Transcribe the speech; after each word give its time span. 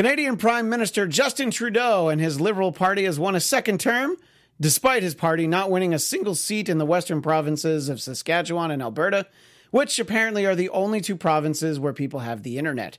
Canadian 0.00 0.38
Prime 0.38 0.70
Minister 0.70 1.06
Justin 1.06 1.50
Trudeau 1.50 2.08
and 2.08 2.22
his 2.22 2.40
Liberal 2.40 2.72
Party 2.72 3.04
has 3.04 3.18
won 3.18 3.34
a 3.34 3.38
second 3.40 3.80
term, 3.80 4.16
despite 4.58 5.02
his 5.02 5.14
party 5.14 5.46
not 5.46 5.70
winning 5.70 5.92
a 5.92 5.98
single 5.98 6.34
seat 6.34 6.70
in 6.70 6.78
the 6.78 6.86
western 6.86 7.20
provinces 7.20 7.90
of 7.90 8.00
Saskatchewan 8.00 8.70
and 8.70 8.80
Alberta, 8.80 9.26
which 9.70 9.98
apparently 9.98 10.46
are 10.46 10.54
the 10.54 10.70
only 10.70 11.02
two 11.02 11.16
provinces 11.16 11.78
where 11.78 11.92
people 11.92 12.20
have 12.20 12.42
the 12.42 12.56
internet. 12.56 12.96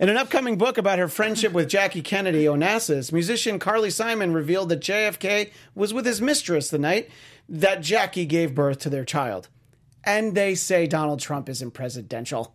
In 0.00 0.08
an 0.08 0.16
upcoming 0.16 0.56
book 0.56 0.78
about 0.78 0.98
her 0.98 1.08
friendship 1.08 1.52
with 1.52 1.68
Jackie 1.68 2.00
Kennedy 2.00 2.44
Onassis, 2.44 3.12
musician 3.12 3.58
Carly 3.58 3.90
Simon 3.90 4.32
revealed 4.32 4.70
that 4.70 4.80
JFK 4.80 5.52
was 5.74 5.92
with 5.92 6.06
his 6.06 6.22
mistress 6.22 6.70
the 6.70 6.78
night 6.78 7.10
that 7.50 7.82
Jackie 7.82 8.24
gave 8.24 8.54
birth 8.54 8.78
to 8.78 8.88
their 8.88 9.04
child. 9.04 9.50
And 10.02 10.34
they 10.34 10.54
say 10.54 10.86
Donald 10.86 11.20
Trump 11.20 11.50
isn't 11.50 11.72
presidential. 11.72 12.54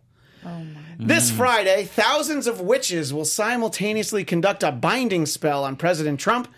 This 0.98 1.30
Friday, 1.30 1.84
thousands 1.84 2.46
of 2.46 2.60
witches 2.60 3.12
will 3.12 3.24
simultaneously 3.24 4.24
conduct 4.24 4.62
a 4.62 4.72
binding 4.72 5.26
spell 5.26 5.64
on 5.64 5.76
President 5.76 6.20
Trump. 6.20 6.48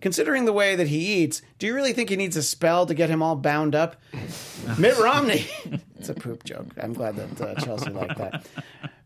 Considering 0.00 0.46
the 0.46 0.52
way 0.52 0.74
that 0.74 0.88
he 0.88 1.22
eats, 1.22 1.42
do 1.60 1.66
you 1.66 1.74
really 1.74 1.92
think 1.92 2.10
he 2.10 2.16
needs 2.16 2.36
a 2.36 2.42
spell 2.42 2.86
to 2.86 2.94
get 2.94 3.08
him 3.08 3.22
all 3.22 3.36
bound 3.36 3.72
up? 3.72 4.02
Mitt 4.78 4.98
Romney. 4.98 5.46
it's 5.96 6.08
a 6.08 6.14
poop 6.14 6.42
joke. 6.42 6.66
I'm 6.82 6.92
glad 6.92 7.14
that 7.14 7.40
uh, 7.40 7.54
Chelsea 7.60 7.90
liked 7.90 8.18
that. 8.18 8.44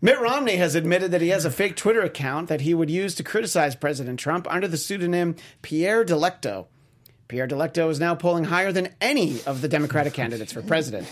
Mitt 0.01 0.19
Romney 0.21 0.57
has 0.57 0.75
admitted 0.75 1.11
that 1.11 1.21
he 1.21 1.29
has 1.29 1.45
a 1.45 1.51
fake 1.51 1.77
Twitter 1.77 2.01
account 2.01 2.49
that 2.49 2.63
he 2.63 2.73
would 2.73 2.89
use 2.89 3.15
to 3.17 3.23
criticize 3.23 3.77
President 3.77 4.19
Trump 4.19 4.51
under 4.51 4.67
the 4.67 4.79
pseudonym 4.79 5.37
Pierre 5.61 6.03
Delecto. 6.03 6.67
Pierre 7.29 7.49
Delecto 7.49 7.91
is 7.91 7.99
now 7.99 8.15
polling 8.15 8.45
higher 8.45 8.71
than 8.71 8.95
any 9.01 9.43
of 9.45 9.61
the 9.61 9.69
Democratic 9.69 10.15
candidates 10.15 10.53
for 10.53 10.63
president. 10.63 11.09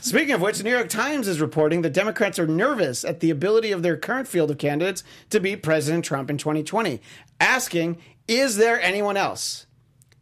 Speaking 0.00 0.34
of 0.34 0.40
which, 0.40 0.58
the 0.58 0.64
New 0.64 0.70
York 0.70 0.88
Times 0.88 1.28
is 1.28 1.40
reporting 1.40 1.82
that 1.82 1.92
Democrats 1.92 2.38
are 2.38 2.48
nervous 2.48 3.04
at 3.04 3.20
the 3.20 3.30
ability 3.30 3.70
of 3.70 3.82
their 3.82 3.96
current 3.96 4.26
field 4.26 4.50
of 4.50 4.58
candidates 4.58 5.04
to 5.30 5.38
beat 5.38 5.62
President 5.62 6.04
Trump 6.04 6.30
in 6.30 6.38
2020, 6.38 7.00
asking, 7.38 7.98
Is 8.26 8.56
there 8.56 8.80
anyone 8.80 9.16
else? 9.16 9.66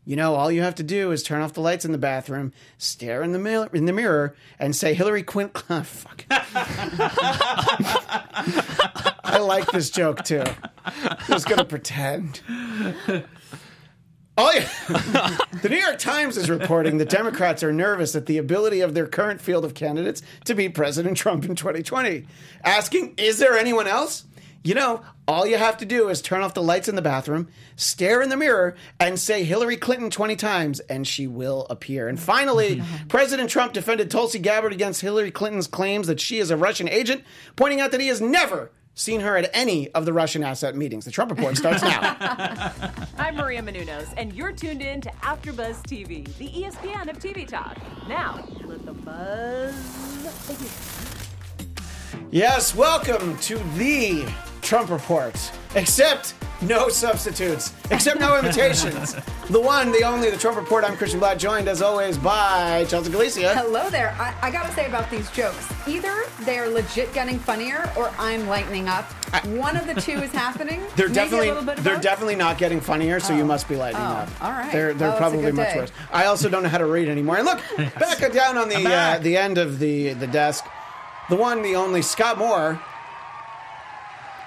You 0.05 0.16
know, 0.16 0.34
all 0.34 0.50
you 0.50 0.62
have 0.62 0.74
to 0.77 0.83
do 0.83 1.12
is 1.12 1.22
turn 1.22 1.41
off 1.41 1.52
the 1.52 1.61
lights 1.61 1.84
in 1.84 1.92
the 1.92 1.98
bathroom, 1.98 2.52
stare 2.78 3.22
in 3.22 3.33
the, 3.33 3.38
mil- 3.38 3.68
in 3.72 3.84
the 3.84 3.92
mirror, 3.92 4.34
and 4.58 4.74
say 4.74 4.92
Hillary 4.92 5.22
Clinton. 5.22 5.62
Oh, 5.70 5.77
ah, 5.77 5.83
fuck. 5.83 6.24
I 9.24 9.38
like 9.38 9.70
this 9.70 9.91
joke 9.91 10.24
too. 10.24 10.42
I 10.84 11.16
Just 11.28 11.48
gonna 11.48 11.64
pretend. 11.64 12.41
Oh, 14.39 14.53
yeah. 14.53 15.36
the 15.62 15.69
New 15.69 15.77
York 15.77 15.98
Times 15.98 16.36
is 16.36 16.48
reporting 16.48 16.98
that 16.98 17.11
Democrats 17.11 17.62
are 17.62 17.73
nervous 17.73 18.14
at 18.14 18.27
the 18.27 18.39
ability 18.39 18.81
of 18.81 18.95
their 18.95 19.06
current 19.06 19.41
field 19.41 19.64
of 19.64 19.75
candidates 19.75 20.23
to 20.45 20.55
beat 20.55 20.75
President 20.75 21.17
Trump 21.17 21.45
in 21.45 21.55
2020, 21.55 22.27
asking, 22.64 23.14
Is 23.19 23.39
there 23.39 23.56
anyone 23.56 23.86
else? 23.86 24.25
You 24.62 24.75
know, 24.75 25.03
all 25.27 25.47
you 25.47 25.56
have 25.56 25.78
to 25.78 25.86
do 25.86 26.11
is 26.11 26.20
turn 26.20 26.42
off 26.42 26.53
the 26.53 26.62
lights 26.62 26.86
in 26.86 26.95
the 26.95 27.03
bathroom, 27.03 27.48
stare 27.77 28.20
in 28.20 28.28
the 28.28 28.36
mirror, 28.36 28.77
and 28.98 29.19
say 29.19 29.42
Hillary 29.42 29.78
Clinton 29.78 30.11
20 30.11 30.36
times, 30.36 30.81
and 30.81 31.06
she 31.06 31.27
will 31.27 31.67
appear. 31.70 32.08
And 32.08 32.20
finally, 32.20 32.81
uh-huh. 32.81 33.05
President 33.08 33.48
Trump 33.48 33.73
defended 33.73 34.11
Tulsi 34.11 34.39
Gabbard 34.39 34.73
against 34.73 35.01
Hillary 35.01 35.31
Clinton's 35.31 35.67
claims 35.67 36.08
that 36.08 36.20
she 36.20 36.39
is 36.39 36.51
a 36.51 36.58
Russian 36.58 36.91
agent, 36.91 37.25
pointing 37.56 37.81
out 37.81 37.91
that 37.92 38.03
he 38.03 38.08
has 38.08 38.20
never 38.20 38.70
seen 39.00 39.20
her 39.20 39.36
at 39.36 39.50
any 39.54 39.88
of 39.90 40.04
the 40.04 40.12
Russian 40.12 40.44
asset 40.44 40.76
meetings. 40.76 41.06
The 41.06 41.10
Trump 41.10 41.30
Report 41.30 41.56
starts 41.56 41.82
now. 41.82 42.16
I'm 43.18 43.36
Maria 43.36 43.62
Menounos, 43.62 44.12
and 44.16 44.32
you're 44.34 44.52
tuned 44.52 44.82
in 44.82 45.00
to 45.00 45.10
AfterBuzz 45.22 45.82
TV, 45.82 46.26
the 46.36 46.48
ESPN 46.48 47.08
of 47.08 47.18
TV 47.18 47.48
talk. 47.48 47.78
Now, 48.08 48.46
let 48.66 48.84
the 48.84 48.92
buzz 48.92 49.74
begin. 50.46 50.68
Yes, 52.30 52.74
welcome 52.74 53.38
to 53.38 53.56
the 53.76 54.26
Trump 54.70 54.88
Report. 54.88 55.34
Except 55.74 56.32
no 56.62 56.88
substitutes, 56.88 57.72
except 57.90 58.20
no 58.20 58.38
imitations. 58.38 59.14
the 59.50 59.60
one, 59.60 59.90
the 59.90 60.04
only, 60.04 60.30
the 60.30 60.36
Trump 60.36 60.56
Report. 60.56 60.84
I'm 60.84 60.96
Christian 60.96 61.18
Bladt, 61.18 61.38
joined 61.38 61.66
as 61.66 61.82
always 61.82 62.16
by 62.16 62.84
Chelsea 62.84 63.10
Galicia. 63.10 63.52
Hello 63.56 63.90
there. 63.90 64.14
I, 64.20 64.33
I 64.42 64.50
gotta 64.52 64.72
say 64.72 64.86
about 64.86 65.11
these 65.11 65.28
jokes, 65.33 65.68
either 65.89 66.22
they're 66.42 66.68
legit 66.68 67.12
getting 67.12 67.36
funnier 67.36 67.90
or 67.96 68.12
I'm 68.17 68.46
lightening 68.46 68.86
up. 68.86 69.06
One 69.46 69.77
of 69.77 69.89
the 69.89 70.00
two 70.00 70.12
is 70.22 70.30
happening. 70.45 70.80
They're 70.95 71.08
Maybe 71.08 71.14
definitely 71.16 71.48
a 71.48 71.55
little 71.55 71.66
bit 71.66 71.78
of 71.78 71.83
they're 71.83 71.95
both. 71.95 72.02
definitely 72.05 72.36
not 72.36 72.56
getting 72.56 72.80
funnier, 72.80 73.18
so 73.18 73.34
you 73.34 73.45
must 73.45 73.68
be 73.68 73.74
lightening 73.74 74.06
Oh, 74.06 74.11
up. 74.11 74.28
all 74.40 74.52
right. 74.52 74.70
They're 74.70 74.95
they're 74.95 75.11
a 75.11 75.16
probably 75.16 75.50
much 75.50 75.72
day. 75.72 75.78
worse. 75.80 75.92
I 76.12 76.27
also 76.27 76.48
don't 76.48 76.62
know 76.62 76.68
how 76.68 76.78
to 76.78 76.86
read 76.86 77.08
anymore. 77.08 77.39
And 77.39 77.45
look, 77.45 77.61
back 77.98 78.18
down 78.33 78.56
on 78.56 78.68
the 78.68 78.89
uh, 78.89 79.18
the 79.18 79.36
end 79.36 79.58
of 79.58 79.80
the 79.80 80.12
the 80.12 80.28
desk, 80.28 80.64
the 81.28 81.34
one, 81.34 81.61
the 81.62 81.74
only 81.74 82.02
Scott 82.02 82.39
Moore. 82.39 82.80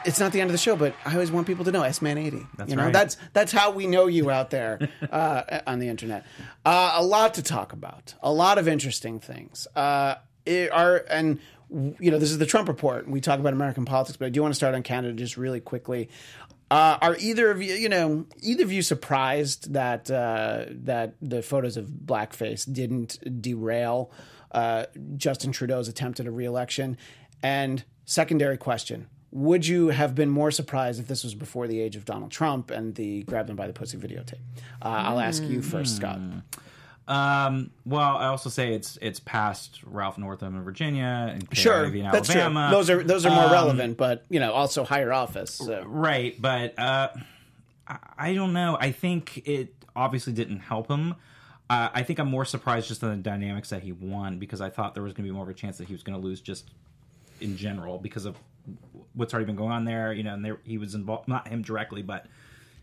It's 0.06 0.20
not 0.20 0.32
the 0.32 0.42
end 0.42 0.50
of 0.50 0.54
the 0.54 0.58
show, 0.58 0.76
but 0.76 0.96
I 1.06 1.14
always 1.14 1.32
want 1.32 1.48
people 1.48 1.66
to 1.66 1.72
know 1.72 1.84
S 1.84 2.02
Man 2.02 2.18
eighty. 2.18 2.46
That's 2.58 2.70
you 2.70 2.76
know, 2.76 2.86
right. 2.86 2.94
that's 2.94 3.18
that's 3.34 3.52
how 3.52 3.72
we 3.72 3.88
know 3.88 4.08
you 4.08 4.30
out 4.30 4.50
there 4.50 4.90
uh, 5.12 5.62
on 5.68 5.80
the 5.80 5.90
internet. 5.90 6.26
Uh, 6.66 6.94
a 6.96 7.04
lot 7.04 7.36
to 7.36 7.44
talk 7.44 7.74
about, 7.74 8.14
a 8.22 8.32
lot 8.32 8.58
of 8.58 8.68
interesting 8.68 9.20
things. 9.20 9.68
Uh, 9.76 10.16
it 10.46 10.72
are 10.72 11.06
and 11.10 11.40
you 11.70 12.12
know 12.12 12.20
this 12.20 12.32
is 12.32 12.38
the 12.38 12.46
Trump 12.46 12.68
report. 12.68 13.08
We 13.08 13.22
talk 13.22 13.40
about 13.40 13.54
American 13.54 13.86
politics, 13.86 14.18
but 14.18 14.26
I 14.26 14.30
do 14.30 14.42
want 14.42 14.54
to 14.54 14.56
start 14.56 14.76
on 14.76 14.84
Canada 14.84 15.14
just 15.14 15.38
really 15.38 15.60
quickly. 15.60 16.10
Uh, 16.74 16.98
are 17.02 17.16
either 17.20 17.52
of 17.52 17.62
you, 17.62 17.76
you 17.76 17.90
know, 17.90 18.26
either 18.42 18.64
of 18.64 18.72
you 18.72 18.82
surprised 18.82 19.74
that 19.74 20.10
uh, 20.10 20.66
that 20.70 21.14
the 21.22 21.42
photos 21.42 21.78
of 21.78 21.86
blackface 21.86 22.72
didn't 22.72 23.42
derail 23.42 24.12
uh, 24.52 24.86
Justin 25.16 25.52
Trudeau's 25.52 25.88
attempt 25.88 26.20
at 26.20 26.26
a 26.26 26.32
reelection? 26.32 26.98
And 27.44 27.84
secondary 28.06 28.58
question: 28.58 29.08
Would 29.36 29.66
you 29.66 29.88
have 29.88 30.14
been 30.14 30.30
more 30.30 30.52
surprised 30.52 31.00
if 31.00 31.08
this 31.08 31.24
was 31.24 31.34
before 31.34 31.68
the 31.68 31.80
age 31.82 31.96
of 31.96 32.06
Donald 32.06 32.30
Trump 32.32 32.70
and 32.70 32.94
the 32.94 33.24
grab 33.24 33.48
them 33.48 33.56
by 33.56 33.66
the 33.66 33.74
pussy 33.74 33.98
videotape? 33.98 34.36
Uh, 34.80 34.86
I'll 34.90 35.20
ask 35.20 35.42
you 35.44 35.62
first, 35.64 35.96
Scott. 35.96 36.20
Um, 37.08 37.72
well, 37.86 38.16
I 38.18 38.28
also 38.28 38.50
say 38.50 38.74
it's 38.76 38.98
it's 39.02 39.20
past 39.20 39.80
Ralph 39.86 40.18
Northam 40.18 40.56
in 40.56 40.64
Virginia 40.64 41.30
and 41.34 41.48
Sure, 41.52 41.82
Kay 41.82 41.88
Ivey 41.88 42.00
in 42.02 42.12
that's 42.12 42.30
Alabama. 42.30 42.68
true. 42.70 42.78
Those 42.78 42.90
are 42.92 43.04
those 43.04 43.26
are 43.26 43.32
more 43.36 43.46
Um, 43.46 43.52
relevant, 43.52 43.98
but 43.98 44.24
you 44.30 44.40
know, 44.40 44.54
also 44.54 44.84
higher 44.86 45.12
office. 45.12 45.52
So. 45.56 45.84
right, 45.86 46.40
but 46.42 46.78
uh, 46.80 47.10
I, 47.88 47.98
I 48.18 48.34
don't 48.36 48.54
know. 48.54 48.78
I 48.80 48.92
think 48.92 49.42
it 49.48 49.74
obviously 49.96 50.32
didn't 50.34 50.60
help 50.60 50.88
him. 50.90 51.16
Uh, 51.70 51.90
I 51.94 52.04
think 52.04 52.20
I'm 52.20 52.30
more 52.30 52.46
surprised 52.46 52.88
just 52.88 53.04
on 53.04 53.10
the 53.10 53.16
dynamics 53.18 53.70
that 53.72 53.82
he 53.84 53.92
won 53.92 54.38
because 54.38 54.62
I 54.62 54.70
thought 54.70 54.94
there 54.94 55.04
was 55.04 55.14
going 55.14 55.26
to 55.26 55.32
be 55.32 55.36
more 55.36 55.44
of 55.44 55.50
a 55.50 55.54
chance 55.54 55.78
that 55.80 55.88
he 55.88 55.94
was 55.94 56.04
going 56.04 56.20
to 56.20 56.26
lose 56.26 56.40
just 56.40 56.70
in 57.42 57.58
general 57.58 57.98
because 57.98 58.26
of 58.26 58.38
what's 59.14 59.34
already 59.34 59.46
been 59.46 59.56
going 59.56 59.72
on 59.72 59.86
there. 59.86 60.14
You 60.14 60.24
know, 60.24 60.34
and 60.34 60.44
there, 60.44 60.60
he 60.64 60.78
was 60.78 60.96
involved, 60.96 61.28
not 61.28 61.48
him 61.48 61.62
directly, 61.62 62.02
but 62.02 62.26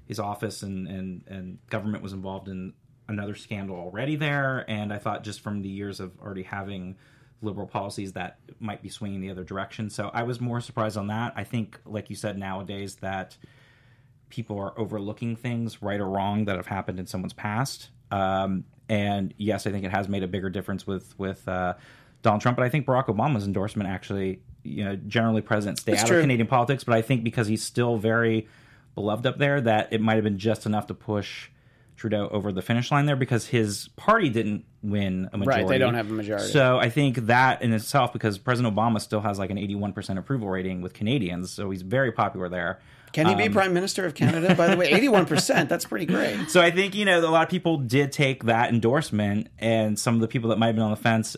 his 0.06 0.18
office 0.18 0.62
and, 0.62 0.88
and, 0.88 1.24
and 1.28 1.58
government 1.68 2.02
was 2.02 2.12
involved 2.12 2.48
in 2.48 2.72
another 3.08 3.34
scandal 3.34 3.76
already 3.76 4.16
there. 4.16 4.64
And 4.68 4.92
I 4.92 4.98
thought 4.98 5.24
just 5.24 5.40
from 5.40 5.62
the 5.62 5.68
years 5.68 6.00
of 6.00 6.18
already 6.20 6.42
having 6.44 6.96
liberal 7.42 7.66
policies 7.66 8.12
that 8.12 8.38
might 8.58 8.82
be 8.82 8.88
swinging 8.88 9.20
the 9.20 9.30
other 9.30 9.44
direction. 9.44 9.88
So 9.90 10.10
I 10.12 10.24
was 10.24 10.40
more 10.40 10.60
surprised 10.60 10.96
on 10.96 11.06
that. 11.08 11.32
I 11.36 11.44
think, 11.44 11.78
like 11.86 12.10
you 12.10 12.16
said, 12.16 12.38
nowadays 12.38 12.96
that 12.96 13.36
people 14.28 14.58
are 14.58 14.78
overlooking 14.78 15.36
things, 15.36 15.82
right 15.82 16.00
or 16.00 16.08
wrong, 16.08 16.44
that 16.44 16.56
have 16.56 16.66
happened 16.66 16.98
in 17.00 17.06
someone's 17.06 17.32
past. 17.32 17.90
Um, 18.10 18.64
and 18.88 19.32
yes, 19.38 19.66
I 19.66 19.70
think 19.70 19.84
it 19.84 19.90
has 19.90 20.08
made 20.08 20.22
a 20.22 20.28
bigger 20.28 20.50
difference 20.50 20.86
with 20.86 21.18
with 21.18 21.46
uh, 21.48 21.74
Donald 22.22 22.42
Trump. 22.42 22.56
But 22.56 22.64
I 22.64 22.68
think 22.68 22.86
Barack 22.86 23.06
Obama's 23.06 23.46
endorsement 23.46 23.88
actually, 23.88 24.40
you 24.62 24.84
know, 24.84 24.96
generally 24.96 25.42
presidents 25.42 25.82
stay 25.82 25.96
out 25.96 26.06
true. 26.06 26.18
of 26.18 26.22
Canadian 26.22 26.46
politics. 26.46 26.84
But 26.84 26.96
I 26.96 27.02
think 27.02 27.24
because 27.24 27.46
he's 27.46 27.62
still 27.62 27.96
very 27.96 28.48
beloved 28.94 29.26
up 29.26 29.38
there, 29.38 29.60
that 29.60 29.92
it 29.92 30.00
might 30.00 30.14
have 30.14 30.24
been 30.24 30.38
just 30.38 30.66
enough 30.66 30.86
to 30.88 30.94
push 30.94 31.48
Trudeau 31.96 32.28
over 32.32 32.50
the 32.50 32.62
finish 32.62 32.90
line 32.90 33.04
there 33.04 33.16
because 33.16 33.46
his 33.48 33.88
party 33.96 34.30
didn't 34.30 34.64
win 34.82 35.28
a 35.32 35.38
majority. 35.38 35.62
Right, 35.64 35.68
they 35.68 35.78
don't 35.78 35.94
have 35.94 36.10
a 36.10 36.14
majority. 36.14 36.48
So 36.48 36.78
I 36.78 36.88
think 36.88 37.16
that 37.26 37.60
in 37.60 37.74
itself, 37.74 38.12
because 38.12 38.38
President 38.38 38.74
Obama 38.74 39.00
still 39.00 39.20
has 39.20 39.38
like 39.38 39.50
an 39.50 39.58
81% 39.58 40.18
approval 40.18 40.48
rating 40.48 40.80
with 40.80 40.94
Canadians, 40.94 41.50
so 41.50 41.70
he's 41.70 41.82
very 41.82 42.10
popular 42.10 42.48
there. 42.48 42.80
Can 43.12 43.26
he 43.26 43.34
be 43.34 43.44
Um, 43.44 43.52
prime 43.52 43.74
minister 43.74 44.06
of 44.06 44.14
Canada? 44.14 44.54
By 44.54 44.68
the 44.68 44.76
way, 44.76 44.86
eighty-one 44.90 45.26
percent. 45.26 45.68
That's 45.68 45.84
pretty 45.84 46.06
great. 46.06 46.48
So 46.48 46.60
I 46.60 46.70
think 46.70 46.94
you 46.94 47.04
know 47.04 47.18
a 47.20 47.26
lot 47.26 47.42
of 47.42 47.48
people 47.48 47.78
did 47.78 48.12
take 48.12 48.44
that 48.44 48.72
endorsement, 48.72 49.48
and 49.58 49.98
some 49.98 50.14
of 50.14 50.20
the 50.20 50.28
people 50.28 50.50
that 50.50 50.58
might 50.58 50.68
have 50.68 50.76
been 50.76 50.84
on 50.84 50.92
the 50.92 50.96
fence, 50.96 51.36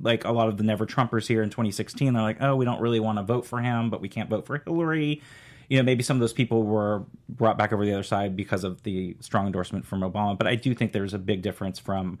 like 0.00 0.24
a 0.24 0.32
lot 0.32 0.48
of 0.48 0.56
the 0.56 0.64
Never 0.64 0.86
Trumpers 0.86 1.26
here 1.26 1.42
in 1.42 1.50
2016, 1.50 2.12
they're 2.12 2.22
like, 2.22 2.38
oh, 2.40 2.56
we 2.56 2.64
don't 2.64 2.80
really 2.80 3.00
want 3.00 3.18
to 3.18 3.22
vote 3.24 3.46
for 3.46 3.60
him, 3.60 3.90
but 3.90 4.00
we 4.00 4.08
can't 4.08 4.28
vote 4.28 4.46
for 4.46 4.58
Hillary. 4.58 5.22
You 5.68 5.78
know, 5.78 5.82
maybe 5.84 6.02
some 6.02 6.16
of 6.16 6.20
those 6.20 6.32
people 6.32 6.64
were 6.64 7.04
brought 7.28 7.56
back 7.56 7.72
over 7.72 7.84
the 7.84 7.92
other 7.92 8.02
side 8.02 8.36
because 8.36 8.64
of 8.64 8.82
the 8.82 9.16
strong 9.20 9.46
endorsement 9.46 9.86
from 9.86 10.00
Obama. 10.00 10.36
But 10.36 10.46
I 10.46 10.54
do 10.54 10.74
think 10.74 10.92
there's 10.92 11.14
a 11.14 11.18
big 11.18 11.42
difference 11.42 11.78
from 11.78 12.18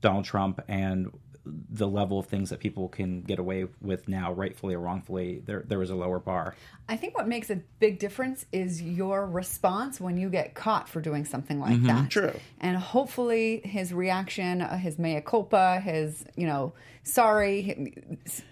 Donald 0.00 0.24
Trump 0.24 0.60
and 0.68 1.12
the 1.46 1.86
level 1.86 2.18
of 2.18 2.26
things 2.26 2.48
that 2.50 2.58
people 2.60 2.88
can 2.88 3.20
get 3.20 3.38
away 3.38 3.66
with 3.82 4.08
now, 4.08 4.32
rightfully 4.32 4.74
or 4.74 4.80
wrongfully. 4.80 5.42
There, 5.44 5.62
there 5.66 5.78
was 5.78 5.90
a 5.90 5.94
lower 5.94 6.18
bar. 6.18 6.54
I 6.88 6.96
think 6.96 7.16
what 7.16 7.28
makes 7.28 7.50
a 7.50 7.56
big 7.80 7.98
difference 7.98 8.46
is 8.50 8.80
your 8.80 9.26
response 9.26 10.00
when 10.00 10.16
you 10.16 10.30
get 10.30 10.54
caught 10.54 10.88
for 10.88 11.00
doing 11.02 11.24
something 11.26 11.60
like 11.60 11.74
Mm-hmm. 11.76 11.86
that. 11.88 12.10
True. 12.10 12.32
And 12.60 12.76
hopefully 12.78 13.60
his 13.64 13.92
reaction, 13.92 14.62
uh, 14.62 14.78
his 14.78 14.98
mea 14.98 15.20
culpa, 15.20 15.80
his, 15.80 16.24
you 16.34 16.46
know, 16.46 16.72
sorry, 17.02 17.94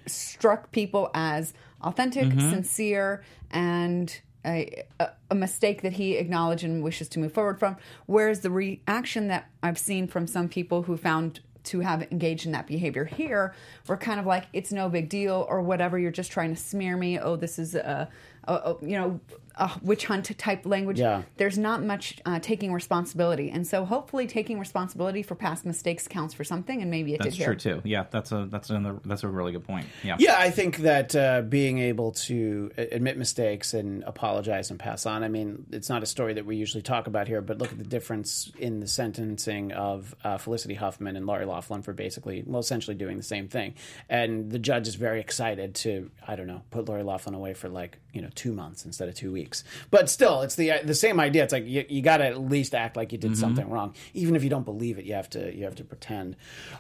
struck 0.07 0.71
people 0.73 1.11
as 1.15 1.55
authentic, 1.81 2.29
Mm-hmm. 2.29 2.51
sincere, 2.51 3.25
and 3.51 4.21
a, 4.45 4.85
a, 5.01 5.11
a 5.31 5.35
mistake 5.35 5.83
that 5.83 5.93
he 5.95 6.17
acknowledged 6.17 6.65
and 6.65 6.83
wishes 6.83 7.09
to 7.11 7.19
move 7.21 7.33
forward 7.33 7.59
from. 7.59 7.77
Whereas 8.07 8.41
the 8.41 8.51
reaction 8.51 9.29
that 9.29 9.49
I've 9.63 9.79
seen 9.79 10.09
from 10.09 10.27
some 10.27 10.49
people 10.49 10.83
who 10.83 10.97
found 10.97 11.41
to 11.65 11.81
have 11.81 12.03
engaged 12.11 12.47
in 12.47 12.53
that 12.53 12.67
behavior 12.67 13.05
here 13.05 13.55
were 13.87 13.97
kind 13.97 14.19
of 14.19 14.27
like 14.27 14.47
it's 14.53 14.73
no 14.73 14.89
big 14.89 15.09
deal 15.09 15.47
or 15.49 15.63
whatever. 15.63 15.99
You're 15.99 16.11
just 16.11 16.33
trying 16.33 16.55
to 16.55 16.61
smear 16.61 16.97
me. 16.97 17.19
Oh, 17.19 17.37
this 17.37 17.59
is 17.59 17.75
a, 17.75 18.09
a, 18.45 18.53
a 18.53 18.77
you 18.83 18.99
know 18.99 19.21
a 19.57 19.71
witch 19.83 20.07
hunt 20.07 20.37
type 20.39 20.67
language. 20.67 20.99
Yeah. 20.99 21.23
There's 21.37 21.59
not 21.59 21.83
much 21.83 22.17
uh, 22.25 22.39
taking 22.41 22.73
responsibility, 22.73 23.51
and 23.51 23.67
so 23.67 23.85
hopefully 23.85 24.27
taking 24.27 24.59
responsibility 24.59 25.23
for 25.23 25.35
past 25.35 25.65
mistakes 25.65 26.09
counts 26.09 26.35
for 26.35 26.45
something, 26.45 26.81
and 26.81 26.91
maybe 26.91 27.15
it 27.15 27.23
That's 27.23 27.37
did 27.37 27.45
true 27.45 27.57
here. 27.57 27.81
too. 27.81 27.89
Yeah, 27.89 28.05
that's 28.11 28.33
a 28.33 28.47
that's 28.51 28.71
another 28.71 29.01
that's 29.05 29.25
a 29.25 29.29
really 29.29 29.53
good 29.53 29.65
point. 29.65 29.87
Yeah. 30.03 30.17
Yeah, 30.19 30.37
I 30.39 30.51
think 30.51 30.79
that 30.79 31.15
uh, 31.15 31.43
being 31.43 31.79
able 31.79 32.13
to 32.13 32.71
admit 32.77 33.17
mistakes 33.17 33.75
and 33.75 34.03
apologize 34.05 34.71
and 34.71 34.79
pass 34.79 35.07
on. 35.07 35.23
I 35.23 35.29
mean, 35.29 35.67
it's 35.71 35.89
not 35.89 36.03
a 36.03 36.07
story 36.07 36.35
that 36.35 36.47
we 36.47 36.57
usually 36.57 36.83
talk 36.83 37.07
about 37.07 37.29
here, 37.29 37.41
but 37.41 37.59
look 37.59 37.73
at 37.73 37.79
the 37.79 37.85
difference 37.85 38.53
in 38.59 38.81
the 38.81 38.87
sentencing 38.87 39.73
of 39.73 40.15
uh, 40.25 40.39
Felicity 40.39 40.75
Huffman 40.75 41.17
and 41.17 41.27
Lori 41.27 41.45
Loughlin 41.45 41.83
for 41.83 41.93
basically, 41.93 42.43
well, 42.47 42.61
essentially 42.61 42.95
doing 42.95 43.17
the 43.17 43.23
same 43.23 43.49
thing. 43.49 43.75
And 44.09 44.51
the 44.51 44.59
judge 44.59 44.89
is 44.89 44.95
very 44.95 45.21
excited 45.21 45.75
to, 45.77 46.11
I 46.27 46.37
don't 46.37 46.47
know, 46.47 46.63
put 46.71 46.89
Lori 46.89 47.03
Loughlin 47.03 47.35
away 47.35 47.55
for 47.55 47.69
like 47.69 47.99
you 48.13 48.21
know 48.23 48.29
two 48.35 48.53
months 48.53 48.85
instead 48.85 49.09
of 49.09 49.15
two 49.15 49.33
weeks. 49.33 49.42
But 49.91 50.09
still, 50.11 50.43
it's 50.43 50.55
the 50.55 50.73
the 50.85 50.95
same 50.95 51.19
idea. 51.21 51.45
It's 51.45 51.53
like 51.53 51.67
you, 51.67 51.85
you 51.89 52.03
got 52.03 52.19
to 52.19 52.27
at 52.27 52.41
least 52.41 52.75
act 52.75 52.97
like 52.97 53.13
you 53.13 53.19
did 53.19 53.37
something 53.37 53.69
wrong, 53.69 53.95
even 54.15 54.37
if 54.37 54.45
you 54.45 54.51
don't 54.51 54.65
believe 54.65 54.99
it. 54.99 55.05
You 55.05 55.15
have 55.15 55.31
to 55.31 55.55
you 55.55 55.65
have 55.65 55.77
to 55.77 55.85
pretend. 55.85 56.37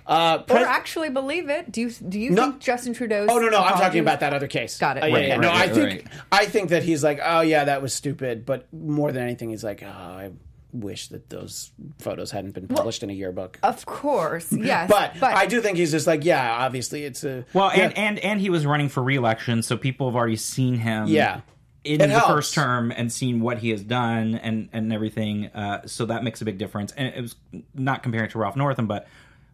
Uh, 0.06 0.43
Or 0.49 0.56
actually 0.59 1.11
believe 1.11 1.49
it. 1.49 1.70
Do 1.73 1.81
you 1.81 1.91
do 1.91 2.19
you 2.19 2.31
No. 2.31 2.43
think 2.50 2.61
Justin 2.61 2.94
Trudeau's? 2.94 3.29
Oh 3.31 3.38
no, 3.38 3.49
no, 3.49 3.59
I'm 3.59 3.79
talking 3.79 4.00
about 4.00 4.20
that 4.20 4.32
other 4.35 4.49
case. 4.49 4.79
Got 4.79 4.97
it. 4.99 5.03
Uh, 5.03 5.06
yeah, 5.06 5.14
Right, 5.14 5.26
yeah. 5.29 5.32
right, 5.35 5.41
no, 5.41 5.49
right, 5.49 5.70
I 5.70 5.73
think 5.73 5.88
right. 5.91 6.06
I 6.32 6.47
think 6.47 6.70
that 6.70 6.82
he's 6.82 7.03
like, 7.05 7.20
oh 7.23 7.41
yeah, 7.41 7.64
that 7.64 7.82
was 7.82 7.93
stupid. 7.94 8.44
But 8.47 8.73
more 8.73 9.12
than 9.12 9.23
anything, 9.23 9.50
he's 9.50 9.64
like, 9.64 9.82
oh, 9.82 9.87
I 9.88 10.31
wish 10.73 11.09
that 11.09 11.29
those 11.29 11.70
photos 11.99 12.31
hadn't 12.31 12.53
been 12.53 12.67
published 12.67 13.03
in 13.03 13.11
a 13.11 13.12
yearbook. 13.12 13.59
Of 13.62 13.85
course, 13.85 14.50
yes. 14.53 14.88
but, 14.88 15.23
I 15.23 15.44
do 15.47 15.61
think 15.61 15.76
he's 15.76 15.91
just 15.91 16.06
like, 16.06 16.25
yeah, 16.25 16.50
obviously 16.64 17.05
it's 17.05 17.25
a 17.25 17.44
Well, 17.53 17.70
yeah. 17.76 17.85
and, 17.85 17.99
and 17.99 18.19
and 18.20 18.41
he 18.41 18.49
was 18.49 18.64
running 18.64 18.88
for 18.88 19.03
reelection, 19.03 19.62
so 19.62 19.76
people 19.76 20.09
have 20.09 20.17
already 20.17 20.37
seen 20.37 20.76
him. 20.76 21.09
Yeah. 21.09 21.43
In 21.84 22.00
It 22.00 22.06
the 22.06 22.12
helps. 22.12 22.26
first 22.29 22.55
term 22.55 22.93
and 22.93 23.12
seen 23.12 23.40
what 23.40 23.58
he 23.58 23.70
has 23.70 23.82
done 23.82 24.37
and 24.37 24.69
and 24.73 24.93
everything, 24.93 25.46
uh, 25.46 25.87
so 25.87 26.06
that 26.06 26.23
makes 26.23 26.40
a 26.40 26.44
big 26.44 26.56
difference. 26.56 26.93
And 26.93 27.08
it 27.08 27.20
was 27.20 27.34
not 27.75 28.02
comparing 28.05 28.31
to 28.31 28.38
Ralph 28.38 28.55
Northam, 28.55 28.87
but 28.87 29.08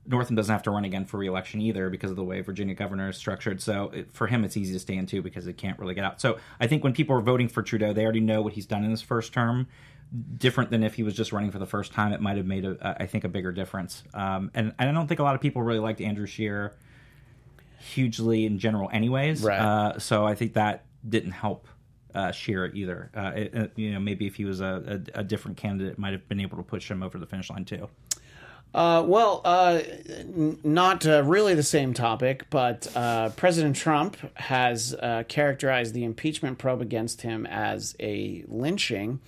Northam 0.07 0.37
doesn't 0.37 0.53
have 0.53 0.63
to 0.65 0.71
run 0.71 0.85
again 0.85 1.05
for 1.05 1.19
reelection 1.19 1.61
either 1.61 1.91
because 1.91 2.11
of 2.11 2.17
the 2.17 2.25
way 2.25 2.41
Virginia 2.41 2.75
governor 2.75 3.09
is 3.11 3.17
structured. 3.17 3.61
So 3.61 3.91
it, 3.95 4.13
for 4.13 4.27
him, 4.27 4.45
it's 4.45 4.57
easy 4.57 4.73
to 4.73 4.79
stay 4.79 4.97
in 4.97 5.07
too 5.07 5.23
because 5.23 5.47
it 5.47 5.57
can't 5.57 5.79
really 5.79 5.95
get 5.95 6.05
out. 6.05 6.21
So 6.21 6.39
I 6.61 6.67
think 6.67 6.85
when 6.85 6.93
people 6.93 7.17
are 7.17 7.21
voting 7.21 7.49
for 7.49 7.63
Trudeau, 7.63 7.93
they 7.93 8.05
already 8.05 8.21
know 8.21 8.43
what 8.43 8.55
he's 8.55 8.67
done 8.67 8.85
in 8.85 8.91
his 8.91 9.03
first 9.03 9.33
term. 9.33 9.67
Different 10.39 10.71
than 10.71 10.83
if 10.83 10.95
he 10.95 11.03
was 11.03 11.15
just 11.15 11.33
running 11.33 11.51
for 11.51 11.59
the 11.59 11.67
first 11.67 11.93
time, 11.93 12.15
it 12.15 12.21
might 12.23 12.39
have 12.39 12.47
made 12.47 12.65
a, 12.65 12.97
I 12.99 13.07
think, 13.07 13.25
a 13.25 13.29
bigger 13.29 13.53
difference. 13.53 14.03
Um, 14.15 14.51
and, 14.55 14.73
and 14.79 14.89
I 14.89 14.93
don't 14.93 15.07
think 15.07 15.21
a 15.21 15.23
lot 15.23 15.35
of 15.35 15.43
people 15.43 15.63
really 15.63 15.81
liked 15.81 16.01
Andrew 16.01 16.27
Scheer 16.27 16.75
hugely 17.79 18.47
in 18.47 18.59
general, 18.59 18.89
anyways. 18.91 19.43
Right. 19.43 19.61
Uh, 19.61 19.99
so 19.99 20.27
I 20.27 20.35
think 20.35 20.55
that 20.55 20.85
didn't 21.07 21.33
help 21.33 21.69
uh, 22.19 22.33
Shearer 22.33 22.71
either. 22.75 23.11
Uh, 23.15 23.33
it, 23.37 23.55
it- 23.55 23.73
you 23.77 23.93
know, 23.93 24.01
maybe 24.01 24.27
if 24.27 24.35
he 24.37 24.45
was 24.45 24.61
a, 24.61 25.01
a, 25.15 25.21
a 25.21 25.25
different 25.25 25.57
candidate, 25.57 25.99
might 25.99 26.13
have 26.13 26.29
been 26.29 26.41
able 26.41 26.57
to 26.57 26.63
push 26.63 26.91
him 26.91 27.03
over 27.03 27.17
the 27.19 27.27
finish 27.27 27.49
line 27.51 27.65
too. 27.65 27.89
Uh, 28.75 29.03
well, 29.07 29.41
uh, 29.47 29.81
n- 30.11 30.59
not 30.63 31.07
uh, 31.07 31.23
really 31.25 31.55
the 31.55 31.63
same 31.63 31.95
topic, 31.95 32.45
but 32.51 32.87
uh, 32.95 33.31
President 33.31 33.75
Trump 33.77 34.17
has 34.35 34.95
uh, 34.95 35.23
characterized 35.27 35.95
the 35.95 36.05
impeachment 36.05 36.59
probe 36.59 36.83
against 36.83 37.23
him 37.23 37.47
as 37.47 37.97
a 37.99 38.45
lynching. 38.47 39.21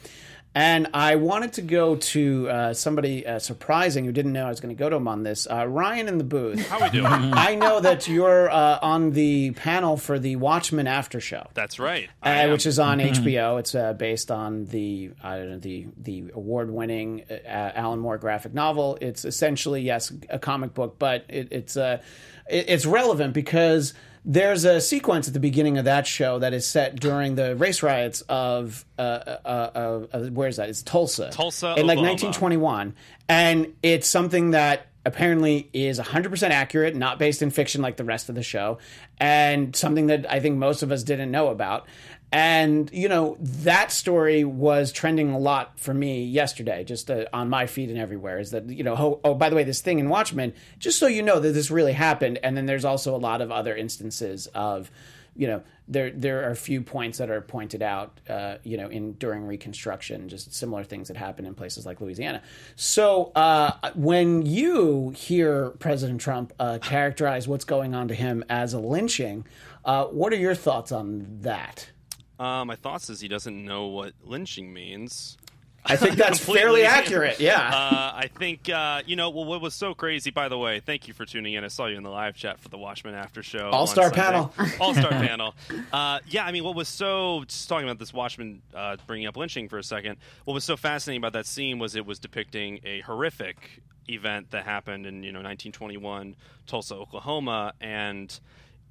And 0.55 0.88
I 0.94 1.14
wanted 1.14 1.52
to 1.55 1.62
go 1.62 1.94
to 1.94 2.49
uh, 2.49 2.75
somebody 2.75 3.25
uh, 3.25 3.38
surprising 3.38 4.05
who 4.05 4.11
didn't 4.11 4.32
know 4.32 4.47
I 4.47 4.49
was 4.49 4.58
going 4.58 4.75
to 4.75 4.79
go 4.79 4.91
to 4.91 4.97
him 4.97 5.06
on 5.06 5.23
this. 5.23 5.47
Uh, 5.49 5.67
Ryan 5.69 6.08
in 6.08 6.19
the 6.19 6.25
booth. 6.25 6.67
How 6.69 6.81
we 6.81 6.91
doing? 6.91 7.06
I 7.08 7.55
know 7.55 7.79
that 7.79 8.08
you're 8.08 8.50
uh, 8.50 8.81
on 8.82 9.12
the 9.12 9.52
panel 9.52 9.97
for 9.97 10.19
the 10.19 10.35
Watchmen 10.37 10.88
After 10.88 11.20
Show. 11.20 11.47
That's 11.55 11.79
right. 11.79 12.11
Uh, 12.20 12.49
which 12.49 12.67
is 12.67 12.81
on 12.81 12.99
HBO. 12.99 13.61
It's 13.61 13.76
uh, 13.76 13.93
based 13.93 14.32
on 14.32 14.64
the 14.67 15.12
I 15.23 15.37
don't 15.37 15.50
know 15.50 15.58
the 15.58 15.87
the 15.97 16.25
award-winning 16.35 17.26
uh, 17.31 17.37
Alan 17.75 18.00
Moore 18.00 18.19
graphic 18.19 18.53
novel. 18.53 18.99
It's 19.00 19.25
essentially 19.25 19.82
yes 19.82 20.12
a 20.29 20.41
comic 20.41 20.75
book, 20.75 20.99
but 20.99 21.26
it, 21.29 21.49
it's 21.53 21.76
uh, 21.76 22.03
it, 22.49 22.64
it's 22.69 22.87
relevant 22.87 23.35
because 23.35 23.94
there's 24.25 24.64
a 24.64 24.81
sequence 24.81 25.28
at 25.28 25.34
the 25.34 25.40
beginning 25.40 25.78
of 25.78 25.87
that 25.87 26.06
show 26.06 26.38
that 26.38 26.52
is 26.52 26.67
set 26.67 26.99
during 27.00 27.37
the 27.37 27.56
race 27.56 27.82
riots 27.82 28.20
of 28.22 28.84
uh, 28.99 29.02
uh, 29.02 29.38
uh, 29.44 30.06
uh, 30.12 30.20
where 30.31 30.49
is 30.49 30.56
that? 30.56 30.69
It's 30.69 30.82
Tulsa, 30.82 31.31
Tulsa, 31.31 31.75
in 31.76 31.87
like 31.87 31.99
Oklahoma. 31.99 32.08
1921, 32.08 32.94
and 33.28 33.75
it's 33.82 34.06
something 34.06 34.50
that 34.50 34.90
apparently 35.05 35.70
is 35.73 35.99
100% 35.99 36.50
accurate, 36.50 36.94
not 36.94 37.19
based 37.19 37.43
in 37.43 37.50
fiction 37.50 37.81
like 37.81 37.97
the 37.97 38.05
rest 38.05 38.29
of 38.29 38.35
the 38.35 38.43
show, 38.43 38.79
and 39.19 39.75
something 39.75 40.08
that 40.08 40.31
I 40.31 40.41
think 40.41 40.58
most 40.58 40.82
of 40.82 40.93
us 40.93 41.02
didn't 41.02 41.31
know 41.31 41.49
about. 41.49 41.87
And, 42.32 42.88
you 42.93 43.08
know, 43.08 43.37
that 43.41 43.91
story 43.91 44.44
was 44.44 44.93
trending 44.93 45.32
a 45.32 45.38
lot 45.38 45.81
for 45.81 45.93
me 45.93 46.25
yesterday, 46.25 46.85
just 46.85 47.11
uh, 47.11 47.25
on 47.32 47.49
my 47.49 47.67
feed 47.67 47.88
and 47.91 47.99
everywhere. 47.99 48.38
Is 48.38 48.52
that, 48.52 48.69
you 48.69 48.85
know, 48.85 48.94
oh, 48.94 49.20
oh, 49.25 49.35
by 49.35 49.50
the 49.50 49.56
way, 49.56 49.64
this 49.64 49.81
thing 49.81 49.99
in 49.99 50.08
Watchmen, 50.08 50.52
just 50.79 50.99
so 51.00 51.08
you 51.08 51.23
know 51.23 51.41
that 51.41 51.50
this 51.53 51.73
really 51.73 51.93
happened. 51.93 52.38
And 52.44 52.56
then 52.56 52.67
there's 52.67 52.85
also 52.85 53.17
a 53.17 53.19
lot 53.19 53.41
of 53.41 53.50
other 53.50 53.75
instances 53.75 54.46
of, 54.55 54.93
you 55.35 55.49
know, 55.49 55.62
there 55.91 56.11
there 56.11 56.47
are 56.47 56.51
a 56.51 56.57
few 56.57 56.81
points 56.81 57.19
that 57.19 57.29
are 57.29 57.41
pointed 57.41 57.83
out, 57.83 58.21
uh, 58.29 58.57
you 58.63 58.77
know, 58.77 58.89
in 58.89 59.15
during 59.15 59.47
Reconstruction, 59.47 60.29
just 60.29 60.55
similar 60.55 60.85
things 60.85 61.09
that 61.09 61.17
happen 61.17 61.45
in 61.45 61.55
places 61.55 61.85
like 61.85 62.01
Louisiana. 62.01 62.43
So 62.77 63.33
uh, 63.35 63.91
when 63.95 64.47
you 64.47 65.11
hear 65.11 65.71
President 65.71 66.21
Trump 66.21 66.53
uh, 66.59 66.79
characterize 66.81 67.49
what's 67.49 67.65
going 67.65 67.95
on 67.95 68.09
to 68.09 68.15
him 68.15 68.45
as 68.49 68.73
a 68.73 68.79
lynching, 68.79 69.45
uh, 69.85 70.05
what 70.07 70.33
are 70.33 70.37
your 70.37 70.55
thoughts 70.55 70.93
on 70.93 71.27
that? 71.41 71.91
Uh, 72.39 72.65
my 72.65 72.77
thoughts 72.77 73.11
is 73.11 73.21
he 73.21 73.29
doesn't 73.29 73.63
know 73.65 73.87
what 73.87 74.15
lynching 74.23 74.73
means. 74.73 75.37
I 75.85 75.97
think 75.97 76.17
that's 76.17 76.38
fairly 76.44 76.85
accurate. 76.85 77.41
Yeah. 77.41 77.59
Uh, 77.59 78.12
I 78.15 78.29
think 78.29 78.69
uh, 78.69 79.03
you 79.06 79.17
know. 79.17 79.31
Well, 79.31 79.44
what 79.44 79.61
was 79.61 79.75
so 79.75 79.94
crazy, 79.94 80.31
by 80.31 80.49
the 80.49 80.59
way. 80.59 80.81
Thank 80.81 81.09
you 81.09 81.15
for 81.15 81.25
tuning 81.25 81.55
in. 81.55 81.65
I 81.65 81.69
saw 81.69 81.87
you 81.87 81.97
in 81.97 82.03
the 82.03 82.11
live 82.11 82.37
chat 82.37 82.61
for 82.61 82.69
the 82.69 82.79
Watchmen 82.79 83.15
After 83.15 83.43
Show. 83.43 83.71
All-star 83.71 84.11
panel. 84.11 84.53
All-star 84.81 85.11
panel. 85.11 85.55
Uh, 85.93 86.21
yeah, 86.29 86.44
I 86.44 86.53
mean, 86.53 86.65
what 86.65 86.75
was 86.75 86.88
so 86.88 87.44
just 87.47 87.69
talking 87.69 87.87
about 87.87 87.99
this 87.99 88.12
Watchmen, 88.12 88.62
uh, 88.75 88.97
bringing 89.06 89.27
up 89.27 89.37
lynching 89.37 89.69
for 89.69 89.79
a 89.79 89.85
second. 89.85 90.17
What 90.44 90.55
was 90.55 90.65
so 90.65 90.77
fascinating 90.77 91.21
about 91.21 91.32
that 91.32 91.46
scene 91.46 91.79
was 91.79 91.96
it 91.96 92.05
was 92.05 92.19
depicting 92.19 92.81
a 92.84 93.01
horrific 93.01 93.82
event 94.08 94.51
that 94.51 94.65
happened 94.65 95.06
in 95.06 95.22
you 95.22 95.32
know 95.32 95.39
1921 95.39 96.37
Tulsa, 96.67 96.94
Oklahoma, 96.94 97.72
and 97.81 98.39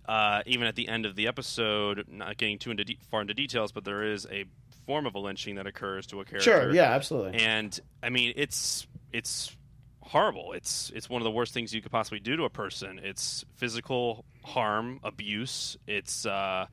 uh, 0.08 0.42
even 0.46 0.66
at 0.66 0.76
the 0.76 0.88
end 0.88 1.06
of 1.06 1.16
the 1.16 1.28
episode, 1.28 2.06
not 2.10 2.38
getting 2.38 2.58
too 2.58 2.72
into 2.72 2.84
de- 2.84 2.98
far 3.12 3.22
into 3.22 3.34
details, 3.34 3.72
but 3.72 3.86
there 3.86 4.04
is 4.04 4.26
a 4.32 4.46
form 4.90 5.06
of 5.06 5.14
a 5.14 5.20
lynching 5.20 5.54
that 5.54 5.68
occurs 5.68 6.08
to 6.08 6.20
a 6.20 6.26
character. 6.26 6.50
sure. 6.64 6.74
Yeah. 6.74 6.96
Absolutely. 6.96 7.40
And 7.40 7.80
I 8.02 8.10
mean, 8.10 8.34
it's 8.36 8.88
it's 9.14 9.56
horrible. 10.02 10.54
It's 10.54 10.92
it's 10.96 11.08
one 11.08 11.22
of 11.22 11.26
the 11.26 11.32
worst 11.32 11.54
things 11.54 11.76
you 11.76 11.80
could 11.84 11.92
possibly 11.92 12.20
do 12.20 12.36
to 12.38 12.46
a 12.46 12.50
person. 12.50 13.00
It's 13.04 13.46
physical 13.56 14.26
harm, 14.44 15.00
abuse. 15.04 15.78
It's 15.86 16.26
uh, 16.26 16.66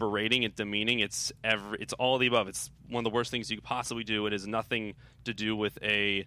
berating 0.00 0.44
and 0.44 0.52
demeaning. 0.56 0.98
It's 0.98 1.32
every. 1.44 1.78
It's 1.80 1.92
all 1.92 2.16
of 2.16 2.20
the 2.20 2.26
above. 2.26 2.48
It's 2.48 2.68
one 2.88 3.06
of 3.06 3.12
the 3.12 3.14
worst 3.14 3.30
things 3.30 3.48
you 3.48 3.58
could 3.58 3.64
possibly 3.64 4.02
do. 4.02 4.26
It 4.26 4.32
has 4.32 4.44
nothing 4.44 4.94
to 5.24 5.32
do 5.32 5.54
with 5.54 5.78
a 5.82 6.26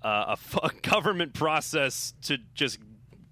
uh, 0.00 0.24
a 0.28 0.36
fu- 0.50 0.80
government 0.82 1.34
process 1.34 2.14
to 2.22 2.38
just 2.54 2.78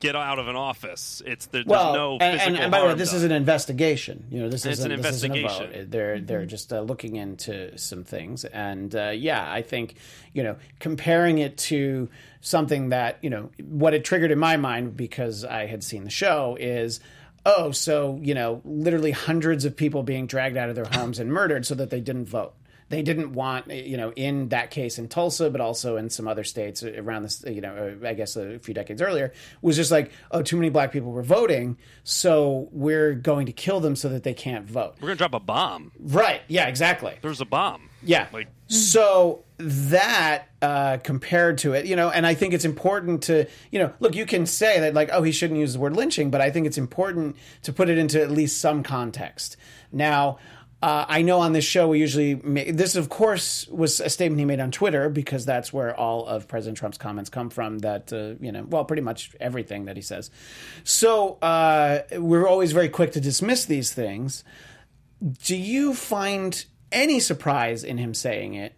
get 0.00 0.16
out 0.16 0.38
of 0.38 0.48
an 0.48 0.56
office. 0.56 1.22
It's 1.24 1.48
well, 1.52 1.62
there's 1.62 1.94
no 1.94 2.18
and, 2.20 2.40
and, 2.40 2.56
and 2.56 2.70
by 2.70 2.80
the 2.80 2.86
way, 2.86 2.94
this 2.94 3.10
done. 3.10 3.18
is 3.18 3.24
an 3.24 3.32
investigation. 3.32 4.26
You 4.30 4.42
know, 4.42 4.48
this 4.48 4.66
isn't 4.66 4.90
an 4.90 5.00
this 5.00 5.16
isn't 5.16 5.34
investigation. 5.34 5.90
They're 5.90 6.20
they're 6.20 6.46
just 6.46 6.72
uh, 6.72 6.80
looking 6.80 7.16
into 7.16 7.76
some 7.78 8.04
things, 8.04 8.44
and 8.44 8.94
uh, 8.94 9.10
yeah, 9.10 9.50
I 9.50 9.62
think 9.62 9.96
you 10.32 10.42
know 10.42 10.56
comparing 10.78 11.38
it 11.38 11.56
to 11.58 12.08
something 12.40 12.90
that 12.90 13.18
you 13.22 13.30
know 13.30 13.50
what 13.62 13.94
it 13.94 14.04
triggered 14.04 14.30
in 14.30 14.38
my 14.38 14.56
mind 14.56 14.96
because 14.96 15.44
I 15.44 15.66
had 15.66 15.82
seen 15.82 16.04
the 16.04 16.10
show 16.10 16.56
is. 16.58 17.00
Oh, 17.48 17.70
so 17.70 18.18
you 18.22 18.34
know, 18.34 18.60
literally 18.64 19.12
hundreds 19.12 19.64
of 19.64 19.76
people 19.76 20.02
being 20.02 20.26
dragged 20.26 20.56
out 20.56 20.68
of 20.68 20.74
their 20.74 20.84
homes 20.84 21.20
and 21.20 21.32
murdered 21.32 21.64
so 21.64 21.76
that 21.76 21.90
they 21.90 22.00
didn't 22.00 22.26
vote. 22.26 22.54
They 22.88 23.02
didn't 23.02 23.32
want, 23.32 23.68
you 23.68 23.96
know, 23.96 24.12
in 24.12 24.50
that 24.50 24.70
case 24.70 24.98
in 24.98 25.08
Tulsa, 25.08 25.50
but 25.50 25.60
also 25.60 25.96
in 25.96 26.08
some 26.08 26.28
other 26.28 26.44
states 26.44 26.82
around 26.84 27.24
this, 27.24 27.44
you 27.46 27.60
know, 27.60 27.96
uh, 28.02 28.06
I 28.06 28.14
guess 28.14 28.36
a 28.36 28.58
few 28.60 28.74
decades 28.74 29.02
earlier, 29.02 29.32
was 29.60 29.74
just 29.74 29.90
like, 29.90 30.12
oh, 30.30 30.42
too 30.42 30.56
many 30.56 30.68
black 30.70 30.92
people 30.92 31.10
were 31.10 31.24
voting, 31.24 31.78
so 32.04 32.68
we're 32.70 33.14
going 33.14 33.46
to 33.46 33.52
kill 33.52 33.80
them 33.80 33.96
so 33.96 34.08
that 34.10 34.22
they 34.22 34.34
can't 34.34 34.66
vote. 34.70 34.94
We're 35.00 35.08
gonna 35.08 35.16
drop 35.16 35.34
a 35.34 35.40
bomb. 35.40 35.90
Right? 35.98 36.42
Yeah, 36.46 36.68
exactly. 36.68 37.16
There's 37.22 37.40
a 37.40 37.44
bomb. 37.44 37.90
Yeah. 38.02 38.28
Like 38.32 38.48
So 38.68 39.44
that 39.58 40.48
uh, 40.62 40.98
compared 41.02 41.58
to 41.58 41.72
it, 41.72 41.86
you 41.86 41.96
know, 41.96 42.10
and 42.10 42.26
I 42.26 42.34
think 42.34 42.54
it's 42.54 42.64
important 42.64 43.22
to, 43.24 43.46
you 43.70 43.78
know, 43.78 43.92
look, 44.00 44.14
you 44.14 44.26
can 44.26 44.46
say 44.46 44.80
that 44.80 44.94
like, 44.94 45.10
oh, 45.12 45.22
he 45.22 45.32
shouldn't 45.32 45.58
use 45.58 45.72
the 45.72 45.80
word 45.80 45.96
lynching, 45.96 46.30
but 46.30 46.40
I 46.40 46.50
think 46.50 46.66
it's 46.66 46.78
important 46.78 47.36
to 47.62 47.72
put 47.72 47.88
it 47.88 47.98
into 47.98 48.20
at 48.20 48.30
least 48.30 48.60
some 48.60 48.82
context. 48.82 49.56
Now, 49.92 50.38
Uh, 50.86 51.04
I 51.08 51.22
know 51.22 51.40
on 51.40 51.52
this 51.52 51.64
show 51.64 51.88
we 51.88 51.98
usually 51.98 52.36
ma- 52.44 52.62
this, 52.68 52.94
of 52.94 53.08
course, 53.08 53.66
was 53.66 53.98
a 53.98 54.08
statement 54.08 54.38
he 54.38 54.44
made 54.44 54.60
on 54.60 54.70
Twitter 54.70 55.08
because 55.08 55.44
that's 55.44 55.72
where 55.72 55.98
all 55.98 56.24
of 56.26 56.46
President 56.46 56.78
Trump's 56.78 56.96
comments 56.96 57.28
come 57.28 57.50
from. 57.50 57.80
That 57.80 58.12
uh, 58.12 58.40
you 58.40 58.52
know, 58.52 58.62
well, 58.62 58.84
pretty 58.84 59.02
much 59.02 59.32
everything 59.40 59.86
that 59.86 59.96
he 59.96 60.02
says. 60.02 60.30
So 60.84 61.38
uh, 61.42 62.02
we're 62.12 62.46
always 62.46 62.70
very 62.70 62.88
quick 62.88 63.10
to 63.12 63.20
dismiss 63.20 63.64
these 63.64 63.92
things. 63.92 64.44
Do 65.42 65.56
you 65.56 65.92
find 65.92 66.64
any 66.92 67.18
surprise 67.18 67.82
in 67.82 67.98
him 67.98 68.14
saying 68.14 68.54
it? 68.54 68.76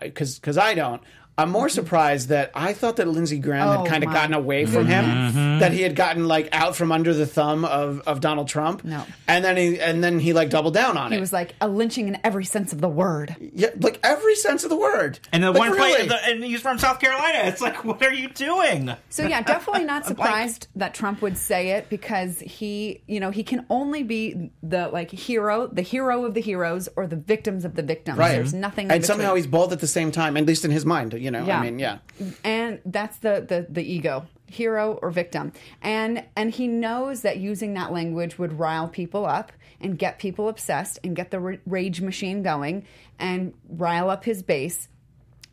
Because 0.00 0.38
because 0.38 0.56
I 0.56 0.72
don't. 0.72 1.02
I'm 1.40 1.50
more 1.50 1.68
surprised 1.68 2.28
that 2.28 2.50
I 2.54 2.72
thought 2.72 2.96
that 2.96 3.08
Lindsey 3.08 3.38
Graham 3.38 3.68
Oh, 3.68 3.78
had 3.82 3.86
kind 3.88 4.04
of 4.04 4.12
gotten 4.12 4.34
away 4.34 4.66
from 4.66 4.86
him, 4.86 5.04
mm-hmm. 5.04 5.58
that 5.60 5.72
he 5.72 5.82
had 5.82 5.96
gotten 5.96 6.28
like 6.28 6.48
out 6.52 6.76
from 6.76 6.92
under 6.92 7.12
the 7.14 7.26
thumb 7.26 7.64
of, 7.64 8.00
of 8.06 8.20
Donald 8.20 8.48
Trump. 8.48 8.84
No. 8.84 9.04
and 9.28 9.44
then 9.44 9.56
he 9.56 9.80
and 9.80 10.02
then 10.02 10.18
he 10.18 10.32
like 10.32 10.50
doubled 10.50 10.74
down 10.74 10.96
on 10.96 11.08
it. 11.08 11.10
He 11.10 11.16
it. 11.16 11.20
was 11.20 11.32
like 11.32 11.54
a 11.60 11.68
lynching 11.68 12.08
in 12.08 12.18
every 12.24 12.44
sense 12.44 12.72
of 12.72 12.80
the 12.80 12.88
word. 12.88 13.36
yeah, 13.54 13.68
like 13.80 13.98
every 14.02 14.34
sense 14.36 14.64
of 14.64 14.70
the 14.70 14.76
word. 14.76 15.18
And 15.32 15.42
the 15.42 15.50
Like, 15.50 15.58
one 15.58 15.72
really? 15.72 16.06
play, 16.08 16.18
and 16.26 16.42
he's 16.44 16.60
from 16.60 16.78
South 16.78 17.00
Carolina. 17.00 17.40
It's 17.44 17.60
like, 17.60 17.84
what 17.84 18.02
are 18.02 18.12
you 18.12 18.28
doing? 18.28 18.90
So 19.08 19.26
yeah, 19.26 19.42
definitely 19.42 19.84
not 19.94 20.06
surprised 20.06 20.68
that 20.76 20.94
Trump 20.94 21.22
would 21.22 21.36
say 21.38 21.70
it 21.70 21.88
because 21.88 22.38
he, 22.40 23.02
you 23.06 23.20
know, 23.20 23.30
he 23.30 23.42
can 23.42 23.66
only 23.70 24.02
be 24.02 24.50
the 24.62 24.88
like 24.88 25.10
hero, 25.10 25.66
the 25.66 25.82
hero 25.82 26.24
of 26.24 26.34
the 26.34 26.40
heroes, 26.40 26.88
or 26.96 27.06
the 27.06 27.16
victims 27.16 27.64
of 27.64 27.74
the 27.74 27.82
victims. 27.82 28.18
right. 28.18 28.32
There's 28.32 28.54
nothing. 28.54 28.86
in 28.86 28.92
and 28.92 29.04
somehow 29.04 29.34
he's 29.34 29.46
both 29.46 29.72
at 29.72 29.80
the 29.80 29.86
same 29.86 30.10
time, 30.12 30.36
at 30.36 30.46
least 30.46 30.64
in 30.64 30.70
his 30.70 30.84
mind. 30.84 31.14
You 31.14 31.29
know, 31.30 31.44
Yeah. 31.44 31.60
I 31.60 31.62
mean, 31.62 31.78
yeah. 31.78 31.98
and 32.44 32.80
that's 32.84 33.18
the, 33.18 33.44
the 33.46 33.66
the 33.68 33.82
ego 33.82 34.26
hero 34.50 34.98
or 35.00 35.10
victim. 35.10 35.52
And 35.80 36.24
and 36.36 36.50
he 36.50 36.66
knows 36.66 37.22
that 37.22 37.38
using 37.38 37.74
that 37.74 37.92
language 37.92 38.38
would 38.38 38.58
rile 38.58 38.88
people 38.88 39.24
up 39.24 39.52
and 39.80 39.98
get 39.98 40.18
people 40.18 40.48
obsessed 40.48 40.98
and 41.02 41.16
get 41.16 41.30
the 41.30 41.40
ra- 41.40 41.56
rage 41.66 42.00
machine 42.00 42.42
going 42.42 42.84
and 43.18 43.54
rile 43.68 44.10
up 44.10 44.24
his 44.24 44.42
base. 44.42 44.88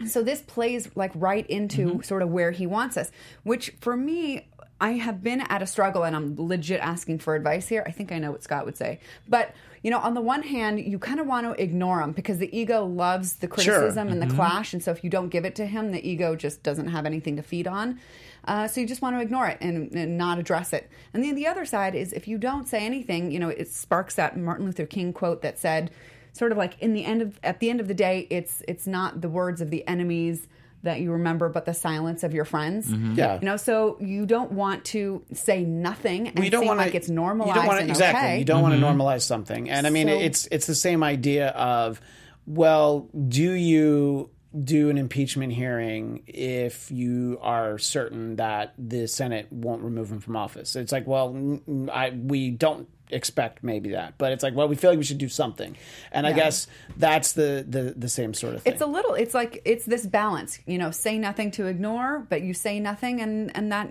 So 0.05 0.21
this 0.21 0.41
plays 0.41 0.89
like 0.95 1.11
right 1.15 1.45
into 1.47 1.87
mm-hmm. 1.87 2.01
sort 2.01 2.21
of 2.21 2.29
where 2.29 2.51
he 2.51 2.67
wants 2.67 2.97
us 2.97 3.09
which 3.41 3.73
for 3.81 3.97
me 3.97 4.47
i 4.79 4.91
have 4.91 5.23
been 5.23 5.41
at 5.41 5.63
a 5.63 5.65
struggle 5.65 6.03
and 6.03 6.15
i'm 6.15 6.35
legit 6.37 6.79
asking 6.81 7.17
for 7.17 7.33
advice 7.33 7.67
here. 7.67 7.83
I 7.83 7.91
think 7.91 8.11
i 8.11 8.19
know 8.19 8.31
what 8.31 8.43
scott 8.43 8.65
would 8.65 8.77
say. 8.77 8.99
But 9.27 9.55
you 9.83 9.91
know 9.91 9.99
on 9.99 10.13
the 10.13 10.21
one 10.21 10.43
hand 10.43 10.79
you 10.79 10.99
kind 10.99 11.19
of 11.19 11.27
want 11.27 11.45
to 11.45 11.61
ignore 11.61 12.01
him 12.01 12.11
because 12.11 12.37
the 12.37 12.57
ego 12.57 12.85
loves 12.85 13.37
the 13.37 13.47
criticism 13.47 14.07
and 14.09 14.21
the 14.21 14.27
clash 14.35 14.73
and 14.73 14.83
so 14.83 14.91
if 14.91 15.03
you 15.03 15.09
don't 15.09 15.29
give 15.29 15.45
it 15.45 15.55
to 15.55 15.65
him 15.65 15.91
the 15.91 16.07
ego 16.07 16.35
just 16.35 16.63
doesn't 16.63 16.87
have 16.87 17.05
anything 17.05 17.35
to 17.35 17.41
feed 17.41 17.67
on. 17.67 17.99
Uh, 18.45 18.65
so 18.65 18.79
you 18.79 18.87
just 18.87 19.01
want 19.01 19.13
to 19.13 19.21
ignore 19.21 19.45
it 19.47 19.57
and, 19.59 19.91
and 19.91 20.17
not 20.17 20.39
address 20.39 20.71
it. 20.71 20.89
And 21.13 21.21
then 21.21 21.35
the 21.35 21.47
other 21.47 21.65
side 21.65 21.95
is 21.95 22.13
if 22.13 22.29
you 22.29 22.37
don't 22.37 22.67
say 22.67 22.85
anything 22.85 23.31
you 23.31 23.39
know 23.39 23.49
it 23.49 23.69
sparks 23.69 24.15
that 24.15 24.37
martin 24.37 24.65
luther 24.65 24.85
king 24.85 25.13
quote 25.13 25.41
that 25.41 25.59
said 25.59 25.91
sort 26.33 26.51
of 26.51 26.57
like 26.57 26.79
in 26.79 26.93
the 26.93 27.03
end 27.03 27.21
of 27.21 27.39
at 27.43 27.59
the 27.59 27.69
end 27.69 27.79
of 27.79 27.87
the 27.87 27.93
day 27.93 28.27
it's 28.29 28.61
it's 28.67 28.87
not 28.87 29.21
the 29.21 29.29
words 29.29 29.59
of 29.59 29.69
the 29.69 29.85
enemies 29.87 30.47
that 30.87 30.99
you 30.99 31.11
remember 31.11 31.49
but 31.49 31.65
the 31.65 31.73
silence 31.73 32.23
of 32.23 32.33
your 32.33 32.45
friends 32.45 32.87
mm-hmm. 32.87 33.13
Yeah. 33.15 33.39
you 33.39 33.45
know 33.45 33.57
so 33.57 33.97
you 33.99 34.25
don't 34.25 34.51
want 34.51 34.85
to 34.85 35.23
say 35.33 35.63
nothing 35.63 36.27
and 36.27 36.35
Well, 36.35 36.45
you 36.45 36.51
don't 36.51 36.61
seem 36.61 36.67
want 36.69 36.79
like 36.79 36.95
it's 36.95 37.09
normalized 37.09 37.49
You 37.49 37.55
don't 37.55 37.67
wanna, 37.67 37.81
and 37.81 37.89
exactly. 37.89 38.27
okay. 38.27 38.39
You 38.39 38.45
don't 38.45 38.61
want 38.61 38.73
to 38.73 38.79
mm-hmm. 38.79 39.01
normalize 39.01 39.21
something, 39.21 39.69
and 39.69 39.85
I 39.85 39.89
mean, 39.89 40.07
So- 40.07 40.13
it's 40.13 40.47
it's 40.51 40.67
the 40.67 40.75
same 40.75 41.03
idea 41.03 41.49
of, 41.49 42.01
well, 42.45 43.09
do 43.27 43.51
you 43.51 44.29
do 44.63 44.89
an 44.89 44.97
impeachment 44.97 45.53
hearing 45.53 46.23
if 46.27 46.89
you 46.91 47.37
are 47.41 47.77
certain 47.77 48.35
that 48.37 48.73
the 48.77 49.07
Senate 49.07 49.51
won't 49.51 49.81
remove 49.83 50.11
him 50.11 50.19
from 50.19 50.35
office? 50.35 50.75
It's 50.75 50.91
like, 50.91 51.05
well, 51.07 51.29
n- 51.35 51.61
n- 51.67 51.89
I 51.93 52.09
we 52.11 52.49
don't 52.51 52.87
expect 53.09 53.63
maybe 53.63 53.91
that, 53.91 54.15
but 54.17 54.33
it's 54.33 54.43
like, 54.43 54.53
well, 54.53 54.67
we 54.67 54.75
feel 54.75 54.89
like 54.89 54.97
we 54.97 55.05
should 55.05 55.17
do 55.17 55.29
something, 55.29 55.77
and 56.11 56.27
I 56.27 56.33
guess 56.33 56.67
that's 56.97 57.33
the 57.33 57.65
the 57.67 57.93
the 57.95 58.09
same 58.09 58.33
sort 58.33 58.55
of 58.55 58.63
thing. 58.63 58.73
it's 58.73 58.81
a 58.81 58.85
little 58.85 59.13
it's 59.13 59.33
like 59.33 59.61
it's 59.63 59.85
this 59.85 60.05
balance 60.05 60.59
you 60.65 60.77
know 60.77 60.91
say 60.91 61.17
nothing 61.17 61.51
to 61.51 61.67
ignore 61.67 62.25
but 62.29 62.41
you 62.41 62.53
say 62.53 62.79
nothing 62.81 63.21
and 63.21 63.55
and 63.55 63.71
that 63.71 63.89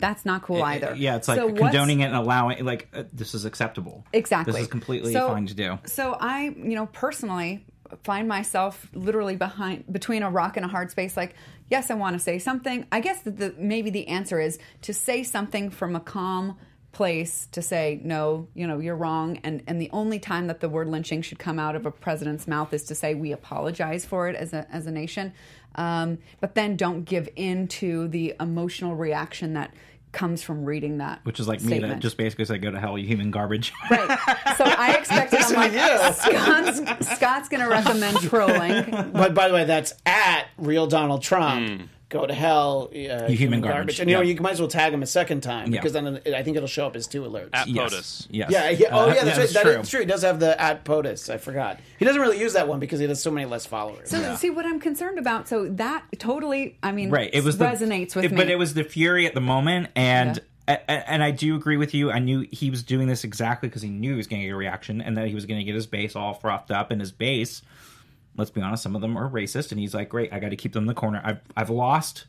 that's 0.00 0.24
not 0.24 0.42
cool 0.42 0.62
either 0.62 0.94
Yeah, 0.96 1.16
it's 1.16 1.28
like 1.28 1.38
So 1.38 1.50
condoning 1.52 2.00
it 2.00 2.06
and 2.06 2.14
allowing, 2.16 2.62
like, 2.64 2.88
uh, 2.94 3.04
this 3.12 3.34
is 3.34 3.46
acceptable. 3.46 4.04
Exactly. 4.12 4.52
This 4.52 4.62
is 4.62 4.68
completely 4.68 5.12
So- 5.14 5.28
fine 5.28 5.46
to 5.46 5.54
do. 5.54 5.78
So 5.86 6.14
I, 6.20 6.44
you 6.56 6.74
know, 6.74 6.84
personally 6.86 7.64
find 8.02 8.28
myself 8.28 8.88
literally 8.92 9.36
behind 9.36 9.90
between 9.90 10.22
a 10.22 10.30
rock 10.30 10.56
and 10.56 10.64
a 10.64 10.68
hard 10.68 10.90
space. 10.90 11.16
Like, 11.16 11.34
yes, 11.68 11.90
I 11.90 11.94
want 11.94 12.14
to 12.14 12.20
say 12.20 12.38
something. 12.38 12.86
I 12.92 13.00
guess 13.00 13.22
that 13.22 13.38
the 13.38 13.54
maybe 13.58 13.90
the 13.90 14.08
answer 14.08 14.40
is 14.40 14.58
to 14.82 14.94
say 14.94 15.22
something 15.22 15.70
from 15.70 15.96
a 15.96 16.00
calm 16.00 16.56
place 16.90 17.46
to 17.52 17.60
say 17.60 18.00
no 18.02 18.48
you 18.54 18.66
know 18.66 18.78
you're 18.78 18.96
wrong 18.96 19.36
and 19.44 19.62
and 19.66 19.80
the 19.80 19.90
only 19.92 20.18
time 20.18 20.46
that 20.46 20.60
the 20.60 20.68
word 20.68 20.88
lynching 20.88 21.20
should 21.20 21.38
come 21.38 21.58
out 21.58 21.76
of 21.76 21.84
a 21.84 21.90
president's 21.90 22.48
mouth 22.48 22.72
is 22.72 22.82
to 22.82 22.94
say 22.94 23.14
we 23.14 23.30
apologize 23.30 24.06
for 24.06 24.26
it 24.26 24.34
as 24.34 24.54
a 24.54 24.66
as 24.72 24.86
a 24.86 24.90
nation 24.90 25.32
um, 25.74 26.18
but 26.40 26.54
then 26.54 26.76
don't 26.76 27.04
give 27.04 27.28
in 27.36 27.68
to 27.68 28.08
the 28.08 28.34
emotional 28.40 28.96
reaction 28.96 29.52
that 29.52 29.72
comes 30.12 30.42
from 30.42 30.64
reading 30.64 30.98
that 30.98 31.20
Which 31.24 31.38
is 31.40 31.46
like 31.48 31.60
me 31.60 31.66
statement. 31.68 31.92
that 31.94 32.00
just 32.00 32.16
basically 32.16 32.44
said, 32.46 32.62
go 32.62 32.70
to 32.70 32.78
hell, 32.80 32.96
you 32.98 33.06
human 33.06 33.30
garbage. 33.30 33.72
Right. 33.90 34.18
So 34.56 34.64
I 34.64 34.94
expected. 34.98 35.40
I'm 35.40 35.54
like, 35.54 36.14
Scott's, 36.14 37.08
Scott's 37.16 37.48
going 37.48 37.62
to 37.62 37.68
recommend 37.68 38.18
trolling. 38.20 38.90
But 39.12 39.34
by 39.34 39.48
the 39.48 39.54
way, 39.54 39.64
that's 39.64 39.94
at 40.06 40.46
real 40.58 40.86
Donald 40.86 41.22
Trump. 41.22 41.68
Hmm. 41.80 41.86
Go 42.10 42.26
to 42.26 42.32
hell, 42.32 42.88
uh, 42.94 43.26
you 43.28 43.36
human 43.36 43.60
garbage. 43.60 44.00
And 44.00 44.08
you 44.08 44.16
know, 44.16 44.22
Yeah. 44.22 44.32
you 44.34 44.40
might 44.40 44.52
as 44.52 44.60
well 44.60 44.68
tag 44.68 44.94
him 44.94 45.02
a 45.02 45.06
second 45.06 45.42
time 45.42 45.70
Yeah. 45.70 45.78
because 45.80 45.92
then 45.92 46.20
I 46.34 46.42
think 46.42 46.56
it'll 46.56 46.66
show 46.66 46.86
up 46.86 46.96
as 46.96 47.06
two 47.06 47.20
alerts. 47.20 47.50
At 47.52 47.68
yes. 47.68 47.92
POTUS. 47.92 48.26
Yes. 48.30 48.50
yeah, 48.50 48.70
yeah. 48.70 48.86
Oh, 48.92 49.10
Uh, 49.10 49.14
yeah, 49.14 49.24
that's 49.24 49.38
right. 49.38 49.48
That 49.50 49.62
true. 49.62 49.72
is 49.80 49.90
true. 49.90 50.00
He 50.00 50.06
does 50.06 50.22
have 50.22 50.40
the 50.40 50.58
at 50.58 50.86
POTUS. 50.86 51.28
I 51.28 51.36
forgot. 51.36 51.80
He 51.98 52.06
doesn't 52.06 52.20
really 52.22 52.40
use 52.40 52.54
that 52.54 52.66
one 52.66 52.80
because 52.80 52.98
he 52.98 53.06
has 53.06 53.22
so 53.22 53.30
many 53.30 53.44
less 53.44 53.66
followers. 53.66 54.08
So 54.08 54.36
see 54.36 54.48
what 54.48 54.64
I'm 54.64 54.80
concerned 54.80 55.18
about. 55.18 55.48
So 55.48 55.68
that 55.68 56.04
totally, 56.18 56.76
I 56.82 56.92
mean, 56.92 57.10
Right. 57.10 57.28
It 57.30 57.44
was 57.44 57.56
resonates 57.56 58.12
the, 58.14 58.20
with 58.20 58.24
it- 58.24 58.30
me. 58.30 58.36
But 58.38 58.48
it 58.48 58.56
was 58.56 58.72
the 58.72 58.84
fury 58.84 59.26
at 59.26 59.34
the 59.34 59.42
moment, 59.42 59.88
and 59.94 60.38
a- 60.66 60.72
a- 60.88 61.10
and 61.10 61.22
I 61.22 61.30
do 61.30 61.56
agree 61.56 61.76
with 61.76 61.92
you. 61.92 62.10
I 62.10 62.20
knew 62.20 62.46
he 62.50 62.70
was 62.70 62.82
doing 62.82 63.06
this 63.06 63.22
exactly 63.22 63.68
because 63.68 63.82
he 63.82 63.90
knew 63.90 64.12
he 64.12 64.16
was 64.16 64.26
going 64.26 64.40
to 64.40 64.46
get 64.48 64.54
a 64.54 64.56
reaction, 64.56 65.02
and 65.02 65.14
that 65.18 65.28
he 65.28 65.34
was 65.34 65.44
going 65.44 65.58
to 65.60 65.64
get 65.64 65.74
his 65.74 65.86
base 65.86 66.16
all 66.16 66.32
frothed 66.32 66.70
up, 66.70 66.90
and 66.90 67.02
his 67.02 67.12
base. 67.12 67.60
Let's 68.38 68.50
be 68.50 68.62
honest, 68.62 68.82
some 68.82 68.94
of 68.94 69.02
them 69.02 69.16
are 69.18 69.28
racist, 69.28 69.70
and 69.72 69.80
he's 69.80 69.94
like, 69.94 70.08
"Great, 70.08 70.32
I 70.32 70.38
got 70.38 70.50
to 70.50 70.56
keep 70.56 70.72
them 70.72 70.84
in 70.84 70.88
the 70.88 70.94
corner." 70.94 71.20
I've 71.24 71.40
I've 71.56 71.70
lost 71.70 72.24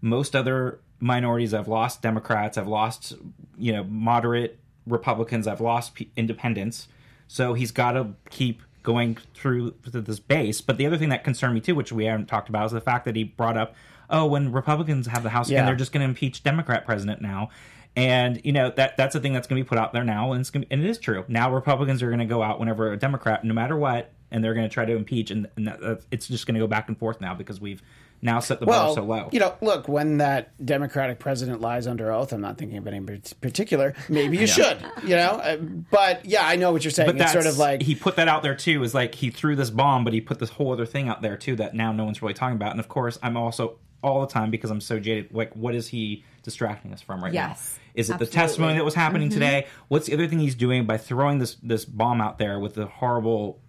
most 0.00 0.36
other 0.36 0.80
minorities. 1.00 1.54
I've 1.54 1.68
lost 1.68 2.02
Democrats. 2.02 2.58
I've 2.58 2.68
lost 2.68 3.14
you 3.56 3.72
know 3.72 3.84
moderate 3.84 4.58
Republicans. 4.86 5.46
I've 5.46 5.60
lost 5.60 5.94
p- 5.94 6.10
independents. 6.16 6.88
So 7.28 7.54
he's 7.54 7.70
got 7.70 7.92
to 7.92 8.08
keep 8.30 8.62
going 8.82 9.18
through 9.34 9.74
this 9.84 10.18
base. 10.18 10.60
But 10.60 10.78
the 10.78 10.86
other 10.86 10.96
thing 10.96 11.10
that 11.10 11.24
concerned 11.24 11.54
me 11.54 11.60
too, 11.60 11.74
which 11.74 11.92
we 11.92 12.06
haven't 12.06 12.26
talked 12.26 12.48
about, 12.48 12.66
is 12.66 12.72
the 12.72 12.80
fact 12.80 13.04
that 13.04 13.16
he 13.16 13.24
brought 13.24 13.56
up, 13.58 13.74
oh, 14.08 14.24
when 14.26 14.50
Republicans 14.50 15.06
have 15.08 15.22
the 15.22 15.28
House 15.30 15.50
Yeah. 15.50 15.58
again, 15.58 15.66
they're 15.66 15.76
just 15.76 15.92
going 15.92 16.00
to 16.00 16.08
impeach 16.08 16.42
Democrat 16.42 16.86
president 16.86 17.20
now. 17.20 17.50
And 17.96 18.40
you 18.44 18.52
know 18.52 18.70
that 18.76 18.96
that's 18.96 19.14
a 19.14 19.20
thing 19.20 19.32
that's 19.32 19.46
going 19.46 19.60
to 19.60 19.64
be 19.64 19.68
put 19.68 19.76
out 19.78 19.92
there 19.92 20.04
now, 20.04 20.32
and 20.32 20.40
it's 20.40 20.50
to, 20.50 20.64
and 20.70 20.82
it 20.84 20.88
is 20.88 20.98
true. 20.98 21.24
Now 21.28 21.52
Republicans 21.52 22.02
are 22.02 22.06
going 22.08 22.20
to 22.20 22.24
go 22.24 22.42
out 22.42 22.58
whenever 22.60 22.92
a 22.92 22.96
Democrat, 22.96 23.44
no 23.44 23.52
matter 23.52 23.76
what, 23.76 24.12
and 24.30 24.42
they're 24.44 24.54
going 24.54 24.68
to 24.68 24.72
try 24.72 24.84
to 24.84 24.94
impeach, 24.96 25.30
and, 25.30 25.48
and 25.56 25.66
that, 25.68 25.80
that's- 25.80 26.06
it's 26.10 26.28
just 26.28 26.46
going 26.46 26.54
to 26.54 26.60
go 26.60 26.66
back 26.66 26.88
and 26.88 26.98
forth 26.98 27.20
now 27.20 27.34
because 27.34 27.60
we've 27.60 27.82
now 28.20 28.40
set 28.40 28.58
the 28.58 28.66
bar 28.66 28.92
so 28.94 29.04
low. 29.04 29.28
you 29.30 29.38
know, 29.38 29.54
look, 29.60 29.86
when 29.86 30.18
that 30.18 30.50
Democratic 30.66 31.20
president 31.20 31.60
lies 31.60 31.86
under 31.86 32.10
oath, 32.12 32.32
I'm 32.32 32.40
not 32.40 32.58
thinking 32.58 32.76
of 32.78 32.86
any 32.88 33.00
particular. 33.40 33.94
Maybe 34.08 34.38
you 34.38 34.46
should, 34.48 34.78
you 35.04 35.14
know. 35.14 35.30
Uh, 35.40 35.56
But 35.56 36.24
yeah, 36.24 36.44
I 36.44 36.56
know 36.56 36.72
what 36.72 36.82
you're 36.82 36.90
saying. 36.90 37.08
but 37.12 37.20
it's 37.20 37.30
sort 37.32 37.46
of 37.46 37.58
like 37.58 37.80
he 37.80 37.94
put 37.94 38.16
that 38.16 38.26
out 38.26 38.42
there 38.42 38.56
too. 38.56 38.82
Is 38.82 38.92
like 38.92 39.14
he 39.14 39.30
threw 39.30 39.54
this 39.54 39.70
bomb, 39.70 40.02
but 40.02 40.12
he 40.12 40.20
put 40.20 40.40
this 40.40 40.50
whole 40.50 40.72
other 40.72 40.84
thing 40.86 41.08
out 41.08 41.22
there 41.22 41.36
too 41.36 41.54
that 41.56 41.74
now 41.74 41.92
no 41.92 42.04
one's 42.04 42.20
really 42.20 42.34
talking 42.34 42.56
about. 42.56 42.72
And 42.72 42.80
of 42.80 42.88
course, 42.88 43.20
I'm 43.22 43.36
also 43.36 43.78
all 44.02 44.20
the 44.22 44.26
time 44.32 44.50
because 44.50 44.72
I'm 44.72 44.80
so 44.80 44.98
jaded. 44.98 45.32
Like, 45.32 45.54
what 45.54 45.76
is 45.76 45.86
he 45.86 46.24
distracting 46.42 46.92
us 46.92 47.00
from 47.00 47.22
right 47.22 47.32
Yes, 47.32 47.76
now? 47.76 48.00
Is 48.00 48.10
it 48.10 48.18
the 48.18 48.26
testimony 48.26 48.74
that 48.74 48.84
was 48.84 48.94
happening 48.94 49.28
today? 49.28 49.68
What's 49.86 50.06
the 50.06 50.14
other 50.14 50.26
thing 50.26 50.40
he's 50.40 50.56
doing 50.56 50.86
by 50.86 50.96
throwing 50.98 51.38
this 51.38 51.56
this 51.62 51.84
bomb 51.84 52.20
out 52.20 52.38
there 52.38 52.58
with 52.58 52.74
the 52.74 52.86
horrible 52.86 53.60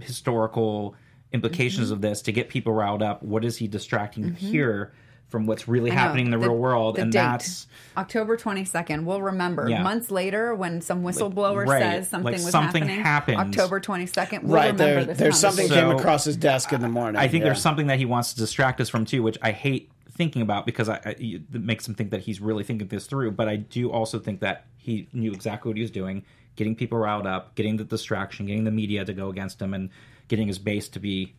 historical 0.00 0.94
implications 1.32 1.86
Mm-hmm. 1.88 1.94
of 1.94 2.00
this 2.00 2.22
to 2.22 2.32
get 2.32 2.48
people 2.48 2.72
riled 2.72 3.02
up? 3.02 3.22
What 3.22 3.44
is 3.44 3.56
he 3.58 3.68
distracting 3.68 4.34
here 4.34 4.92
from 5.28 5.44
what's 5.46 5.68
really 5.68 5.90
I 5.90 5.94
know. 5.94 6.00
happening 6.00 6.24
in 6.26 6.30
the, 6.30 6.38
real 6.38 6.56
world? 6.56 6.96
the 6.96 7.02
and 7.02 7.12
date, 7.12 7.18
that's 7.18 7.66
October 7.98 8.36
22nd. 8.38 9.04
We'll 9.04 9.20
remember 9.20 9.68
Yeah. 9.68 9.82
months 9.82 10.10
later 10.10 10.54
when 10.54 10.80
some 10.80 11.02
whistleblower 11.02 11.66
right, 11.66 11.82
says 11.82 12.08
something 12.08 12.24
like 12.24 12.42
was 12.42 12.50
something 12.50 12.82
happening. 12.86 13.04
happened. 13.38 13.56
October 13.58 13.78
22nd. 13.80 14.44
We'll 14.44 14.54
right 14.54 14.72
remember 14.72 14.94
there. 14.94 15.04
this 15.04 15.18
There's 15.18 15.38
something 15.38 15.64
conversation. 15.68 15.90
came 15.90 15.98
across 15.98 16.24
his 16.24 16.36
desk 16.38 16.72
in 16.72 16.80
the 16.80 16.88
morning. 16.88 17.20
I 17.20 17.28
think 17.28 17.42
yeah. 17.42 17.48
there's 17.50 17.60
something 17.60 17.88
that 17.88 17.98
he 17.98 18.06
wants 18.06 18.32
to 18.32 18.38
distract 18.40 18.80
us 18.80 18.88
from 18.88 19.04
too, 19.04 19.22
which 19.22 19.36
I 19.42 19.50
hate 19.52 19.90
thinking 20.10 20.40
about 20.42 20.64
because 20.66 20.88
I, 20.88 20.94
I 21.04 21.14
it 21.18 21.52
makes 21.52 21.86
him 21.86 21.94
think 21.94 22.10
that 22.10 22.22
he's 22.22 22.40
really 22.40 22.64
thinking 22.64 22.88
this 22.88 23.06
through. 23.06 23.32
But 23.32 23.48
I 23.48 23.56
do 23.56 23.92
also 23.92 24.18
think 24.18 24.40
that 24.40 24.64
he 24.78 25.08
knew 25.12 25.30
exactly 25.32 25.68
what 25.68 25.76
he 25.76 25.82
was 25.82 25.90
doing, 25.90 26.24
getting 26.56 26.74
people 26.74 26.98
riled 26.98 27.26
up, 27.26 27.54
getting 27.54 27.76
the 27.76 27.84
distraction, 27.84 28.46
getting 28.46 28.64
the 28.64 28.70
media 28.70 29.04
to 29.04 29.12
go 29.12 29.28
against 29.28 29.60
him, 29.60 29.74
and 29.74 29.90
getting 30.28 30.48
his 30.48 30.58
base 30.58 30.88
to 30.90 31.00
be 31.00 31.34